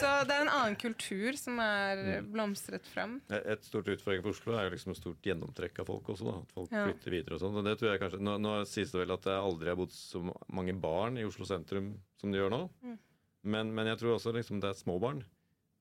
Så 0.01 0.11
det 0.27 0.35
er 0.35 0.43
en 0.43 0.51
annen 0.57 0.77
kultur 0.83 1.39
som 1.39 1.61
er 1.63 2.03
Mm. 2.09 2.33
blomstret 2.33 2.87
fram. 2.91 3.21
Et 3.31 3.63
stort 3.65 3.87
utfordring 3.93 4.23
for 4.23 4.31
Oslo 4.35 4.57
er 4.59 4.65
jo 4.67 4.75
liksom 4.75 4.91
et 4.97 4.99
stort 4.99 5.23
gjennomtrekk 5.23 5.79
av 5.79 5.87
folk 5.87 6.11
også. 6.11 6.25
da, 6.27 6.37
At 6.43 6.53
folk 6.59 6.71
Ja. 6.75 6.85
flytter 6.89 7.11
videre 7.11 7.35
og 7.35 7.41
sånn. 7.41 7.57
og 7.57 7.65
det 7.65 7.79
tror 7.79 7.93
jeg 7.93 8.01
kanskje, 8.01 8.21
Nå, 8.21 8.37
nå 8.41 8.67
sies 8.67 8.91
det 8.91 8.99
vel 9.07 9.13
at 9.15 9.23
det 9.23 9.37
aldri 9.39 9.69
har 9.69 9.77
bodd 9.77 9.91
så 9.95 10.35
mange 10.51 10.75
barn 10.81 11.19
i 11.19 11.25
Oslo 11.25 11.45
sentrum 11.47 11.95
som 12.19 12.33
det 12.33 12.41
gjør 12.41 12.51
nå. 12.51 12.69
Mm. 12.83 12.99
Men, 13.45 13.75
men 13.75 13.87
jeg 13.87 13.99
tror 13.99 14.17
også 14.19 14.35
liksom 14.35 14.61
det 14.61 14.71
er 14.71 14.75
små 14.75 14.99
barn. 15.01 15.23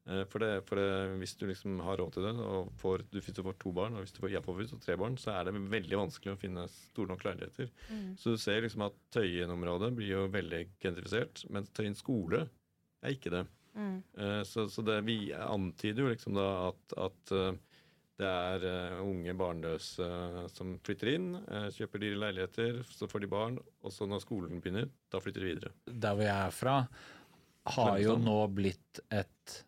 Eh, 0.07 0.23
For, 0.31 0.39
det, 0.39 0.63
for 0.69 0.79
det, 0.79 1.17
hvis 1.19 1.35
du 1.35 1.45
liksom 1.49 1.81
har 1.83 1.99
råd 1.99 2.13
til 2.15 2.23
det, 2.23 2.31
og 2.39 2.69
får, 2.79 3.03
du, 3.11 3.19
hvis 3.19 3.35
du 3.35 3.43
får 3.43 3.57
to 3.59 3.73
barn, 3.75 3.97
og 3.97 4.05
hvis 4.05 4.15
du 4.15 4.21
får, 4.23 4.31
jeg 4.31 4.45
får 4.45 4.57
hvis 4.61 4.71
du 4.71 4.77
tre 4.79 4.95
barn, 4.99 5.17
så 5.19 5.33
er 5.35 5.49
det 5.49 5.55
veldig 5.73 5.99
vanskelig 5.99 6.33
å 6.33 6.39
finne 6.39 6.63
store 6.71 7.11
nok 7.11 7.25
leiligheter. 7.27 7.69
Mm. 7.91 8.09
Så 8.21 8.31
du 8.31 8.39
ser 8.39 8.63
liksom 8.63 8.85
at 8.87 8.95
Tøyen-området 9.11 9.91
blir 9.97 10.13
jo 10.13 10.25
veldig 10.31 10.63
gentrifisert, 10.79 11.43
mens 11.51 11.73
Tøyen 11.75 11.97
skole 11.99 12.45
er 13.03 13.15
ikke 13.17 13.33
det. 13.35 13.45
Mm. 13.75 13.97
Eh, 14.17 14.41
Så, 14.47 14.69
så 14.71 14.81
det, 14.87 15.01
vi 15.05 15.33
antyder 15.35 16.05
jo 16.05 16.13
liksom 16.13 16.39
da 16.39 16.47
at, 16.69 16.97
at 17.09 17.35
eh, 17.35 17.51
det 18.17 18.25
er 18.25 18.63
unge 19.03 19.35
barnløse 19.37 20.05
som 20.49 20.71
flytter 20.81 21.11
inn, 21.11 21.27
kjøper 21.75 22.01
dyre 22.01 22.17
leiligheter, 22.23 22.79
så 22.89 23.05
får 23.05 23.21
de 23.21 23.29
barn, 23.29 23.59
og 23.85 23.93
så 23.93 24.07
når 24.09 24.23
skolen 24.23 24.57
begynner, 24.57 24.87
da 25.13 25.21
flytter 25.21 25.43
de 25.43 25.51
videre. 25.51 25.69
Der 25.85 26.15
hvor 26.17 26.25
jeg 26.25 26.33
er 26.47 26.55
fra, 26.57 26.79
har 27.75 27.99
jo 28.01 28.15
nå 28.17 28.39
blitt 28.57 29.03
et 29.13 29.59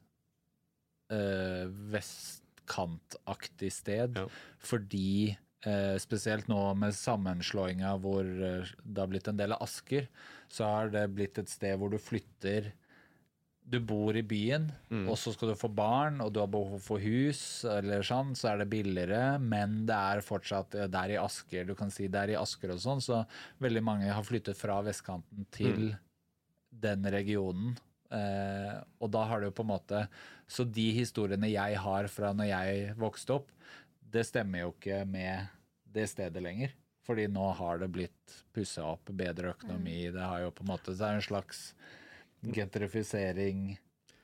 eh, 1.09 1.65
vestkantaktig 1.95 3.71
sted, 3.73 4.17
Ja. 4.17 4.27
fordi 4.59 5.37
eh, 5.65 5.97
spesielt 5.99 6.47
nå 6.47 6.73
med 6.79 6.93
sammenslåinga 6.95 7.95
hvor 7.99 8.23
eh, 8.25 8.65
det 8.83 9.01
har 9.01 9.07
blitt 9.11 9.27
en 9.27 9.37
del 9.39 9.51
av 9.55 9.63
Asker, 9.65 10.07
så 10.49 10.63
har 10.65 10.89
det 10.93 11.07
blitt 11.13 11.37
et 11.41 11.49
sted 11.49 11.77
hvor 11.79 11.89
du 11.91 11.97
flytter 11.97 12.71
du 13.69 13.77
bor 13.85 14.15
i 14.17 14.23
byen, 14.25 14.63
og 15.05 15.13
så 15.19 15.29
skal 15.31 15.51
du 15.51 15.55
få 15.59 15.67
barn, 15.69 16.21
og 16.25 16.31
du 16.33 16.39
har 16.41 16.47
behov 16.49 16.79
for 16.81 16.97
hus, 16.97 17.63
eller 17.69 18.01
sånn, 18.01 18.31
så 18.33 18.47
er 18.49 18.57
det 18.63 18.69
billigere, 18.71 19.37
men 19.39 19.85
det 19.85 19.93
er 19.93 20.23
fortsatt 20.25 20.71
det 20.73 20.87
der 20.95 21.11
i 21.13 21.19
Asker, 21.21 21.67
du 21.69 21.75
kan 21.77 21.91
si 21.93 22.07
det 22.09 22.17
er 22.17 22.31
i 22.33 22.39
Asker 22.39 22.71
og 22.73 22.79
sånn, 22.81 22.97
så 22.99 23.19
veldig 23.61 23.83
mange 23.85 24.09
har 24.09 24.25
flyttet 24.25 24.57
fra 24.57 24.79
vestkanten 24.81 25.45
til 25.53 25.91
den 26.73 27.05
regionen. 27.13 27.77
Eh, 28.09 28.73
og 29.05 29.11
da 29.13 29.27
har 29.29 29.39
det 29.43 29.51
jo 29.51 29.57
på 29.59 29.67
en 29.67 29.73
måte 29.75 30.01
Så 30.49 30.65
de 30.65 30.87
historiene 30.97 31.49
jeg 31.51 31.77
har 31.77 32.07
fra 32.09 32.31
når 32.33 32.47
jeg 32.49 32.93
vokste 32.97 33.35
opp, 33.37 33.51
det 34.09 34.23
stemmer 34.25 34.63
jo 34.65 34.71
ikke 34.73 35.03
med 35.05 35.47
det 35.93 36.07
stedet 36.09 36.41
lenger. 36.41 36.71
Fordi 37.05 37.27
nå 37.29 37.45
har 37.57 37.79
det 37.81 37.87
blitt 37.93 38.33
pussa 38.53 38.83
opp, 38.91 39.09
bedre 39.17 39.53
økonomi, 39.55 40.11
det 40.13 40.21
har 40.21 40.43
jo 40.43 40.51
på 40.53 40.61
en 40.65 40.71
måte 40.73 40.93
Det 40.97 41.05
er 41.05 41.15
en 41.17 41.25
slags 41.25 41.61
gentrifisering 42.53 43.77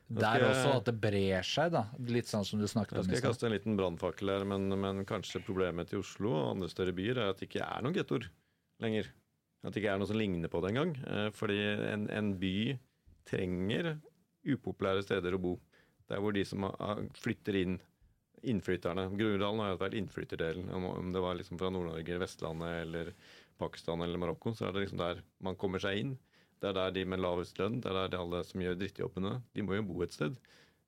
Nå 0.08 0.20
der 0.22 0.38
jeg- 0.40 0.50
også, 0.52 0.76
at 0.78 0.86
det 0.86 1.02
brer 1.02 1.42
seg, 1.44 1.72
da. 1.72 1.86
Litt 1.98 2.26
sånn 2.30 2.46
som 2.46 2.60
du 2.60 2.68
snakket 2.68 2.94
om 2.94 3.00
i 3.00 3.04
skal 3.04 3.18
stad. 3.18 3.30
kaste 3.32 3.46
en 3.48 3.54
liten 3.54 3.76
brannfakkel 3.78 4.30
her, 4.30 4.46
men, 4.46 4.68
men 4.80 5.04
kanskje 5.06 5.42
problemet 5.44 5.90
til 5.90 6.00
Oslo 6.04 6.30
og 6.30 6.52
andre 6.56 6.70
større 6.70 6.94
byer 6.94 7.18
er 7.18 7.30
at 7.32 7.40
det 7.40 7.50
ikke 7.50 7.66
er 7.66 7.82
noen 7.82 7.96
gettoer 7.96 8.28
lenger. 8.82 9.10
At 9.66 9.74
det 9.74 9.82
ikke 9.82 9.94
er 9.96 9.98
noe 9.98 10.06
som 10.08 10.18
ligner 10.20 10.48
på 10.48 10.62
det 10.62 10.70
engang. 10.76 10.94
Eh, 11.10 11.30
Fordi 11.34 11.58
en, 11.90 12.08
en 12.14 12.34
by 12.38 12.78
trenger 13.26 13.96
upopulære 14.46 15.02
steder 15.08 15.34
å 15.34 15.42
bo. 15.42 15.56
Der 16.12 16.22
hvor 16.22 16.36
de 16.36 16.44
som 16.46 16.68
flytter 17.18 17.58
inn, 17.62 17.80
innflytterne 18.46 19.08
Groruddalen 19.18 19.64
har 19.64 19.74
jo 19.74 19.82
vært 19.82 19.98
innflytterdelen. 19.98 20.70
Om 20.70 21.12
det 21.16 21.24
var 21.24 21.38
liksom 21.40 21.60
fra 21.62 21.72
Nord-Norge, 21.74 22.20
Vestlandet 22.22 22.82
eller 22.84 23.12
Pakistan 23.58 24.04
eller 24.06 24.22
Marokko, 24.22 24.54
så 24.54 24.68
er 24.68 24.76
det 24.76 24.86
liksom 24.86 25.02
der 25.02 25.24
man 25.46 25.58
kommer 25.60 25.82
seg 25.82 26.02
inn. 26.02 26.14
Det 26.62 26.70
er 26.70 26.78
der 26.78 26.94
de 26.96 27.06
med 27.10 27.22
lavest 27.22 27.58
lønn, 27.60 27.80
det 27.84 27.90
er 27.92 27.98
der 28.00 28.14
de 28.14 28.22
alle 28.22 28.44
som 28.48 28.62
gjør 28.64 28.78
drittjobbene, 28.80 29.34
de 29.56 29.66
må 29.66 29.76
jo 29.78 29.88
bo 29.90 30.04
et 30.06 30.16
sted. 30.16 30.38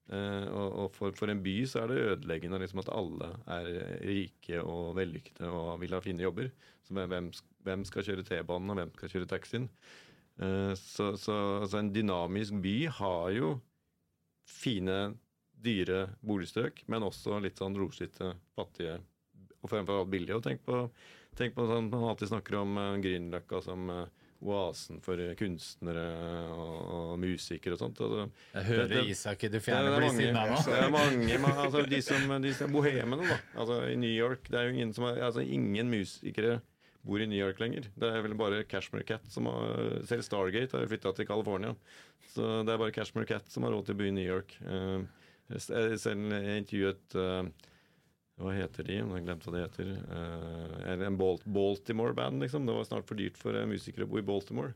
Eh, 0.07 0.45
og 0.55 0.93
for, 0.95 1.27
en 1.27 1.41
by 1.43 1.55
så 1.67 1.81
er 1.83 1.91
det 1.91 2.03
ødeleggende 2.13 2.61
liksom, 2.61 2.79
at 2.79 2.91
alle 2.95 3.33
er 3.51 3.71
rike 4.07 4.61
og 4.63 4.93
vellykkede 4.95 5.49
og 5.51 5.81
vil 5.81 5.95
ha 5.97 6.03
fine 6.03 6.23
jobber. 6.23 6.51
Så 6.87 6.95
hvem 6.95 7.83
skal 7.87 8.05
kjøre 8.07 8.23
T-banen, 8.27 8.71
og 8.71 8.79
hvem 8.79 8.93
skal 8.95 9.11
kjøre 9.11 9.31
taxien? 9.33 9.67
Eh, 10.39 10.73
så 10.79 11.15
så 11.19 11.35
altså, 11.63 11.81
en 11.81 11.91
dynamisk 11.93 12.61
by 12.63 12.77
har 12.99 13.33
jo 13.35 13.57
fine, 14.47 15.15
dyre 15.57 16.03
boligstrøk, 16.25 16.83
men 16.87 17.03
også 17.07 17.39
litt 17.43 17.57
sånn 17.59 17.75
rosete, 17.77 18.33
fattige 18.55 18.99
og 19.63 19.71
fremfor 19.71 20.03
alt 20.03 20.11
billige. 20.13 20.37
Og 20.37 20.43
tenk 20.45 20.61
på, 20.67 20.83
tenk 21.35 21.55
på 21.57 21.65
sånn, 21.67 21.89
Man 21.91 22.05
alltid 22.11 22.29
snakker 22.31 22.59
om 22.61 22.77
uh, 22.77 22.93
Grünerløkka 23.01 23.59
som 23.65 23.89
uh, 23.89 24.05
oasen 24.45 24.99
for 25.01 25.17
kunstnere 25.39 26.03
og, 26.53 26.75
og 26.93 27.13
musikere 27.19 27.73
og 27.73 27.81
sånt. 27.81 27.99
Altså, 28.05 28.27
Jeg 28.53 28.63
hører 28.69 28.87
det- 28.87 28.97
det- 29.01 29.09
Isak 29.15 29.43
i 29.43 29.49
det 29.49 29.63
fjerne 29.65 29.95
er 29.95 29.97
bli 30.03 30.09
sinna 30.13 30.43
nå. 30.45 30.59
det 30.67 30.77
er 30.83 30.91
mange 30.93 31.39
ma- 31.43 31.55
altså, 31.65 31.81
de 31.89 32.01
som 32.05 32.41
de 32.41 32.53
som 32.53 32.71
bohemene, 32.71 33.25
da. 33.27 33.39
Altså, 33.57 33.79
I 33.89 33.95
New 33.97 34.13
York 34.13 34.47
det 34.53 34.59
er 34.61 34.69
jo 34.69 34.75
ingen, 34.77 34.93
som 34.93 35.05
er, 35.09 35.17
altså, 35.25 35.41
ingen 35.41 35.89
musikere 35.89 36.61
bor 37.07 37.23
i 37.23 37.27
New 37.29 37.39
York 37.39 37.61
lenger. 37.63 37.87
Det 37.95 38.09
er 38.11 38.25
vel 38.25 38.35
bare 38.39 38.65
Cashmere 38.69 39.07
Cat 39.07 39.25
som 39.31 39.47
har 39.49 40.01
Selv 40.09 40.25
Stargate 40.27 40.75
har 40.77 40.89
flytta 40.91 41.13
til 41.17 41.29
California. 41.29 41.73
Så 42.33 42.61
det 42.67 42.73
er 42.73 42.81
bare 42.81 42.95
Cashmere 42.95 43.29
Cat 43.29 43.47
som 43.51 43.65
har 43.65 43.73
råd 43.75 43.87
til 43.87 43.97
å 43.97 44.01
bo 44.01 44.09
i 44.09 44.13
New 44.15 44.27
York. 44.27 44.57
Eh, 44.61 45.07
jeg 45.55 45.99
selv 46.03 46.35
intervjuet 46.35 47.15
eh, 47.15 47.67
hva 48.37 48.53
heter 48.53 48.85
de? 48.85 48.99
Jeg 48.99 49.07
har 49.09 49.23
glemt 49.25 49.47
hva 49.47 49.53
det 49.55 49.63
heter. 49.63 49.87
Eh, 50.13 50.91
en 51.07 51.17
Baltimore-band, 51.17 52.43
liksom. 52.43 52.67
Det 52.67 52.75
var 52.75 52.85
snart 52.85 53.07
for 53.09 53.17
dyrt 53.17 53.39
for 53.39 53.57
eh, 53.57 53.65
musikere 53.69 54.05
å 54.05 54.11
bo 54.11 54.19
i 54.21 54.25
Baltimore. 54.27 54.75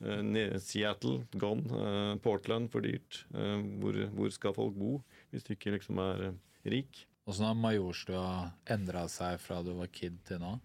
Eh, 0.00 0.56
Seattle, 0.62 1.26
gone. 1.36 1.66
Eh, 1.68 2.14
Portland, 2.24 2.70
for 2.72 2.84
dyrt. 2.84 3.24
Eh, 3.34 3.58
hvor, 3.82 3.98
hvor 4.16 4.32
skal 4.32 4.56
folk 4.56 4.78
bo 4.78 4.94
hvis 5.32 5.44
du 5.44 5.52
ikke 5.56 5.74
liksom 5.76 6.00
er 6.00 6.28
eh, 6.30 6.38
rik? 6.72 7.04
Åssen 7.28 7.46
har 7.46 7.58
Majorstua 7.58 8.26
endra 8.72 9.04
seg 9.12 9.36
fra 9.44 9.60
du 9.62 9.74
var 9.76 9.92
kid 9.92 10.16
til 10.26 10.40
nå? 10.42 10.56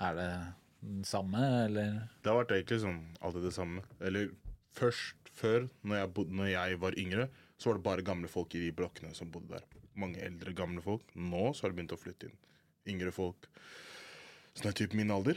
Er 0.00 0.14
det 0.16 0.28
den 0.80 1.04
samme, 1.04 1.42
eller? 1.66 2.08
Det 2.24 2.30
har 2.32 2.38
vært 2.40 2.54
egentlig 2.56 2.80
sånn 2.84 3.00
alltid 3.20 3.42
det 3.48 3.52
samme. 3.56 3.82
Eller 4.00 4.30
først, 4.76 5.16
før, 5.36 5.68
når 5.84 6.00
jeg, 6.00 6.12
bodde, 6.16 6.36
når 6.40 6.48
jeg 6.54 6.78
var 6.80 6.96
yngre, 7.00 7.28
så 7.60 7.68
var 7.70 7.76
det 7.80 7.84
bare 7.84 8.06
gamle 8.06 8.28
folk 8.32 8.54
i 8.56 8.62
de 8.64 8.72
blokkene 8.72 9.12
som 9.16 9.30
bodde 9.32 9.52
der. 9.58 9.66
Mange 10.00 10.22
eldre, 10.24 10.54
gamle 10.56 10.80
folk. 10.84 11.02
Nå 11.14 11.50
så 11.52 11.66
har 11.66 11.72
det 11.74 11.80
begynt 11.80 11.92
å 11.96 12.00
flytte 12.00 12.30
inn 12.30 12.38
yngre 12.94 13.12
folk 13.12 13.44
som 14.56 14.70
er 14.70 14.74
typen 14.74 14.98
min 15.02 15.12
alder, 15.14 15.36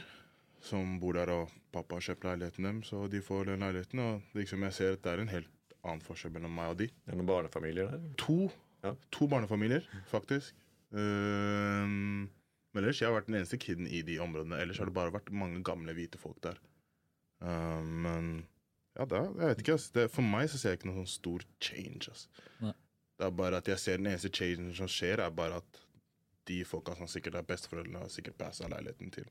som 0.64 0.96
bor 0.98 1.14
der, 1.14 1.28
og 1.30 1.52
pappa 1.74 1.98
har 1.98 2.06
kjøpt 2.08 2.24
leiligheten 2.24 2.64
dem, 2.66 2.78
så 2.86 3.04
de 3.12 3.20
får 3.22 3.50
den 3.50 3.60
leiligheten. 3.62 4.00
Og 4.00 4.38
liksom 4.38 4.64
jeg 4.64 4.74
ser 4.78 4.96
at 4.96 5.02
det 5.04 5.12
er 5.12 5.22
en 5.22 5.30
helt 5.34 5.74
annen 5.84 6.00
forskjell 6.02 6.32
mellom 6.34 6.54
meg 6.56 6.72
og 6.72 6.78
de. 6.80 6.88
Det 6.88 7.12
er 7.12 7.20
noen 7.20 7.28
barnefamilier 7.28 7.92
der. 7.92 8.06
To, 8.24 8.38
Ja. 8.84 8.94
to 9.12 9.28
barnefamilier, 9.28 9.84
faktisk. 10.10 10.56
Ehm, 10.92 12.28
men 12.74 12.82
ellers 12.82 13.00
jeg 13.00 13.06
har 13.08 13.14
vært 13.14 13.28
den 13.30 13.38
eneste 13.38 13.58
kiden 13.62 13.86
i 13.86 14.02
de 14.06 14.18
områdene. 14.22 14.58
Ellers 14.58 14.80
har 14.82 14.90
det 14.90 14.96
bare 14.96 15.14
vært 15.14 15.30
mange 15.34 15.62
gamle, 15.66 15.94
hvite 15.94 16.18
folk 16.18 16.40
der. 16.42 16.58
Ehm, 17.46 17.92
men 18.02 18.32
ja, 18.98 19.06
da, 19.06 19.20
jeg 19.26 19.52
vet 19.52 19.62
ikke, 19.62 19.76
ass. 19.78 19.86
Det, 19.94 20.08
for 20.12 20.26
meg 20.26 20.48
så 20.50 20.58
ser 20.58 20.74
jeg 20.74 20.80
ikke 20.80 20.90
noen 20.90 21.04
sånn 21.04 21.14
stor 21.14 21.46
change. 21.62 22.10
Ass. 22.10 22.26
Nei. 22.62 22.74
Det 23.14 23.28
er 23.28 23.36
bare 23.38 23.60
at 23.62 23.70
jeg 23.70 23.82
ser 23.82 24.02
den 24.02 24.10
eneste 24.10 24.32
changen 24.34 24.74
som 24.74 24.90
skjer, 24.90 25.22
er 25.22 25.34
bare 25.34 25.60
at 25.62 25.80
de 26.50 26.58
folka 26.68 26.96
som 26.98 27.08
sikkert 27.08 27.38
er 27.38 27.46
besteforeldrene, 27.48 28.02
har 28.02 28.12
sikkert 28.12 28.36
passa 28.40 28.68
leiligheten 28.68 29.14
til 29.14 29.30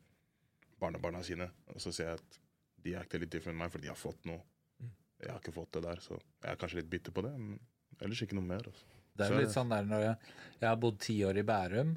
barnebarna 0.82 1.22
sine. 1.26 1.50
Og 1.76 1.84
så 1.84 1.94
ser 1.94 2.14
jeg 2.14 2.22
at 2.22 2.40
de 2.84 2.96
acter 3.00 3.22
litt 3.22 3.32
different 3.32 3.58
enn 3.58 3.62
meg, 3.64 3.72
fordi 3.74 3.88
de 3.88 3.94
har 3.94 4.00
fått 4.00 4.26
noe. 4.30 4.42
Jeg 5.24 5.32
har 5.32 5.40
ikke 5.40 5.56
fått 5.56 5.76
det 5.78 5.84
der, 5.86 6.02
så 6.04 6.18
jeg 6.18 6.50
er 6.52 6.58
kanskje 6.60 6.82
litt 6.82 6.90
bitter 6.92 7.16
på 7.16 7.24
det. 7.24 7.36
Men 7.40 7.60
ellers 8.04 8.24
ikke 8.26 8.40
noe 8.40 8.48
mer. 8.48 8.66
Altså. 8.72 8.90
Det 9.14 9.28
er 9.28 9.36
jo 9.36 9.44
litt 9.44 9.54
sånn 9.54 9.72
der 9.72 9.86
når 9.88 10.08
jeg, 10.08 10.34
jeg 10.58 10.68
har 10.68 10.82
bodd 10.82 10.98
ti 11.04 11.16
år 11.28 11.40
i 11.40 11.46
Bærum, 11.48 11.94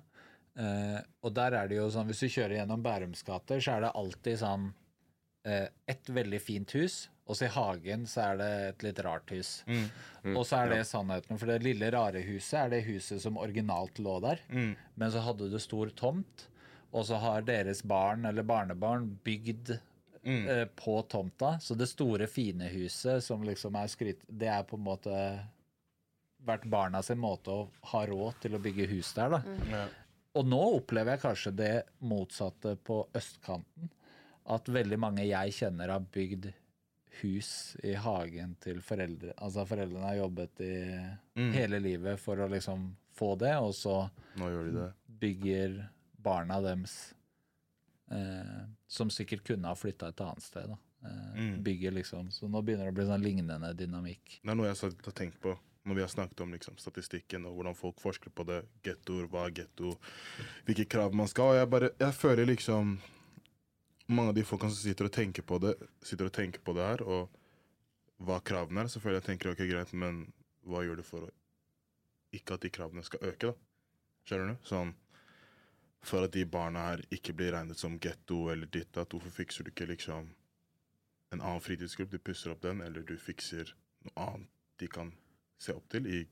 eh, 0.59 0.99
og 1.23 1.35
der 1.37 1.53
er 1.61 1.69
det 1.69 1.77
jo 1.79 1.89
sånn 1.93 2.07
Hvis 2.09 2.21
du 2.25 2.29
kjører 2.29 2.59
gjennom 2.61 2.83
Bærums 2.85 3.23
gater, 3.27 3.61
så 3.61 3.77
er 3.77 3.87
det 3.87 3.93
alltid 3.95 4.39
sånn 4.41 4.71
eh, 5.45 5.69
et 5.89 6.09
veldig 6.11 6.41
fint 6.43 6.73
hus, 6.79 7.09
og 7.27 7.35
så 7.37 7.47
i 7.49 7.53
hagen 7.55 8.05
så 8.07 8.21
er 8.33 8.37
det 8.41 8.51
et 8.69 8.83
litt 8.87 9.01
rart 9.07 9.31
hus. 9.35 9.63
og 10.37 10.45
så 10.47 10.61
er 10.63 10.69
det 10.71 10.87
sannheten, 10.87 11.39
for 11.39 11.47
det 11.51 11.63
lille 11.65 11.91
rare 11.91 12.21
huset 12.23 12.59
er 12.65 12.69
det 12.71 12.85
huset 12.87 13.21
som 13.23 13.37
originalt 13.39 13.99
lå 13.99 14.21
der, 14.23 14.39
men 14.95 15.11
så 15.11 15.21
hadde 15.25 15.49
du 15.51 15.59
stor 15.59 15.91
tomt, 15.91 16.47
og 16.93 17.05
så 17.05 17.19
har 17.21 17.43
deres 17.43 17.83
barn 17.83 18.25
eller 18.25 18.43
barnebarn 18.47 19.19
bygd 19.27 19.75
eh, 20.49 20.65
på 20.75 21.03
tomta, 21.11 21.59
så 21.61 21.75
det 21.75 21.87
store, 21.91 22.27
fine 22.27 22.67
huset 22.73 23.23
som 23.23 23.43
liksom 23.47 23.75
er 23.79 23.87
skryt, 23.93 24.23
det 24.29 24.49
er 24.49 24.63
på 24.67 24.77
en 24.79 24.87
måte 24.87 25.13
vært 26.47 26.65
barna 26.71 27.03
sin 27.03 27.19
måte 27.19 27.51
å 27.51 27.69
ha 27.91 28.05
råd 28.07 28.35
til 28.41 28.55
å 28.55 28.59
bygge 28.63 28.87
hus 28.91 29.13
der, 29.15 29.31
da. 29.35 29.41
Og 30.37 30.47
nå 30.47 30.61
opplever 30.77 31.17
jeg 31.17 31.23
kanskje 31.25 31.53
det 31.57 31.73
motsatte 32.05 32.75
på 32.85 33.01
østkanten. 33.17 33.91
At 34.53 34.69
veldig 34.71 34.99
mange 35.03 35.25
jeg 35.27 35.55
kjenner 35.57 35.91
har 35.95 36.05
bygd 36.15 36.51
hus 37.23 37.51
i 37.83 37.95
hagen 37.97 38.55
til 38.61 38.83
foreldre. 38.85 39.33
Altså 39.41 39.65
foreldrene 39.67 40.05
har 40.11 40.19
jobbet 40.21 40.61
i 40.67 40.75
hele 41.57 41.81
livet 41.81 42.21
for 42.21 42.37
å 42.45 42.49
liksom 42.53 42.91
få 43.17 43.33
det, 43.41 43.55
og 43.57 43.73
så 43.75 44.11
de 44.37 44.73
det. 44.77 44.91
bygger 45.25 45.79
barna 46.23 46.61
deres 46.61 47.15
Eh, 48.07 48.61
som 48.87 49.09
sikkert 49.11 49.43
kunne 49.43 49.67
ha 49.67 49.75
flytta 49.75 50.13
et 50.13 50.21
annet 50.23 50.43
sted. 50.45 50.69
da. 50.71 50.77
Eh, 51.09 51.41
Mm. 51.41 51.63
Bygger 51.63 51.91
liksom. 51.91 52.31
Så 52.31 52.47
nå 52.49 52.63
begynner 52.63 52.85
det 52.85 52.93
å 52.93 52.95
bli 52.95 53.05
sånn 53.05 53.23
lignende 53.25 53.73
dynamikk. 53.75 54.41
Det 54.45 54.51
er 54.51 54.55
noe 54.55 54.69
jeg 54.69 54.77
har 54.77 55.13
tenkt 55.13 55.41
på 55.41 55.57
når 55.87 55.95
vi 55.95 56.03
har 56.03 56.11
snakket 56.11 56.41
om 56.43 56.53
liksom, 56.55 56.77
statistikken 56.83 57.47
og 57.47 57.55
hvordan 57.57 57.77
folk 57.79 58.01
forsker 58.03 58.33
på 58.35 58.47
det. 58.49 58.61
Gettoer, 58.83 59.29
hva 59.31 59.47
er 59.47 59.55
getto, 59.61 59.93
hvilke 60.67 60.89
krav 60.91 61.15
man 61.15 61.31
skal. 61.31 61.55
Og 61.55 61.61
jeg 61.61 61.93
jeg 62.01 62.15
føler 62.15 62.53
liksom 62.53 62.99
Mange 64.07 64.31
av 64.31 64.37
de 64.37 64.45
folkene 64.47 64.71
som 64.71 64.87
sitter 64.87 65.09
og 65.09 65.11
tenker 65.11 65.43
på 65.43 65.57
det, 65.59 65.73
sitter 65.99 66.29
og 66.29 66.33
tenker 66.33 66.61
på 66.63 66.73
det 66.77 66.85
her, 66.87 67.01
og 67.03 68.23
hva 68.23 68.37
kravene 68.39 68.85
er, 68.85 69.01
føler 69.03 69.17
jeg 69.19 69.25
tenker 69.27 69.51
ok, 69.51 69.63
greit, 69.67 69.91
men 69.99 70.21
hva 70.63 70.85
gjør 70.87 71.01
du 71.01 71.03
for 71.03 71.27
å 71.27 71.31
ikke 72.31 72.55
at 72.55 72.63
de 72.63 72.71
kravene 72.71 73.03
skal 73.03 73.27
øke, 73.27 73.51
da? 73.51 73.57
Skjønner 74.23 74.53
du? 74.55 74.63
Sånn 74.63 74.95
For 76.07 76.23
at 76.23 76.37
de 76.39 76.45
barna 76.47 76.85
her 76.93 77.03
ikke 77.11 77.35
blir 77.35 77.51
regnet 77.51 77.83
som 77.83 77.99
getto 77.99 78.45
eller 78.53 78.71
ditt, 78.71 78.95
at 78.95 79.11
hvorfor 79.11 79.35
fikser 79.43 79.67
du 79.67 79.73
ikke 79.73 79.91
liksom 79.91 80.31
en 81.35 81.41
annen 81.41 81.67
fritidsgruppe, 81.67 82.15
du 82.15 82.23
pusser 82.23 82.55
opp 82.55 82.63
den, 82.63 82.87
eller 82.87 83.03
du 83.03 83.17
fikser 83.19 83.75
noe 84.07 84.29
annet 84.29 84.53
de 84.79 84.87
kan 84.93 85.11
se 85.59 85.75
opp 85.77 85.89
til 85.93 86.09
i 86.09 86.23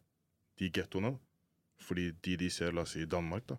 de 0.61 0.71
gettoene. 0.71 1.15
Fordi 1.85 2.11
de 2.25 2.37
de 2.41 2.49
ser, 2.53 2.73
la 2.73 2.85
oss 2.85 2.95
si 2.95 3.03
i 3.03 3.11
Danmark, 3.11 3.47
da. 3.51 3.59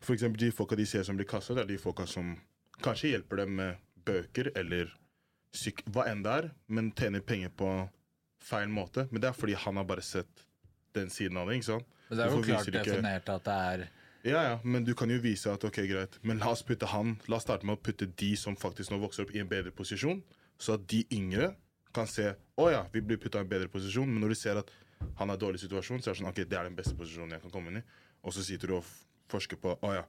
For 0.00 0.14
eksempel 0.14 0.40
de 0.40 0.52
folka 0.54 0.76
de 0.78 0.86
ser 0.86 1.04
som 1.04 1.18
blir 1.18 1.28
kastet, 1.28 1.56
det 1.58 1.66
er 1.66 1.72
de 1.72 1.82
folka 1.82 2.06
som 2.06 2.36
kanskje 2.84 3.12
hjelper 3.12 3.42
dem 3.42 3.56
med 3.58 3.84
bøker 4.06 4.52
eller 4.56 4.92
syk 5.52 5.82
hva 5.90 6.06
enn 6.08 6.22
det 6.24 6.34
er, 6.34 6.50
men 6.70 6.92
tjener 6.96 7.24
penger 7.24 7.50
på 7.50 7.70
feil 8.38 8.70
måte. 8.72 9.08
Men 9.10 9.22
det 9.24 9.32
er 9.32 9.36
fordi 9.36 9.56
han 9.58 9.80
har 9.80 9.88
bare 9.88 10.04
sett 10.06 10.44
den 10.96 11.10
siden 11.12 11.40
av 11.40 11.48
det, 11.48 11.58
ikke 11.58 11.70
sant? 11.72 11.96
Men 12.08 12.18
det 12.18 12.24
er 12.24 12.34
jo 12.34 12.44
klart 12.46 12.72
definert 12.72 13.32
at 13.34 13.48
det 13.48 13.56
er 13.72 13.88
ja, 14.26 14.40
ja, 14.42 14.54
men 14.66 14.82
du 14.84 14.94
kan 14.98 15.10
jo 15.10 15.20
vise 15.22 15.50
at 15.52 15.62
ok, 15.64 15.78
greit, 15.86 16.16
men 16.26 16.40
la 16.42 16.50
oss 16.50 16.64
putte 16.66 16.88
han 16.90 17.14
La 17.30 17.38
oss 17.38 17.44
starte 17.46 17.66
med 17.68 17.78
å 17.78 17.80
putte 17.80 18.08
de 18.18 18.32
som 18.36 18.56
faktisk 18.58 18.90
nå 18.90 18.98
vokser 18.98 19.24
opp, 19.24 19.30
i 19.34 19.40
en 19.40 19.48
bedre 19.48 19.70
posisjon, 19.74 20.20
så 20.58 20.74
at 20.74 20.88
de 20.90 21.04
yngre 21.14 21.52
kan 21.94 22.08
se 22.10 22.32
å 22.58 22.66
ja, 22.72 22.82
vi 22.92 23.02
blir 23.04 23.20
putta 23.22 23.38
i 23.38 23.46
en 23.46 23.50
bedre 23.50 23.70
posisjon, 23.72 24.10
men 24.10 24.20
når 24.24 24.34
du 24.34 24.40
ser 24.40 24.58
at 24.60 24.72
han 25.00 25.28
har 25.28 25.36
en 25.36 25.40
dårlig 25.40 25.60
situasjon, 25.60 26.00
så 26.02 26.10
er 26.10 26.14
det 26.16 26.20
sånn 26.22 26.30
ok, 26.30 26.40
det 26.48 26.58
er 26.58 26.68
den 26.68 26.76
beste 26.78 26.94
posisjonen 26.98 27.36
jeg 27.36 27.42
kan 27.44 27.54
komme 27.54 27.72
inn 27.72 27.80
i. 27.80 27.84
Og 28.24 28.34
så 28.34 28.42
sitter 28.46 28.72
du 28.72 28.76
og 28.78 28.84
forsker 29.30 29.60
på 29.60 29.74
å 29.84 29.92
ja, 29.94 30.04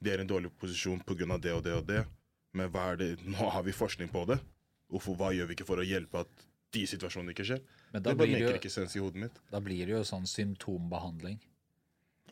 det 0.00 0.12
er 0.14 0.22
en 0.22 0.30
dårlig 0.30 0.50
posisjon 0.60 1.00
pga. 1.06 1.38
det 1.38 1.52
og 1.54 1.62
det 1.64 1.74
og 1.74 1.86
det, 1.86 2.04
men 2.52 2.70
hva 2.70 2.92
er 2.92 2.96
det 2.96 3.08
Nå 3.26 3.50
har 3.50 3.62
vi 3.62 3.72
forskning 3.72 4.08
på 4.12 4.24
det. 4.26 4.38
Hvorfor, 4.88 5.16
hva 5.20 5.32
gjør 5.36 5.50
vi 5.50 5.54
ikke 5.58 5.66
for 5.68 5.78
å 5.82 5.84
hjelpe 5.84 6.22
at 6.24 6.46
de 6.72 6.86
situasjonene 6.86 7.34
ikke 7.34 7.44
skjer? 7.44 7.60
Det 7.92 8.02
bare 8.02 8.16
blir 8.16 8.32
maker 8.36 8.54
jo- 8.54 8.60
ikke 8.60 8.70
sens 8.72 8.96
i 8.96 9.00
hodet 9.00 9.20
mitt. 9.20 9.40
Da 9.50 9.60
blir 9.60 9.84
det 9.86 9.92
jo 9.92 10.04
sånn 10.04 10.26
symptombehandling. 10.26 11.38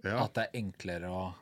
Ja. 0.05 0.25
At 0.25 0.35
det 0.35 0.47
er 0.47 0.61
enklere 0.61 1.11
å 1.11 1.35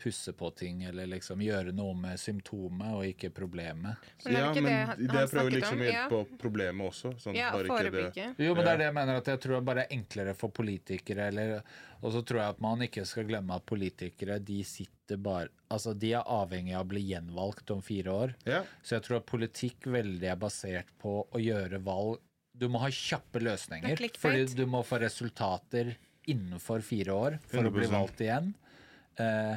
pusse 0.00 0.32
på 0.36 0.48
ting 0.56 0.82
eller 0.88 1.06
liksom 1.10 1.42
gjøre 1.44 1.74
noe 1.76 1.94
med 1.94 2.18
symptomet 2.18 2.94
og 2.96 3.04
ikke 3.04 3.30
problemet. 3.36 4.00
Men 4.24 4.32
ja, 4.34 4.46
men 4.54 4.64
det 4.64 4.72
han- 4.88 4.98
det, 5.06 5.14
jeg 5.20 5.30
prøver 5.34 5.50
liksom 5.56 5.74
om? 5.76 5.80
å 5.80 5.88
hjelpe 5.90 6.00
Ja. 6.00 6.08
på 6.08 6.38
problemet 6.40 6.88
også. 6.90 7.12
Sånn, 7.20 7.36
Ja, 7.36 7.50
forebygge. 7.52 8.34
Jo, 8.38 8.54
men 8.54 8.64
det 8.64 8.72
er 8.72 8.76
det 8.78 8.86
jeg 8.88 8.94
mener 8.94 9.16
at 9.20 9.26
jeg 9.26 9.40
tror 9.40 9.54
det 9.60 9.64
bare 9.64 9.84
er 9.84 9.96
enklere 9.98 10.34
for 10.34 10.48
politikere. 10.50 11.28
Eller, 11.28 11.62
og 12.02 12.12
så 12.12 12.24
tror 12.24 12.40
jeg 12.40 12.48
at 12.56 12.60
man 12.60 12.78
ikke 12.80 13.04
skal 13.06 13.24
glemme 13.24 13.54
at 13.54 13.66
politikere 13.66 14.38
de 14.44 14.62
sitter 14.64 15.16
bare 15.18 15.48
Altså 15.70 15.92
de 15.96 16.12
er 16.14 16.22
avhengig 16.26 16.74
av 16.74 16.84
å 16.84 16.88
bli 16.88 17.00
gjenvalgt 17.12 17.70
om 17.70 17.80
fire 17.80 18.10
år. 18.10 18.34
Ja. 18.44 18.64
Så 18.82 18.96
jeg 18.98 19.02
tror 19.02 19.16
at 19.18 19.26
politikk 19.26 19.84
veldig 19.86 20.24
er 20.32 20.36
basert 20.36 20.86
på 20.98 21.26
å 21.30 21.38
gjøre 21.38 21.78
valg 21.82 22.18
Du 22.58 22.68
må 22.68 22.80
ha 22.80 22.88
kjappe 22.88 23.38
løsninger. 23.40 23.92
er. 24.00 24.08
Fordi 24.18 24.54
du 24.56 24.66
må 24.66 24.82
få 24.84 24.98
resultater 25.00 25.94
innenfor 26.28 26.82
fire 26.82 27.12
år 27.14 27.38
for 27.46 27.62
å 27.62 27.72
bli 27.72 27.86
valgt 27.86 28.18
igjen. 28.20 28.52
Eh, 29.18 29.56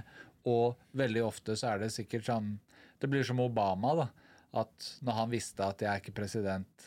og 0.49 0.79
veldig 0.97 1.23
ofte 1.25 1.55
så 1.59 1.73
er 1.73 1.83
det 1.83 1.93
sikkert 1.95 2.27
sånn 2.27 2.57
Det 2.99 3.09
blir 3.11 3.23
som 3.27 3.39
Obama, 3.43 3.93
da. 3.95 4.07
At 4.63 4.89
når 5.03 5.17
han 5.17 5.31
visste 5.31 5.65
at 5.65 5.81
jeg 5.81 5.89
er 5.91 5.99
ikke 5.99 6.15
president 6.15 6.85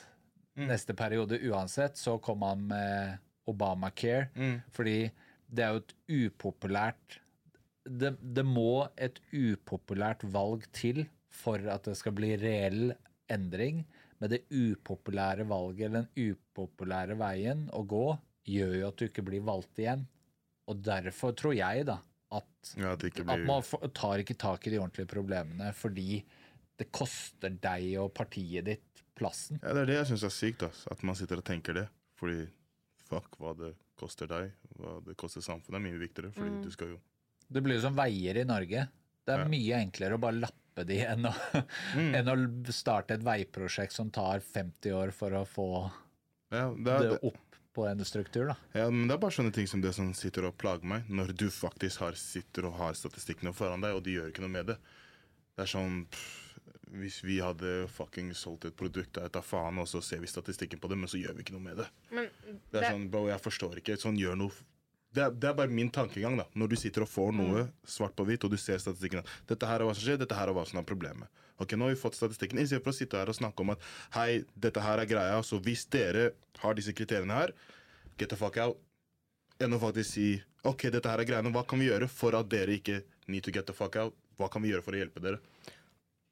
neste 0.57 0.94
periode 0.96 1.36
uansett, 1.44 1.98
så 2.00 2.16
kom 2.18 2.40
han 2.46 2.62
med 2.70 3.18
Obamacare. 3.46 4.30
Fordi 4.72 5.11
det 5.46 5.64
er 5.64 5.74
jo 5.74 5.82
et 5.82 5.94
upopulært 6.09 7.20
det, 7.86 8.16
det 8.20 8.44
må 8.46 8.86
et 8.96 9.20
upopulært 9.32 10.24
valg 10.34 10.64
til 10.74 11.04
for 11.30 11.62
at 11.70 11.86
det 11.86 11.96
skal 11.98 12.14
bli 12.16 12.32
reell 12.40 12.94
endring. 13.30 13.84
Men 14.18 14.32
det 14.32 14.46
upopulære 14.50 15.44
valget, 15.48 15.86
eller 15.86 16.07
den 16.07 16.32
upopulære 16.32 17.18
veien 17.20 17.66
å 17.76 17.82
gå, 17.84 18.07
gjør 18.48 18.74
jo 18.80 18.88
at 18.88 18.98
du 18.98 19.07
ikke 19.09 19.26
blir 19.26 19.44
valgt 19.44 19.82
igjen. 19.82 20.07
Og 20.66 20.80
derfor 20.82 21.34
tror 21.36 21.54
jeg 21.54 21.86
da 21.86 22.00
at, 22.35 22.74
Ja, 22.77 22.93
at 22.93 23.05
blir... 23.05 23.31
at 23.31 23.45
man 23.47 23.91
tar 23.95 24.22
ikke 24.22 24.37
tak 24.39 24.66
i 24.66 24.72
de 24.74 24.81
ordentlige 24.83 25.09
problemene 25.11 25.70
fordi 25.77 26.24
det 26.77 26.91
koster 26.93 27.55
deg 27.62 27.95
og 28.03 28.11
partiet 28.16 28.66
ditt 28.66 29.05
plassen. 29.16 29.61
Ja, 29.62 29.72
det 29.72 29.87
er 29.87 29.91
det 29.93 29.99
jeg 30.03 30.09
syns 30.11 30.27
er 30.29 30.35
sykt. 30.35 30.64
ass, 30.66 30.83
At 30.93 31.03
man 31.07 31.16
sitter 31.16 31.41
og 31.41 31.47
tenker 31.49 31.72
det. 31.79 31.87
Fordi 32.20 32.43
fuck 33.09 33.39
hva 33.41 33.55
det 33.57 33.72
koster 33.97 34.29
deg, 34.29 34.51
hva 34.77 34.99
det 35.07 35.16
koster 35.16 35.45
samfunnet, 35.45 35.79
er 35.79 35.85
mye 35.87 36.01
viktigere. 36.03 36.35
Fordi 36.37 36.61
du 36.64 36.70
skal 36.74 36.95
jo 36.97 37.01
Det 37.49 37.62
blir 37.62 37.79
jo 37.79 37.85
som 37.87 37.97
veier 37.97 38.37
i 38.43 38.45
Norge. 38.45 38.89
Det 39.27 39.35
er 39.35 39.45
Ja. 39.45 39.49
mye 39.49 39.81
enklere 39.81 40.16
å 40.18 40.20
bare 40.20 40.41
lappe 40.43 40.85
de 40.85 40.99
enn 41.07 41.24
å, 41.24 41.33
enn 41.97 42.29
å 42.29 42.37
starte 42.74 43.14
et 43.16 43.24
veiprosjekt 43.24 43.93
som 43.97 44.11
tar 44.11 44.41
50 44.45 44.93
år 44.93 45.14
for 45.16 45.31
å 45.33 45.45
få 45.49 45.68
ja, 46.53 46.68
det 46.74 46.93
er, 46.93 47.09
det, 47.09 47.18
opp 47.27 47.45
på 47.77 47.85
en 47.91 48.01
struktur. 48.09 48.49
da. 48.51 48.57
ja, 48.74 48.89
men 48.91 49.07
det 49.11 49.14
er 49.16 49.22
bare 49.22 49.37
sånne 49.37 49.53
ting 49.55 49.68
som 49.70 49.83
det 49.85 49.93
som 49.97 50.09
sitter 50.16 50.49
og 50.49 50.57
plager 50.61 50.89
meg, 50.89 51.05
når 51.12 51.35
du 51.37 51.47
faktisk 51.53 52.01
har, 52.07 52.16
sitter 52.18 52.70
og 52.70 52.79
har 52.81 52.97
statistikkene 52.99 53.53
foran 53.57 53.85
deg, 53.85 53.95
og 53.99 54.03
de 54.07 54.16
gjør 54.16 54.33
ikke 54.33 54.45
noe 54.47 54.55
med 54.57 54.72
det. 54.72 54.79
Det 55.57 55.64
er 55.66 55.72
sånn 55.77 56.03
pff, 56.11 56.43
Hvis 56.97 57.16
vi 57.27 57.41
hadde 57.43 57.89
fucking 57.91 58.29
solgt 58.39 58.64
et 58.68 58.77
produkt, 58.79 59.16
da 59.18 59.27
tar 59.29 59.43
faen, 59.43 59.81
og 59.83 59.89
så 59.91 59.99
ser 60.07 60.20
vi 60.22 60.29
statistikken 60.31 60.79
på 60.81 60.89
det, 60.89 60.97
men 61.01 61.11
så 61.11 61.18
gjør 61.18 61.35
vi 61.35 61.43
ikke 61.43 61.57
noe 61.57 61.64
med 61.64 61.81
det. 61.83 61.87
Men 62.14 62.29
Det 62.47 62.79
er 62.79 62.81
det- 62.81 62.91
sånn, 62.95 63.09
bro, 63.11 63.24
jeg 63.27 63.43
forstår 63.43 63.77
ikke. 63.83 63.97
Sånn, 63.99 64.16
gjør 64.16 64.37
noe 64.39 64.53
det 65.16 65.22
er, 65.24 65.31
det 65.31 65.49
er 65.49 65.55
bare 65.55 65.72
min 65.72 65.89
tankegang, 65.91 66.37
da. 66.37 66.45
Når 66.55 66.68
du 66.68 66.77
sitter 66.77 67.03
og 67.03 67.09
får 67.09 67.33
noe 67.35 67.66
svart 67.89 68.14
på 68.16 68.24
hvitt, 68.29 68.45
og 68.45 68.51
du 68.53 68.57
ser 68.61 68.77
statistikken 68.79 69.24
Dette 69.49 69.66
her 69.66 69.81
er 69.81 69.87
hva 69.89 69.95
som 69.97 70.05
skjer, 70.05 70.18
dette 70.20 70.37
her 70.37 70.49
er 70.49 70.53
hva 70.53 70.64
som 70.68 70.79
er 70.79 70.85
problemet. 70.85 71.29
Ok, 71.59 71.72
Nå 71.72 71.88
har 71.88 71.94
vi 71.94 72.00
fått 72.00 72.18
statistikken. 72.18 72.59
I 72.59 72.66
stedet 72.68 72.84
for 72.84 72.92
å 72.92 72.96
sitte 72.96 73.20
her 73.20 73.30
og 73.32 73.38
snakke 73.38 73.64
om 73.64 73.72
at 73.72 73.84
hei, 74.16 74.44
dette 74.54 74.82
her 74.84 75.00
er 75.00 75.09
greia, 75.09 75.38
så 75.42 75.61
hvis 75.62 75.86
dere 75.92 76.30
har 76.61 76.76
disse 76.76 76.92
kriteriene 76.96 77.38
her, 77.38 77.54
get 78.20 78.32
the 78.32 78.38
fuck 78.38 78.59
out. 78.61 78.80
Enn 79.62 79.72
å 79.72 79.80
faktisk 79.80 80.11
si 80.11 80.28
ok, 80.66 80.90
dette 80.92 81.09
her 81.09 81.22
er 81.22 81.28
greiene, 81.28 81.52
hva 81.54 81.64
kan 81.68 81.80
vi 81.80 81.88
gjøre 81.88 82.09
for 82.12 82.36
at 82.36 82.48
dere 82.52 82.76
ikke 82.76 83.00
need 83.32 83.46
to 83.46 83.54
get 83.54 83.68
the 83.68 83.76
fuck 83.76 83.96
out? 83.96 84.16
Hva 84.36 84.50
kan 84.52 84.64
vi 84.64 84.74
gjøre 84.74 84.84
for 84.84 84.96
å 84.96 85.00
hjelpe 85.00 85.22
dere? 85.24 85.40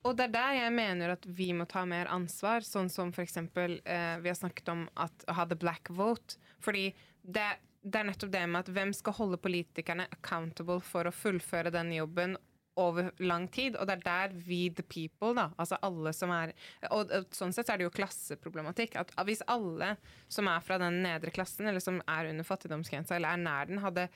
Og 0.05 0.17
det 0.19 0.27
er 0.27 0.33
der 0.35 0.57
jeg 0.59 0.73
mener 0.77 1.15
at 1.15 1.25
vi 1.25 1.49
må 1.57 1.65
ta 1.69 1.87
mer 1.89 2.11
ansvar, 2.13 2.65
sånn 2.67 2.91
som 2.93 3.13
eksempel 3.23 3.79
eh, 3.89 4.19
vi 4.21 4.29
har 4.29 4.37
snakket 4.37 4.69
om 4.69 4.83
at 5.01 5.25
å 5.31 5.37
ha 5.39 5.47
the 5.49 5.57
black 5.57 5.89
vote. 5.89 6.37
Fordi 6.61 6.91
det, 7.23 7.47
det 7.81 8.03
er 8.03 8.11
nettopp 8.11 8.35
det 8.35 8.43
med 8.45 8.61
at 8.61 8.73
hvem 8.77 8.93
skal 8.97 9.17
holde 9.17 9.41
politikerne 9.41 10.05
accountable 10.13 10.83
for 10.85 11.09
å 11.09 11.15
fullføre 11.15 11.73
den 11.73 11.95
jobben 11.97 12.37
over 12.81 13.11
lang 13.23 13.47
tid, 13.55 13.77
og 13.79 13.87
det 13.87 13.99
er 13.99 14.05
der 14.05 14.35
we 14.49 14.69
the 14.75 14.83
people, 14.83 15.35
da, 15.37 15.49
altså 15.61 15.79
alle 15.87 16.13
som 16.17 16.33
er 16.35 16.53
Og, 16.91 17.13
og 17.15 17.35
sånn 17.35 17.55
sett 17.55 17.69
så 17.69 17.75
er 17.75 17.81
det 17.81 17.87
jo 17.87 17.95
klasseproblematikk. 17.95 18.97
At 18.99 19.13
hvis 19.29 19.45
alle 19.51 19.95
som 20.33 20.49
er 20.51 20.65
fra 20.65 20.79
den 20.83 21.03
nedre 21.05 21.31
klassen, 21.35 21.69
eller 21.71 21.83
som 21.83 22.01
er 22.11 22.31
under 22.33 22.47
fattigdomsgrensa, 22.47 23.17
eller 23.17 23.35
er 23.35 23.45
nær 23.45 23.71
den, 23.71 23.83
hadde 23.85 24.09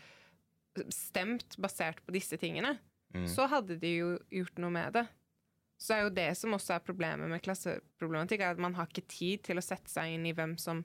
stemt 0.95 1.57
basert 1.59 2.03
på 2.07 2.15
disse 2.15 2.39
tingene, 2.39 2.77
så 3.27 3.47
hadde 3.49 3.79
de 3.81 3.95
jo 3.97 4.11
gjort 4.31 4.61
noe 4.61 4.75
med 4.75 4.99
det. 4.99 5.07
Så 5.79 5.95
er 5.95 6.05
jo 6.05 6.15
det 6.15 6.29
som 6.37 6.55
også 6.57 6.75
er 6.75 6.85
problemet 6.85 7.31
med 7.31 7.43
klasseproblematikk, 7.43 8.43
er 8.43 8.57
at 8.57 8.63
man 8.63 8.75
har 8.75 8.91
ikke 8.91 9.07
tid 9.09 9.45
til 9.47 9.61
å 9.61 9.65
sette 9.65 9.91
seg 9.91 10.17
inn 10.17 10.27
i 10.27 10.35
hvem 10.35 10.57
som 10.59 10.85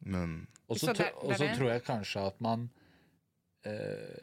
Men 0.00 0.46
Og 0.66 0.78
så 0.80 0.94
tror 0.96 1.66
jeg 1.68 1.84
kanskje 1.84 2.22
at 2.30 2.38
man 2.40 2.70
eh, 3.68 4.22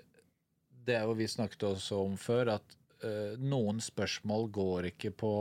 Det 0.88 0.95
er 0.95 1.07
jo 1.07 1.17
vi 1.19 1.27
snakket 1.27 1.65
også 1.67 1.99
om 2.05 2.15
før, 2.19 2.53
at 2.57 2.77
uh, 3.03 3.35
noen 3.43 3.81
spørsmål 3.83 4.47
går 4.55 4.91
ikke 4.93 5.11
på 5.19 5.33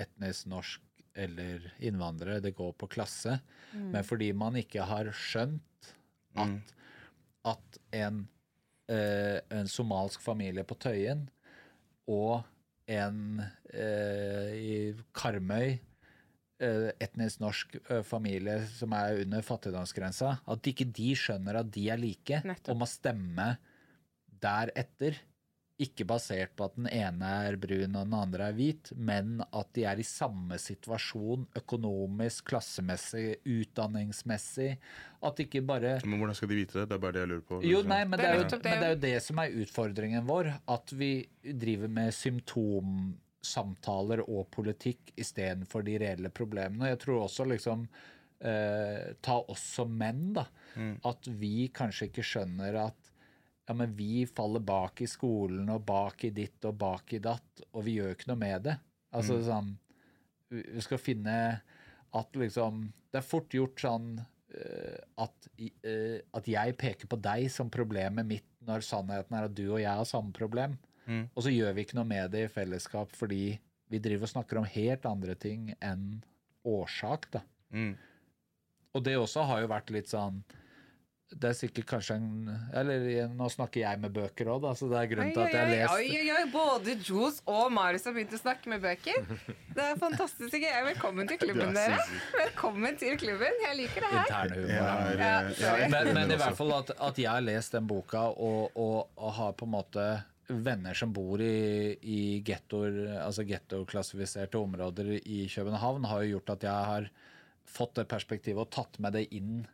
etnisk 0.00 0.48
norsk 0.50 0.82
eller 1.14 1.68
innvandrere, 1.78 2.42
det 2.42 2.56
går 2.58 2.72
på 2.74 2.88
klasse. 2.90 3.36
Men 3.74 4.02
fordi 4.06 4.32
man 4.34 4.56
ikke 4.58 4.82
har 4.82 5.12
skjønt 5.14 5.90
at, 6.42 6.72
at 7.46 7.78
en, 7.94 8.24
uh, 8.90 9.38
en 9.54 9.70
somalsk 9.70 10.22
familie 10.24 10.66
på 10.66 10.74
Tøyen 10.82 11.28
og 12.10 12.42
en 12.90 13.38
uh, 13.40 14.50
i 14.58 14.94
Karmøy 15.14 15.76
etnisk 16.64 17.40
norsk 17.42 17.74
familie 18.06 18.60
som 18.78 18.92
er 18.96 19.18
under 19.24 19.42
fattigdomsgrensa, 19.44 20.30
at 20.48 20.68
ikke 20.70 20.86
de 20.96 21.10
skjønner 21.18 21.58
at 21.60 21.72
de 21.74 21.82
er 21.92 21.98
like, 22.00 22.38
Nettopp. 22.46 22.70
og 22.72 22.78
må 22.80 22.86
stemme 22.88 23.48
deretter. 24.44 25.14
ikke 25.84 26.04
basert 26.06 26.52
på 26.54 26.68
at 26.68 26.76
den 26.78 26.86
ene 26.86 27.26
er 27.48 27.56
brun 27.58 27.96
og 27.98 28.04
den 28.06 28.12
andre 28.14 28.44
er 28.46 28.52
hvit, 28.54 28.92
men 28.94 29.40
at 29.42 29.72
de 29.74 29.82
er 29.90 29.98
i 29.98 30.04
samme 30.06 30.54
situasjon 30.62 31.48
økonomisk, 31.58 32.44
klassemessig, 32.52 33.40
utdanningsmessig. 33.42 34.76
At 35.26 35.42
ikke 35.42 35.64
bare 35.66 35.96
Men 36.06 36.20
hvordan 36.22 36.38
skal 36.38 36.46
de 36.52 36.60
vite 36.60 36.78
det? 36.78 36.84
Det 36.92 36.94
er 36.94 37.02
bare 37.02 37.16
det 37.16 37.24
jeg 37.24 37.30
lurer 37.32 37.42
på. 37.48 37.58
jo, 37.66 37.80
nei, 37.90 37.98
men 38.06 38.22
Det 38.22 38.28
jo, 38.30 38.44
det. 38.44 38.60
men 38.62 38.78
det 38.78 38.86
er 38.86 38.94
jo 38.94 39.00
det 39.08 39.18
som 39.26 39.34
er 39.42 39.50
utfordringen 39.64 40.22
vår. 40.30 40.52
At 40.76 40.86
vi 40.94 41.10
driver 41.42 41.90
med 41.98 42.14
symptomsamtaler 42.14 44.22
og 44.28 44.46
politikk 44.54 45.10
istedenfor 45.20 45.82
de 45.86 45.98
reelle 46.04 46.30
problemene. 46.30 46.92
Jeg 46.94 47.02
tror 47.06 47.24
også 47.26 47.42
liksom 47.50 47.88
Uh, 48.44 49.14
Ta 49.24 49.38
oss 49.48 49.62
som 49.78 49.88
menn, 49.96 50.34
da. 50.36 50.42
At 51.08 51.24
vi 51.40 51.68
kanskje 51.72 52.06
ikke 52.10 52.20
skjønner 52.26 52.74
at 52.82 53.03
ja, 53.66 53.74
men 53.74 53.94
vi 53.96 54.26
faller 54.26 54.60
bak 54.60 55.00
i 55.00 55.08
skolen 55.08 55.70
og 55.72 55.86
bak 55.88 56.26
i 56.28 56.32
ditt 56.34 56.64
og 56.68 56.76
bak 56.80 57.14
i 57.16 57.22
datt, 57.22 57.64
og 57.72 57.86
vi 57.86 57.98
gjør 57.98 58.14
ikke 58.14 58.30
noe 58.32 58.40
med 58.40 58.66
det. 58.68 58.76
Altså 59.14 59.38
sånn 59.46 59.68
Vi 60.50 60.82
skal 60.82 60.98
finne 60.98 61.34
at 62.18 62.36
liksom 62.38 62.80
Det 63.12 63.20
er 63.20 63.26
fort 63.26 63.54
gjort 63.54 63.78
sånn 63.78 64.08
eh, 64.18 64.98
at, 65.22 65.46
eh, 65.56 66.18
at 66.34 66.50
jeg 66.50 66.74
peker 66.80 67.10
på 67.10 67.18
deg 67.22 67.46
som 67.52 67.70
problemet 67.70 68.26
mitt, 68.26 68.48
når 68.66 68.82
sannheten 68.86 69.38
er 69.38 69.46
at 69.46 69.54
du 69.54 69.68
og 69.68 69.78
jeg 69.78 69.90
har 69.90 70.08
samme 70.08 70.34
problem. 70.34 70.74
Og 71.36 71.44
så 71.46 71.52
gjør 71.52 71.74
vi 71.76 71.84
ikke 71.84 71.98
noe 71.98 72.08
med 72.08 72.32
det 72.34 72.46
i 72.46 72.52
fellesskap 72.52 73.12
fordi 73.14 73.54
vi 73.92 74.00
driver 74.02 74.26
og 74.26 74.32
snakker 74.32 74.60
om 74.60 74.68
helt 74.74 75.06
andre 75.06 75.36
ting 75.38 75.68
enn 75.84 76.22
årsak, 76.64 77.28
da. 77.34 77.42
Mm. 77.74 77.94
Og 78.94 79.02
det 79.04 79.16
også 79.18 79.44
har 79.48 79.62
jo 79.62 79.70
vært 79.70 79.92
litt 79.94 80.10
sånn 80.10 80.40
Det 81.34 81.48
er 81.50 81.56
sikkert 81.58 81.86
kanskje 81.90 82.16
en 82.20 82.50
Eller 82.76 83.28
nå 83.34 83.48
snakker 83.50 83.82
jeg 83.82 84.00
med 84.02 84.12
bøker 84.14 84.50
òg, 84.52 84.60
da, 84.62 84.72
så 84.78 84.88
det 84.90 85.00
er 85.00 85.08
grunnen 85.10 85.32
til 85.34 85.42
at 85.42 85.54
jeg 85.56 85.60
har 85.60 85.72
lest 85.72 85.94
oi, 85.96 86.18
oi, 86.20 86.28
oi, 86.36 86.42
Både 86.52 86.94
Jules 87.00 87.40
og 87.50 87.72
Marius 87.74 88.06
har 88.08 88.14
begynt 88.16 88.36
å 88.36 88.40
snakke 88.40 88.70
med 88.70 88.84
bøker. 88.84 89.26
Det 89.74 89.82
er 89.82 89.98
fantastisk 89.98 90.54
gøy. 90.54 90.68
Velkommen 90.90 91.30
til 91.30 91.40
klubben, 91.42 91.74
er 91.74 91.96
dere. 91.96 92.20
Velkommen 92.38 93.00
til 93.00 93.18
klubben. 93.18 93.58
Jeg 93.64 93.78
liker 93.80 94.06
det 94.06 94.12
her. 94.12 94.20
interne 94.22 94.60
humor. 94.60 94.76
Ja, 94.76 94.92
er, 94.92 95.18
Ja, 95.24 95.32
eh, 95.48 95.58
jeg 95.64 95.88
er 95.88 95.92
men, 95.96 96.12
men 96.20 96.36
i 96.36 96.38
hvert 96.38 96.58
fall 96.60 96.76
at, 96.78 96.94
at 97.08 97.18
jeg 97.18 97.30
har 97.30 97.42
lest 97.44 97.74
den 97.74 97.90
boka 97.90 98.28
og, 98.30 98.78
og, 98.78 99.10
og 99.18 99.36
har 99.40 99.58
på 99.58 99.66
en 99.68 99.74
måte 99.74 100.06
venner 100.48 100.94
som 100.96 101.12
bor 101.14 101.40
i, 101.40 101.96
i 101.98 102.20
gettoer, 102.44 102.98
altså 103.24 103.46
gettoklassifiserte 103.48 104.60
områder 104.60 105.14
i 105.18 105.44
København, 105.50 106.04
har 106.10 106.24
jo 106.24 106.36
gjort 106.36 106.58
at 106.58 106.66
jeg 106.68 106.90
har 106.92 107.08
fått 107.64 107.96
det 107.96 108.08
perspektivet 108.10 108.60
og 108.60 108.72
tatt 108.74 109.00
med 109.00 109.16
det 109.16 109.24
inn 109.34 109.64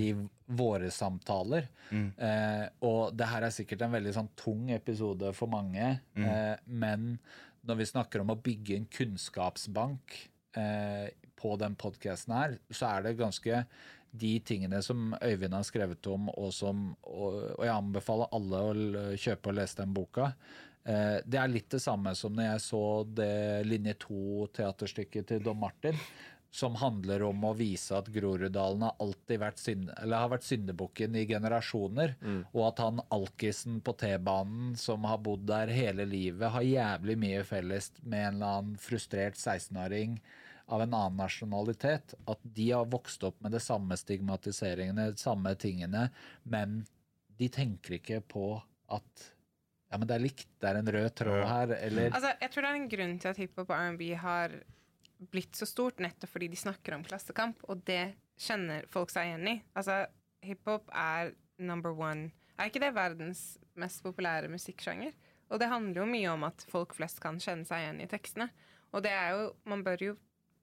i 0.00 0.10
våre 0.46 0.90
samtaler. 0.90 1.68
Eh, 1.90 2.66
og 2.86 3.14
det 3.16 3.28
her 3.30 3.46
er 3.46 3.54
sikkert 3.54 3.82
en 3.86 3.94
veldig 3.94 4.12
sånn 4.16 4.28
tung 4.36 4.70
episode 4.74 5.32
for 5.36 5.48
mange, 5.48 6.00
eh, 6.16 6.56
men 6.66 7.18
når 7.66 7.76
vi 7.80 7.86
snakker 7.92 8.20
om 8.20 8.30
å 8.34 8.40
bygge 8.40 8.76
en 8.76 8.86
kunnskapsbank 8.86 10.18
eh, 10.56 11.08
på 11.36 11.56
den 11.56 11.74
podkasten 11.80 12.34
her, 12.36 12.58
så 12.70 12.86
er 12.92 13.02
det 13.02 13.18
ganske 13.20 13.64
de 14.10 14.40
tingene 14.40 14.80
som 14.82 15.14
Øyvind 15.22 15.54
har 15.54 15.62
skrevet 15.62 16.06
om, 16.10 16.28
og 16.34 16.52
som 16.52 16.96
Og, 17.06 17.58
og 17.58 17.64
jeg 17.64 17.74
anbefaler 17.76 18.32
alle 18.32 18.62
å 18.64 19.04
kjøpe 19.14 19.52
og 19.52 19.54
lese 19.60 19.78
den 19.78 19.94
boka. 19.94 20.32
Eh, 20.84 21.20
det 21.24 21.38
er 21.38 21.52
litt 21.52 21.70
det 21.70 21.82
samme 21.82 22.14
som 22.16 22.34
når 22.34 22.54
jeg 22.54 22.64
så 22.64 22.82
det 23.04 23.66
linje 23.68 23.94
to-teaterstykket 24.06 25.28
til 25.28 25.42
Don 25.44 25.60
Martin. 25.60 25.96
Som 26.50 26.74
handler 26.80 27.22
om 27.22 27.44
å 27.46 27.52
vise 27.54 27.94
at 27.94 28.08
Groruddalen 28.10 28.82
har 28.82 28.96
alltid 28.98 29.38
vært, 29.38 29.60
synd, 29.62 29.90
har 29.94 30.30
vært 30.32 30.48
syndebukken 30.48 31.14
i 31.14 31.22
generasjoner. 31.30 32.16
Og 32.50 32.64
at 32.66 32.82
han 32.82 32.98
alkisen 33.14 33.78
på 33.86 33.94
T-banen 34.00 34.72
som 34.74 35.06
har 35.06 35.22
bodd 35.22 35.46
der 35.46 35.70
hele 35.70 36.08
livet, 36.10 36.50
har 36.50 36.66
jævlig 36.66 37.16
mye 37.22 37.44
felles 37.46 37.92
med 38.02 38.18
en 38.26 38.34
eller 38.40 38.56
annen 38.58 38.78
frustrert 38.82 39.38
16-åring 39.38 40.18
av 40.70 40.82
en 40.82 40.94
annen 40.94 41.16
nasjonalitet. 41.22 42.16
At 42.30 42.42
de 42.42 42.70
har 42.72 42.90
vokst 42.90 43.22
opp 43.26 43.38
med 43.42 43.54
det 43.54 43.62
samme 43.62 43.94
stigmatiseringene, 43.98 45.12
de 45.14 45.22
samme 45.22 45.54
tingene, 45.54 46.08
men 46.42 46.80
de 47.38 47.48
tenker 47.48 48.00
ikke 48.00 48.20
på 48.26 48.56
at 48.90 49.30
ja, 49.90 49.98
men 49.98 50.06
det 50.06 50.14
er 50.18 50.22
likt, 50.22 50.46
det 50.62 50.68
er 50.70 50.76
en 50.78 50.92
rød 50.94 51.08
tråd 51.18 51.40
her, 51.46 51.72
eller 51.88 52.12
Altså, 52.14 52.30
jeg 52.42 52.52
tror 52.52 52.62
det 52.62 52.68
er 52.70 52.76
en 52.78 52.90
grunn 52.92 53.16
til 53.22 53.32
at 53.32 53.40
hiphop 53.42 53.72
og 53.72 53.74
R&B 53.74 54.04
har 54.22 54.54
blitt 55.32 55.56
så 55.56 55.68
stort, 55.68 56.00
nettopp 56.00 56.32
fordi 56.32 56.48
de 56.52 56.58
snakker 56.58 56.96
om 56.96 57.04
klassekamp, 57.04 57.60
og 57.68 57.82
det 57.88 58.14
kjenner 58.40 58.86
folk 58.92 59.12
seg 59.12 59.28
igjen 59.28 59.50
i. 59.52 59.56
Altså, 59.76 60.02
hiphop 60.46 60.88
er 60.96 61.34
number 61.60 61.92
one. 61.92 62.30
Er 62.56 62.70
ikke 62.70 62.82
det 62.82 62.94
verdens 62.96 63.44
mest 63.80 64.02
populære 64.04 64.50
musikksjanger? 64.52 65.12
Og 65.50 65.60
det 65.60 65.68
handler 65.70 66.02
jo 66.02 66.08
mye 66.08 66.32
om 66.32 66.44
at 66.48 66.64
folk 66.70 66.94
flest 66.96 67.20
kan 67.22 67.40
kjenne 67.42 67.66
seg 67.68 67.84
igjen 67.84 68.02
i 68.04 68.08
tekstene. 68.10 68.48
Og 68.94 69.04
det 69.04 69.12
er 69.14 69.34
jo, 69.36 69.46
man 69.68 69.84
bør 69.86 70.04
jo 70.10 70.16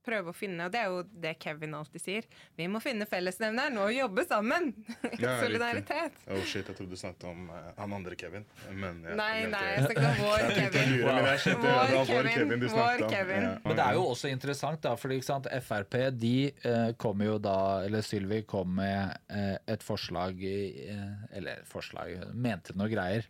prøve 0.08 0.32
å 0.32 0.36
finne, 0.36 0.68
og 0.68 0.74
det 0.74 0.82
er 0.82 0.93
jo 0.93 1.03
det 1.28 1.36
Kevin 1.43 1.76
alltid 1.78 2.03
sier, 2.03 2.28
vi 2.58 2.70
må 2.72 2.82
finne 2.84 3.08
fellesnevneren 3.10 3.78
og 3.84 3.93
jobbe 3.95 4.26
sammen. 4.28 4.72
Ja, 5.18 5.38
Solidaritet. 5.41 6.14
riktig. 6.14 6.34
Oh 6.34 6.43
shit, 6.45 6.68
jeg 6.68 6.76
trodde 6.78 6.93
du 6.93 6.99
snakket 6.99 7.24
om 7.30 7.47
uh, 7.49 7.72
han 7.78 7.93
andre 7.95 8.16
Kevin. 8.20 8.43
Men 8.70 8.99
ja, 9.05 9.16
Nei, 9.18 9.47
nei, 9.49 9.64
jeg 9.74 9.88
snakket 9.88 10.08
om 10.10 10.20
vår 10.22 10.43
Kevin. 10.58 10.91
Vår 11.03 12.05
Kevin, 12.05 12.30
Kevin 12.34 12.66
vår. 12.76 13.03
Kevin. 13.10 13.47
Men 13.64 13.80
det 13.80 13.86
er 13.86 13.97
jo 13.97 14.05
også 14.12 14.32
interessant, 14.32 14.82
da, 14.84 14.93
fordi 14.99 15.20
sant, 15.26 15.49
Frp 15.66 15.97
de 16.18 16.34
eh, 16.51 16.89
kom 17.01 17.22
jo 17.26 17.38
da 17.41 17.58
Eller 17.86 18.05
Sylvi 18.05 18.43
kom 18.47 18.76
med 18.78 19.16
eh, 19.34 19.55
et 19.68 19.84
forslag 19.86 20.41
eh, 20.43 21.38
Eller 21.38 21.64
forslag 21.68 22.28
Mente 22.34 22.76
noe 22.78 22.89
greier. 22.91 23.26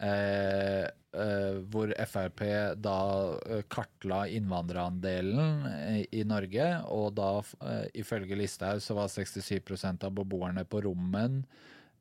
Eh, 0.00 0.84
eh, 1.12 1.56
hvor 1.68 1.90
Frp 2.08 2.40
da 2.80 2.98
eh, 3.44 3.64
kartla 3.68 4.22
innvandrerandelen 4.32 5.66
eh, 5.68 6.04
i 6.16 6.22
Norge, 6.24 6.68
og 6.88 7.18
da 7.18 7.42
eh, 7.68 7.84
ifølge 8.00 8.38
Listhaug 8.38 8.80
så 8.80 8.96
var 8.96 9.12
67% 9.12 10.06
av 10.08 10.14
beboerne 10.16 10.64
på 10.64 10.86
rommen 10.88 11.44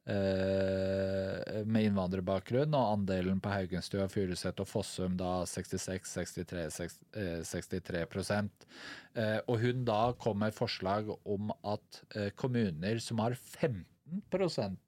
med 0.10 1.84
innvandrerbakgrunn, 1.86 2.74
og 2.74 2.94
andelen 2.96 3.38
på 3.44 3.52
Haugenstua, 3.52 4.08
Furuset 4.10 4.58
og 4.64 4.66
Fossum 4.66 5.20
da 5.20 5.44
66, 5.46 6.16
63, 6.16 6.88
eh, 7.14 7.44
63 7.46 8.00
eh, 8.08 9.38
Og 9.46 9.60
hun 9.62 9.84
da 9.86 10.00
kom 10.18 10.40
med 10.42 10.56
forslag 10.58 11.12
om 11.14 11.54
at 11.62 12.02
kommuner 12.42 12.98
som 13.06 13.22
har 13.22 13.38
15% 13.38 14.80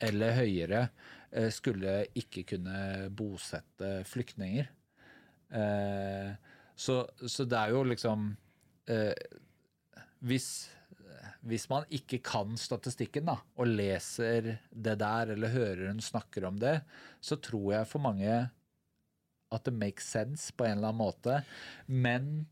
eller 0.00 0.36
høyere, 0.36 0.82
skulle 1.54 2.04
ikke 2.18 2.42
kunne 2.54 3.08
bosette 3.14 4.00
flyktninger. 4.08 4.66
Eh, 5.50 6.30
så, 6.74 7.02
så 7.26 7.46
det 7.48 7.58
er 7.58 7.74
jo 7.74 7.82
liksom 7.86 8.30
eh, 8.90 9.14
hvis, 10.26 10.48
hvis 11.48 11.66
man 11.72 11.88
ikke 11.92 12.20
kan 12.24 12.54
statistikken 12.60 13.28
da, 13.28 13.36
og 13.58 13.72
leser 13.72 14.54
det 14.70 14.96
der, 15.02 15.34
eller 15.34 15.54
hører 15.54 15.90
hun 15.90 16.02
snakker 16.04 16.46
om 16.48 16.60
det, 16.60 16.78
så 17.20 17.38
tror 17.42 17.74
jeg 17.74 17.90
for 17.90 18.04
mange 18.04 18.38
at 19.50 19.66
det 19.66 19.74
makes 19.74 20.06
sense 20.06 20.54
på 20.54 20.66
en 20.66 20.78
eller 20.78 20.92
annen 20.92 21.02
måte. 21.02 21.40
Men 21.90 22.46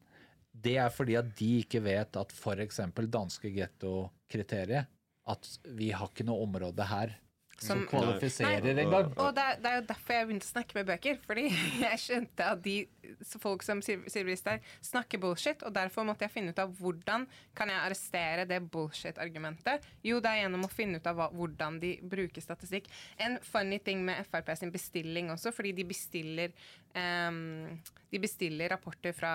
det 0.50 0.76
er 0.82 0.90
fordi 0.90 1.14
at 1.20 1.30
de 1.38 1.52
ikke 1.62 1.84
vet 1.84 2.18
at 2.18 2.34
f.eks. 2.34 2.80
danske 3.06 3.52
gettokriteriet 3.54 4.88
At 5.28 5.46
vi 5.78 5.92
har 5.94 6.08
ikke 6.10 6.24
noe 6.26 6.42
område 6.42 6.86
her 6.88 7.12
som, 7.58 7.80
Som- 7.80 7.86
kvalifiserer 7.90 8.62
Nei. 8.74 8.84
engang. 8.84 9.10
Og 9.18 9.34
det, 9.34 9.46
det 9.62 9.70
er 9.70 9.80
jo 9.80 9.86
derfor 9.88 10.14
jeg 10.14 10.28
begynte 10.28 10.46
å 10.46 10.52
snakke 10.52 10.78
med 10.78 10.86
bøker. 10.92 11.18
Fordi 11.26 11.44
jeg 11.86 12.00
skjønte 12.04 12.46
at 12.54 12.62
de 12.62 12.76
folk 13.42 13.64
som 13.66 13.82
Syl- 13.82 14.06
Sylvi 14.10 14.34
Listhaug 14.34 14.66
snakker 14.84 15.22
bullshit, 15.22 15.64
og 15.66 15.74
derfor 15.74 16.06
måtte 16.06 16.26
jeg 16.26 16.34
finne 16.36 16.54
ut 16.54 16.62
av 16.62 16.72
hvordan 16.78 17.26
kan 17.58 17.72
jeg 17.72 17.82
arrestere 17.82 18.46
det 18.48 18.60
bullshit-argumentet. 18.70 19.86
Jo, 20.06 20.20
det 20.22 20.30
er 20.30 20.44
gjennom 20.44 20.66
å 20.68 20.72
finne 20.72 21.00
ut 21.00 21.10
av 21.10 21.18
hva, 21.18 21.30
hvordan 21.34 21.80
de 21.82 21.96
bruker 22.02 22.44
statistikk. 22.44 22.86
En 23.18 23.38
funny 23.42 23.80
ting 23.82 24.04
med 24.06 24.22
Frp 24.30 24.54
sin 24.58 24.72
bestilling 24.74 25.32
også, 25.34 25.52
fordi 25.54 25.74
de 25.76 25.88
bestiller 25.88 26.54
um, 26.94 27.74
de 28.08 28.20
bestiller 28.22 28.70
rapporter 28.72 29.12
fra 29.12 29.32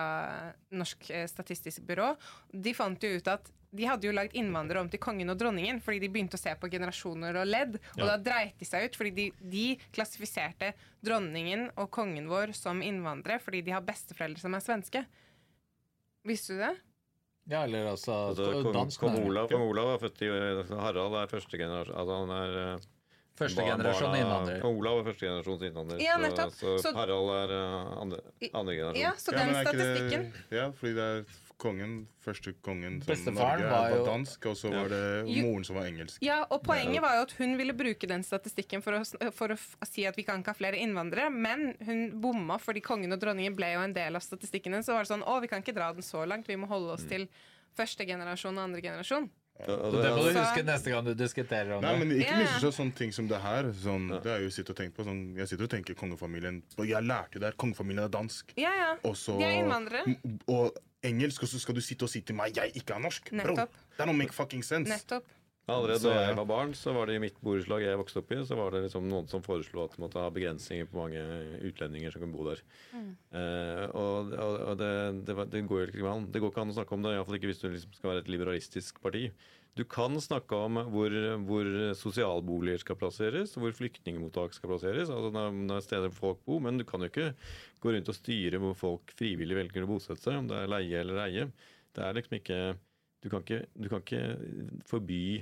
Norsk 0.74 1.10
eh, 1.14 1.26
statistisk 1.30 1.84
byrå. 1.86 2.14
De 2.50 2.72
fant 2.74 3.04
jo 3.04 3.12
ut 3.18 3.28
at 3.30 3.52
de 3.74 3.88
hadde 3.88 4.08
jo 4.08 4.14
lagd 4.14 4.36
innvandrere 4.38 4.84
om 4.84 4.90
til 4.90 5.02
kongen 5.02 5.32
og 5.32 5.38
dronningen 5.40 5.80
fordi 5.82 6.00
de 6.04 6.10
begynte 6.14 6.38
å 6.38 6.42
se 6.42 6.54
på 6.58 6.70
generasjoner 6.72 7.40
og 7.40 7.50
ledd. 7.50 7.76
Og 7.98 8.06
da 8.06 8.16
dreit 8.30 8.56
de 8.60 8.68
seg 8.68 8.88
ut, 8.88 8.98
fordi 8.98 9.12
de, 9.18 9.26
de 9.54 9.66
klassifiserte 9.94 10.72
dronningen 11.04 11.68
og 11.74 11.90
kongen 11.94 12.30
vår 12.30 12.54
som 12.56 12.82
innvandrere 12.84 13.42
fordi 13.42 13.64
de 13.66 13.74
har 13.74 13.84
besteforeldre 13.84 14.42
som 14.42 14.56
er 14.56 14.64
svenske. 14.64 15.04
Visste 16.24 16.56
du 16.56 16.64
det? 16.64 16.74
Ja, 17.50 17.66
eller 17.66 17.90
altså, 17.90 18.14
Altså, 18.30 18.48
kong, 18.62 18.72
dansk 18.72 19.02
kong. 19.02 19.18
Olav, 19.26 19.50
kong 19.52 19.66
Olav 19.66 19.90
er 19.94 20.04
født 20.06 20.22
i 20.24 20.30
Harald 20.80 21.18
er 21.20 21.28
første 21.28 21.60
generasjon 21.60 21.98
Altså 22.00 22.20
han 22.22 22.32
er 22.38 22.86
Første 23.34 23.56
barn- 23.58 23.70
generasjon 23.80 24.14
innvandrer. 24.14 24.60
Olav 24.64 24.98
er 25.00 25.06
første 25.12 25.26
generasjons 25.26 25.62
innvandrer. 25.66 26.00
Ja, 26.00 26.14
så- 26.16 26.22
nettopp. 26.22 26.52
Så, 26.54 26.78
Så- 26.82 26.92
Harald 26.94 27.30
er 27.34 27.54
eh, 27.54 28.00
andre, 28.00 28.20
andre 28.54 28.74
generasjon. 28.76 29.00
Ja, 29.02 29.12
så 29.18 29.30
den 29.32 29.48
er 29.54 29.64
statistikken 29.64 30.32
Det, 30.50 30.56
ja, 30.56 30.70
fordi 30.70 30.94
det 30.94 31.02
er 31.02 31.24
kongen, 31.58 32.06
første 32.24 32.52
kongen 32.62 33.00
som 33.02 33.34
Norge 33.34 33.62
var 33.62 33.70
var, 33.70 33.90
jo- 33.90 34.04
dansk, 34.06 34.46
og 34.46 34.56
så 34.56 34.70
var 34.72 34.88
det 34.88 35.28
Jo- 35.34 35.42
moren 35.46 35.64
som 35.64 35.76
var 35.76 35.84
engelsk. 35.86 36.18
Ja, 36.20 36.44
og 36.50 36.62
poenget 36.62 37.00
var 37.02 37.16
jo 37.16 37.22
at 37.22 37.32
hun 37.32 37.56
ville 37.56 37.72
bruke 37.72 38.06
den 38.06 38.22
statistikken 38.22 38.82
for 38.82 38.92
å, 38.92 39.32
for 39.32 39.48
å 39.48 39.58
si 39.86 40.04
at 40.06 40.14
vi 40.16 40.22
kan 40.22 40.42
ikke 40.42 40.48
ha 40.48 40.54
flere 40.54 40.78
innvandrere, 40.78 41.30
men 41.32 41.76
hun 41.84 42.20
bomma 42.20 42.58
fordi 42.58 42.80
kongen 42.82 43.12
og 43.12 43.20
dronningen 43.20 43.54
ble 43.56 43.72
jo 43.74 43.80
en 43.80 43.92
del 43.92 44.14
av 44.14 44.22
statistikkene. 44.22 44.78
Så 44.84 44.92
var 44.94 45.02
det 45.04 45.10
sånn 45.10 45.24
å, 45.26 45.40
vi 45.40 45.48
kan 45.48 45.62
ikke 45.62 45.74
dra 45.74 45.92
den 45.92 46.02
så 46.02 46.26
langt, 46.26 46.46
vi 46.46 46.56
må 46.56 46.66
holde 46.68 46.92
oss 46.92 47.04
til 47.04 47.28
første 47.76 48.06
generasjon 48.06 48.56
og 48.58 48.64
andre 48.64 48.80
generasjon. 48.80 49.30
Ja, 49.54 49.66
Så 49.66 49.74
altså, 49.86 50.00
det 50.02 50.08
må 50.10 50.22
du 50.24 50.38
huske 50.40 50.62
neste 50.66 50.90
gang 50.90 51.04
du 51.06 51.12
diskuterer 51.14 51.76
om 51.76 51.84
Nei, 51.84 51.92
men 52.00 52.10
ikke 52.16 52.26
yeah. 52.26 52.40
misforstå 52.42 52.70
sånne 52.74 52.96
ting 52.98 53.12
som 53.14 53.28
det 53.30 53.38
her. 53.38 53.68
Sånn, 53.84 54.08
Det 54.24 54.32
er 54.32 54.42
jo 54.42 54.50
sitte 54.54 54.74
og 54.74 54.80
tenke 54.80 54.96
på 54.96 55.06
sånn, 55.06 55.20
Jeg 55.38 55.52
sitter 55.52 55.68
og 55.68 55.70
tenker 55.76 55.98
kongefamilien 56.00 56.58
og 56.74 56.90
Jeg 56.90 57.06
lærte 57.06 57.38
jo 57.38 57.44
det 57.44 57.52
her, 57.52 57.58
kongefamilien 57.62 58.08
er 58.08 58.10
dansk. 58.16 58.50
Ja, 58.58 58.72
ja. 58.80 58.90
Også, 59.06 59.38
De 59.38 59.46
er 59.46 59.60
innvandrere. 59.62 60.16
Og 60.50 60.74
engelsk, 61.06 61.46
og 61.46 61.52
så 61.52 61.62
skal 61.62 61.78
du 61.78 61.84
sitte 61.84 62.08
og 62.08 62.10
si 62.10 62.24
til 62.26 62.36
meg 62.38 62.56
jeg 62.56 62.74
ikke 62.80 62.96
er 62.96 63.06
norsk. 63.06 63.30
Bro, 63.30 63.54
Nettopp. 63.54 63.80
that 63.96 64.08
don't 64.08 64.18
make 64.18 64.34
fucking 64.34 64.64
sense. 64.66 64.90
Nettopp. 64.90 65.30
Allerede 65.64 66.04
da 66.04 66.26
jeg 66.26 66.36
var 66.36 66.44
barn, 66.44 66.74
så 66.76 66.92
var 66.92 67.08
det 67.08 67.14
i 67.16 67.20
mitt 67.22 67.38
borettslag 67.40 67.86
jeg 67.86 67.96
vokste 67.96 68.20
opp 68.20 68.32
i, 68.36 68.40
så 68.44 68.56
var 68.58 68.74
det 68.74 68.82
liksom 68.84 69.06
noen 69.08 69.30
som 69.30 69.40
foreslo 69.44 69.86
at 69.86 69.94
man 69.96 70.04
måtte 70.04 70.20
ha 70.20 70.32
begrensninger 70.34 70.88
på 70.90 70.98
mange 70.98 71.22
utlendinger 71.64 72.12
som 72.12 72.20
kan 72.20 72.34
bo 72.34 72.44
der. 72.50 72.60
Eh, 72.92 73.84
og 73.96 74.34
og, 74.34 74.74
det, 74.76 74.90
det, 75.24 75.36
det 75.54 75.62
går 75.70 75.86
jo 75.86 75.86
ikke 75.88 76.10
an. 76.10 76.26
Det 76.34 76.42
går 76.44 76.52
ikke 76.52 76.64
an 76.66 76.74
å 76.74 76.76
snakke 76.76 76.96
om 76.98 77.06
det, 77.06 77.14
iallfall 77.16 77.38
ikke 77.38 77.48
hvis 77.48 77.62
du 77.62 77.70
liksom 77.70 77.96
skal 77.96 78.10
være 78.12 78.24
et 78.26 78.28
liberalistisk 78.34 79.00
parti. 79.04 79.30
Du 79.74 79.82
kan 79.90 80.14
snakke 80.22 80.58
om 80.66 80.76
hvor, 80.92 81.16
hvor 81.48 81.70
sosialboliger 81.98 82.84
skal 82.84 82.98
plasseres, 83.00 83.56
hvor 83.58 83.72
flyktningmottak 83.74 84.52
skal 84.54 84.70
plasseres, 84.70 85.08
altså 85.10 85.32
når, 85.34 85.56
når 85.64 85.82
steder 85.82 86.12
folk 86.14 86.44
bor, 86.46 86.60
men 86.62 86.78
du 86.78 86.84
kan 86.86 87.02
jo 87.02 87.08
ikke 87.10 87.32
gå 87.82 87.96
rundt 87.96 88.12
og 88.12 88.18
styre 88.20 88.60
hvor 88.62 88.76
folk 88.78 89.16
frivillig 89.18 89.58
velger 89.58 89.88
å 89.88 89.90
bosette 89.90 90.22
seg, 90.22 90.38
om 90.44 90.52
det 90.52 90.60
er 90.60 90.70
leie 90.70 91.00
eller 91.00 91.24
eie. 91.24 91.48
Det 91.94 92.04
er 92.04 92.20
liksom 92.20 92.38
ikke 92.42 92.60
Du 93.24 93.30
kan 93.32 93.40
ikke, 93.40 93.64
du 93.72 93.88
kan 93.88 94.02
ikke 94.04 94.22
forby 94.84 95.40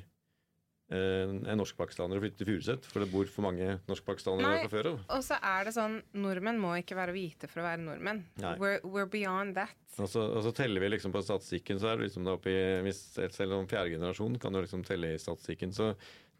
en 0.92 1.58
norsk-pakistaner 1.60 2.18
å 2.18 2.22
flytte 2.22 2.42
til 2.42 2.50
Furuset, 2.50 2.88
for 2.90 3.04
det 3.04 3.10
bor 3.12 3.28
for 3.30 3.46
mange 3.46 3.78
norsk-pakistanere 3.88 4.54
der 4.56 4.66
fra 4.66 4.72
før 4.72 4.90
av. 4.92 4.98
Og 5.16 5.24
så 5.26 5.38
er 5.52 5.68
det 5.68 5.74
sånn 5.76 6.00
nordmenn 6.24 6.60
må 6.62 6.74
ikke 6.80 6.98
være 6.98 7.14
hvite 7.16 7.50
for 7.50 7.62
å 7.62 7.68
være 7.68 7.84
nordmenn. 7.84 8.24
We're, 8.60 8.80
we're 8.84 9.08
beyond 9.10 9.56
that. 9.60 9.76
Og 10.00 10.08
så, 10.08 10.24
og 10.24 10.44
så 10.46 10.52
teller 10.56 10.84
vi 10.84 10.92
liksom 10.94 11.12
på 11.14 11.22
statistikken, 11.24 11.80
så 11.80 11.92
er 11.92 12.00
det 12.00 12.08
liksom 12.08 12.24
da 12.28 12.36
oppi 12.38 12.54
hvis, 12.86 13.02
Selv 13.34 13.58
om 13.58 13.68
fjerde 13.68 13.92
generasjon 13.92 14.38
kan 14.40 14.54
jo 14.56 14.62
liksom 14.64 14.84
telle 14.88 15.14
i 15.14 15.20
statistikken. 15.20 15.72
Så 15.76 15.92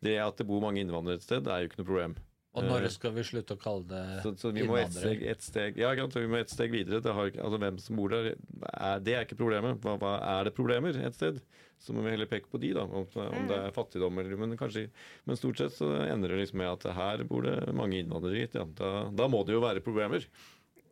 det 0.02 0.16
at 0.18 0.40
det 0.40 0.48
bor 0.48 0.62
mange 0.64 0.82
innvandrere 0.82 1.20
et 1.20 1.26
sted, 1.26 1.44
det 1.46 1.52
er 1.52 1.62
jo 1.64 1.70
ikke 1.70 1.82
noe 1.82 1.90
problem. 1.90 2.16
Og 2.52 2.66
når 2.68 2.84
skal 2.92 3.14
vi 3.16 3.22
slutte 3.24 3.56
å 3.56 3.60
kalle 3.60 3.86
det 3.88 4.00
Så, 4.24 4.34
så 4.36 4.50
vi 4.52 4.64
må 4.68 4.76
et 4.76 4.92
steg, 4.92 5.22
et 5.24 5.44
steg, 5.44 5.78
ja, 5.80 5.92
vi 5.96 6.28
må 6.28 6.36
et 6.36 6.52
steg 6.52 6.74
videre. 6.74 7.00
Det 7.04 7.14
har, 7.16 7.30
altså 7.40 7.60
Hvem 7.62 7.78
som 7.80 7.96
bor 7.96 8.12
der, 8.12 8.34
er, 8.68 8.98
det 9.00 9.14
er 9.16 9.24
ikke 9.24 9.38
problemet. 9.40 9.78
Hva, 9.80 9.94
hva 10.00 10.14
er 10.34 10.48
det 10.48 10.52
problemer 10.56 10.98
et 11.00 11.16
sted? 11.16 11.40
Så 11.82 11.96
må 11.96 12.04
vi 12.04 12.12
heller 12.12 12.28
peke 12.30 12.50
på 12.52 12.60
de, 12.62 12.74
da. 12.76 12.84
Om, 12.84 13.06
om 13.24 13.46
det 13.48 13.56
er 13.56 13.74
fattigdom 13.74 14.20
eller 14.20 14.38
men 14.38 14.52
kanskje 14.60 14.84
Men 15.26 15.40
stort 15.40 15.58
sett 15.58 15.74
så 15.74 15.88
ender 16.04 16.34
det 16.34 16.42
liksom 16.42 16.60
med 16.60 16.70
at 16.74 16.84
her 16.94 17.24
bor 17.26 17.48
det 17.48 17.56
mange 17.74 18.02
innvandrere, 18.02 18.44
gitt. 18.44 18.58
Ja. 18.60 18.66
Da, 18.78 18.92
da 19.16 19.30
må 19.32 19.40
det 19.48 19.56
jo 19.56 19.64
være 19.64 19.82
problemer. 19.84 20.28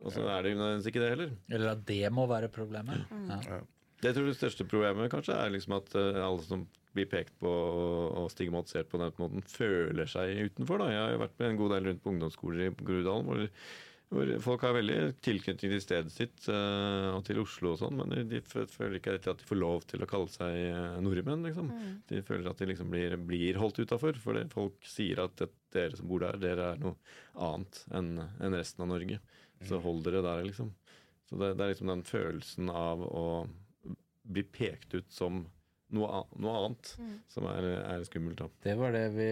Og 0.01 0.15
så 0.17 0.25
er 0.33 0.47
det 0.47 0.55
jo 0.55 0.71
ikke 0.89 1.03
det 1.03 1.13
heller. 1.13 1.37
Eller 1.53 1.75
at 1.75 1.85
det 1.87 2.09
må 2.17 2.25
være 2.31 2.49
problemet? 2.53 3.05
Ja. 3.29 3.61
Det 4.01 4.15
tror 4.15 4.27
jeg 4.27 4.33
det 4.33 4.41
største 4.41 4.69
problemet 4.69 5.13
kanskje 5.13 5.37
er 5.37 5.53
liksom 5.53 5.77
at 5.77 5.93
eh, 5.99 6.23
alle 6.25 6.45
som 6.47 6.65
blir 6.95 7.07
pekt 7.11 7.37
på 7.39 7.51
og 7.51 8.17
og 8.21 8.33
stigmatisert 8.33 8.89
på 8.91 8.99
den 9.01 9.13
måten, 9.21 9.45
føler 9.47 10.09
seg 10.11 10.41
utenfor. 10.51 10.83
Da. 10.83 10.91
Jeg 10.91 11.05
har 11.05 11.15
jo 11.15 11.23
vært 11.23 11.39
med 11.39 11.53
en 11.53 11.61
god 11.61 11.73
del 11.77 11.87
rundt 11.89 12.03
på 12.03 12.13
ungdomsskoler 12.15 12.65
i 12.67 12.73
Groruddalen 12.81 13.29
hvor, 13.29 13.45
hvor 14.11 14.33
folk 14.47 14.65
har 14.67 14.75
veldig 14.75 14.99
tilknytning 15.23 15.75
til 15.77 15.85
stedet 15.85 16.15
sitt 16.15 16.49
eh, 16.51 17.07
og 17.15 17.23
til 17.29 17.43
Oslo 17.45 17.75
og 17.75 17.81
sånn, 17.83 18.01
men 18.01 18.27
de, 18.31 18.43
føler 18.43 18.99
ikke 18.99 19.19
at 19.21 19.31
de 19.31 19.49
får 19.49 19.61
lov 19.61 19.87
til 19.93 20.03
å 20.03 20.11
kalle 20.11 20.33
seg 20.33 20.59
eh, 20.65 20.99
nordmenn, 21.05 21.47
liksom. 21.47 21.71
De 22.11 22.25
føler 22.27 22.51
at 22.51 22.61
de 22.61 22.71
liksom 22.73 22.91
blir, 22.93 23.17
blir 23.31 23.61
holdt 23.61 23.83
utafor, 23.85 24.19
for 24.23 24.41
folk 24.53 24.91
sier 24.97 25.23
at 25.27 25.37
det, 25.41 25.53
dere 25.77 26.01
som 26.01 26.11
bor 26.11 26.25
der, 26.25 26.41
dere 26.43 26.73
er 26.73 26.83
noe 26.83 26.97
annet 27.39 27.85
enn 27.95 28.17
en 28.19 28.59
resten 28.59 28.87
av 28.87 28.95
Norge. 28.97 29.21
Så 29.69 29.79
hold 29.85 30.07
dere 30.07 30.25
der, 30.25 30.47
liksom. 30.47 30.73
Så 31.29 31.39
det, 31.39 31.55
det 31.55 31.63
er 31.63 31.75
liksom 31.75 31.91
den 31.93 32.07
følelsen 32.09 32.71
av 32.75 33.03
å 33.07 33.27
bli 34.25 34.43
pekt 34.45 34.95
ut 34.95 35.09
som 35.13 35.43
noe, 35.91 36.07
an- 36.21 36.37
noe 36.39 36.53
annet 36.55 36.91
som 37.35 37.47
er, 37.51 37.65
er 37.83 38.05
skummelt. 38.07 38.39
da. 38.39 38.47
Det 38.63 38.75
var 38.79 38.93
det 38.95 39.01
vi 39.17 39.25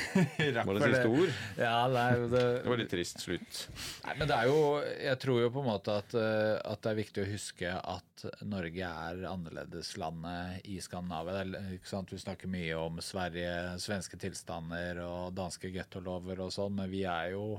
rakk 0.54 0.68
Var 0.68 0.78
det 0.78 0.90
siste 0.92 1.08
ord? 1.10 1.32
Ja, 1.58 1.72
det 1.90 2.02
er 2.04 2.20
det 2.22 2.42
Det 2.62 2.68
var 2.70 2.78
litt 2.78 2.92
trist 2.92 3.18
slutt. 3.24 3.58
Nei, 4.04 4.14
men 4.20 4.30
det 4.30 4.36
er 4.36 4.46
jo 4.52 4.60
Jeg 5.08 5.18
tror 5.24 5.40
jo 5.42 5.48
på 5.56 5.64
en 5.64 5.66
måte 5.72 5.96
at, 5.98 6.14
eh, 6.14 6.52
at 6.70 6.84
det 6.86 6.92
er 6.92 7.00
viktig 7.00 7.24
å 7.24 7.32
huske 7.32 7.72
at 7.80 8.26
Norge 8.46 8.92
er 9.10 9.24
annerledeslandet 9.26 10.64
i 10.70 10.78
Skandinavia. 10.84 11.42
Ikke 11.74 11.90
sant? 11.90 12.12
Vi 12.14 12.18
snakker 12.22 12.50
mye 12.50 12.78
om 12.78 13.00
Sverige, 13.02 13.50
svenske 13.82 14.18
tilstander 14.20 15.00
og 15.04 15.34
danske 15.36 15.70
gettolover 15.74 16.40
og 16.46 16.52
sånn, 16.54 16.76
men 16.78 16.90
vi 16.94 17.02
er 17.10 17.32
jo 17.34 17.56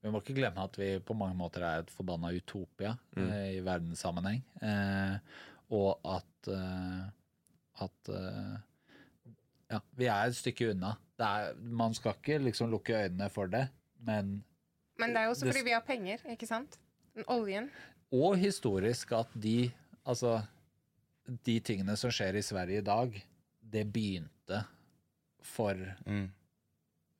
Vi 0.00 0.10
må 0.14 0.20
ikke 0.22 0.36
glemme 0.38 0.62
at 0.62 0.76
vi 0.78 0.92
på 1.02 1.14
mange 1.18 1.34
måter 1.36 1.64
er 1.66 1.80
et 1.82 1.90
forbanna 1.90 2.30
utopia 2.32 2.92
eh, 3.18 3.56
i 3.58 3.62
verdenssammenheng. 3.66 4.40
Eh, 4.62 5.16
og 5.70 6.00
at 6.04 6.48
eh, 6.48 7.04
at 7.84 8.08
eh, 8.08 8.56
ja, 9.70 9.78
vi 9.96 10.06
er 10.08 10.26
et 10.30 10.36
stykke 10.38 10.70
unna. 10.72 10.94
Det 11.18 11.26
er, 11.26 11.54
man 11.60 11.94
skal 11.94 12.14
ikke 12.16 12.38
liksom 12.42 12.70
lukke 12.72 12.94
øynene 13.04 13.28
for 13.30 13.46
det, 13.52 13.66
men 14.06 14.44
Men 14.98 15.10
det 15.14 15.20
er 15.20 15.24
jo 15.28 15.30
også 15.34 15.44
Det- 15.46 15.54
fordi 15.54 15.64
vi 15.64 15.74
har 15.76 15.80
penger, 15.86 16.18
ikke 16.30 16.46
sant? 16.46 16.78
Oljen. 17.28 17.70
Og 18.12 18.36
historisk 18.38 19.12
at 19.12 19.28
de 19.40 19.70
Altså, 20.06 20.42
de 21.44 21.60
tingene 21.60 21.94
som 21.96 22.10
skjer 22.10 22.34
i 22.38 22.42
Sverige 22.42 22.78
i 22.78 22.84
dag, 22.86 23.22
det 23.60 23.92
begynte 23.92 24.64
for 25.42 25.74
Mm. 26.06 26.30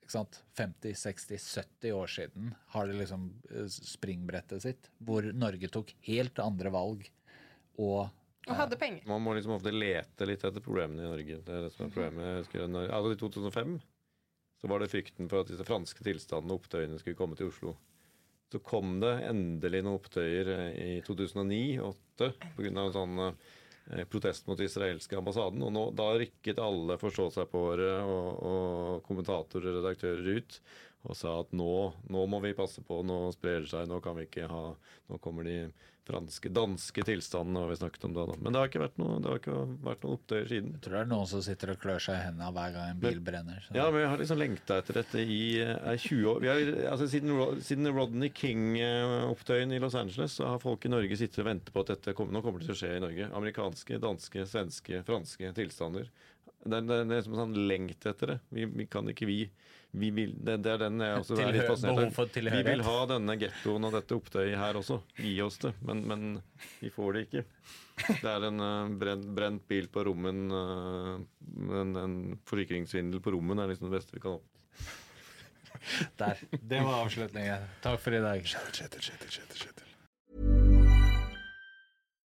ikke 0.02 0.10
sant, 0.10 0.42
50, 0.56 0.94
60, 0.96 1.44
70 1.82 1.92
år 1.92 2.06
siden 2.06 2.54
har 2.68 2.86
det 2.86 2.94
liksom 2.96 3.26
eh, 3.50 3.66
springbrettet 3.68 4.62
sitt, 4.62 4.88
hvor 5.04 5.20
Norge 5.34 5.68
tok 5.68 5.92
helt 6.00 6.38
andre 6.38 6.70
valg 6.72 7.10
og 7.78 8.08
Og 8.46 8.56
hadde 8.56 8.78
penger. 8.80 9.04
Man 9.08 9.22
må 9.24 9.34
liksom 9.36 9.56
ofte 9.56 9.72
lete 9.74 10.28
litt 10.28 10.44
etter 10.46 10.64
problemene 10.64 11.04
i 11.04 11.10
Norge. 11.10 11.40
Det 11.44 11.54
er 11.54 11.66
det 11.66 11.72
som 11.74 11.86
er 11.86 11.92
problemet. 11.92 12.40
Husker, 12.44 12.64
når, 12.70 12.90
altså 12.96 13.12
I 13.12 13.20
2005 13.20 13.78
så 14.58 14.70
var 14.70 14.82
det 14.82 14.90
frykten 14.90 15.28
for 15.30 15.42
at 15.42 15.50
disse 15.52 15.66
franske 15.66 16.02
tilstandene 16.02 16.54
og 16.54 16.64
opptøyene 16.64 16.98
skulle 16.98 17.18
komme 17.18 17.38
til 17.38 17.52
Oslo. 17.52 17.76
Så 18.48 18.62
kom 18.64 18.96
det 19.02 19.12
endelig 19.28 19.84
noen 19.84 19.98
opptøyer 20.00 20.50
eh, 20.54 20.80
i 20.96 20.98
2009-2008 21.06 22.30
pga. 22.56 22.70
en 22.72 22.94
sånn 22.94 23.20
eh, 23.20 24.04
protest 24.08 24.48
mot 24.48 24.60
israelske 24.64 25.18
ambassaden. 25.20 25.62
Og 25.66 25.74
nå, 25.74 25.84
da 25.98 26.08
rykket 26.16 26.62
alle 26.64 26.96
forstå 27.00 27.28
seg 27.36 27.50
på 27.52 27.66
året 27.74 28.00
og, 28.08 28.28
og 28.50 29.06
kommentatorer 29.06 29.74
og 29.74 29.82
redaktører 29.82 30.40
ut 30.40 30.60
og 31.06 31.14
sa 31.14 31.36
at 31.44 31.52
nå, 31.54 31.74
nå 32.10 32.24
må 32.26 32.40
vi 32.42 32.56
passe 32.58 32.82
på, 32.82 33.02
nå 33.06 33.28
sprer 33.36 33.62
det 33.62 33.70
seg, 33.70 33.86
nå 33.86 34.00
kan 34.02 34.16
vi 34.18 34.26
ikke 34.26 34.48
ha 34.50 34.64
Nå 35.08 35.16
kommer 35.24 35.46
de 35.46 35.60
franske, 36.08 36.50
danske 36.54 37.04
tilstandene, 37.04 37.62
har 37.64 37.72
vi 37.72 37.78
snakket 37.80 38.06
om 38.08 38.14
da. 38.16 38.24
da. 38.30 38.36
Men 38.40 38.54
det 38.54 38.62
har 38.62 38.70
ikke 38.70 38.82
vært 38.82 39.00
noe, 39.00 39.18
noen 39.22 40.06
opptøyer 40.14 40.48
siden. 40.50 40.72
Jeg 40.76 40.84
tror 40.84 40.96
det 40.96 41.02
er 41.02 41.10
noen 41.12 41.28
som 41.30 41.44
sitter 41.44 41.74
og 41.74 41.80
klør 41.82 42.04
seg 42.04 42.18
i 42.18 42.24
hendene 42.26 42.52
hver 42.56 42.74
gang 42.76 42.92
en 42.92 43.02
bil 43.02 43.20
brenner. 43.24 43.60
Så. 43.66 43.76
Ja, 43.76 43.88
men 43.92 44.04
jeg 44.04 44.12
har 44.12 44.22
liksom 44.22 44.40
lengta 44.40 44.80
etter 44.82 45.00
dette 45.00 45.24
i 45.24 45.42
eh, 45.64 45.90
20 45.94 46.30
år. 46.32 46.40
Vi 46.44 46.52
har, 46.52 46.72
altså, 46.94 47.10
siden, 47.12 47.34
siden 47.68 47.92
Rodney 47.94 48.32
King-opptøyen 48.34 49.76
i 49.76 49.82
Los 49.82 49.98
Angeles, 49.98 50.38
så 50.38 50.54
har 50.54 50.64
folk 50.64 50.86
i 50.88 50.92
Norge 50.92 51.20
sittet 51.20 51.44
og 51.44 51.50
ventet 51.50 51.74
på 51.74 51.84
at 51.84 51.94
dette 51.94 52.16
kommer, 52.16 52.36
nå 52.36 52.44
kommer 52.44 52.62
det 52.62 52.70
til 52.70 52.76
å 52.76 52.80
skje 52.82 52.94
i 52.96 53.04
Norge. 53.04 53.30
Amerikanske, 53.38 54.00
danske, 54.02 54.48
svenske, 54.48 55.04
franske 55.08 55.52
tilstander. 55.56 56.08
Det 56.64 56.74
er, 56.74 56.86
det 56.88 56.96
er 56.98 57.10
liksom 57.12 57.36
sånn 57.38 57.56
lengt 57.70 58.06
etter 58.10 58.34
det. 58.34 58.38
Vi, 58.54 58.64
vi 58.80 58.86
kan 58.90 59.06
ikke 59.08 59.28
vi, 59.28 59.36
vi 59.96 60.10
vil, 60.14 60.34
det, 60.34 60.58
det 60.64 60.72
er 60.74 60.82
den 60.82 61.00
jeg 61.04 61.20
også 61.22 61.38
er 61.38 61.52
litt 61.54 61.68
fascinert 61.70 62.18
av. 62.18 62.38
Vi 62.58 62.62
vil 62.66 62.84
ha 62.88 62.96
denne 63.12 63.36
gettoen 63.40 63.88
og 63.88 63.94
dette 63.94 64.16
opptøyet 64.18 64.58
her 64.58 64.80
også. 64.80 64.98
Gi 65.22 65.36
oss 65.44 65.60
det. 65.62 65.72
Men, 65.86 66.02
men 66.10 66.26
vi 66.82 66.90
får 66.92 67.14
det 67.14 67.24
ikke. 67.28 67.44
Det 68.08 68.30
er 68.34 68.48
en 68.50 68.62
uh, 68.62 68.90
brent, 69.00 69.26
brent 69.38 69.64
bil 69.70 69.88
på 69.94 70.04
rommen. 70.10 70.44
Uh, 70.50 71.14
en, 71.80 71.96
en 72.02 72.20
forsikringssvindel 72.50 73.22
på 73.22 73.34
rommen 73.36 73.62
er 73.62 73.70
liksom 73.72 73.88
det 73.88 74.00
beste 74.00 74.18
vi 74.18 74.24
kan 74.26 74.38
oppnå. 74.38 74.54
Der. 76.18 76.40
Det 76.50 76.80
var 76.82 77.04
avslutningen. 77.04 77.68
Takk 77.84 78.00
for 78.02 78.18
i 78.18 78.22
dag. 78.24 78.42
Kjetil, 78.42 78.98
Kjetil, 78.98 79.30
Kjetil. 79.30 79.77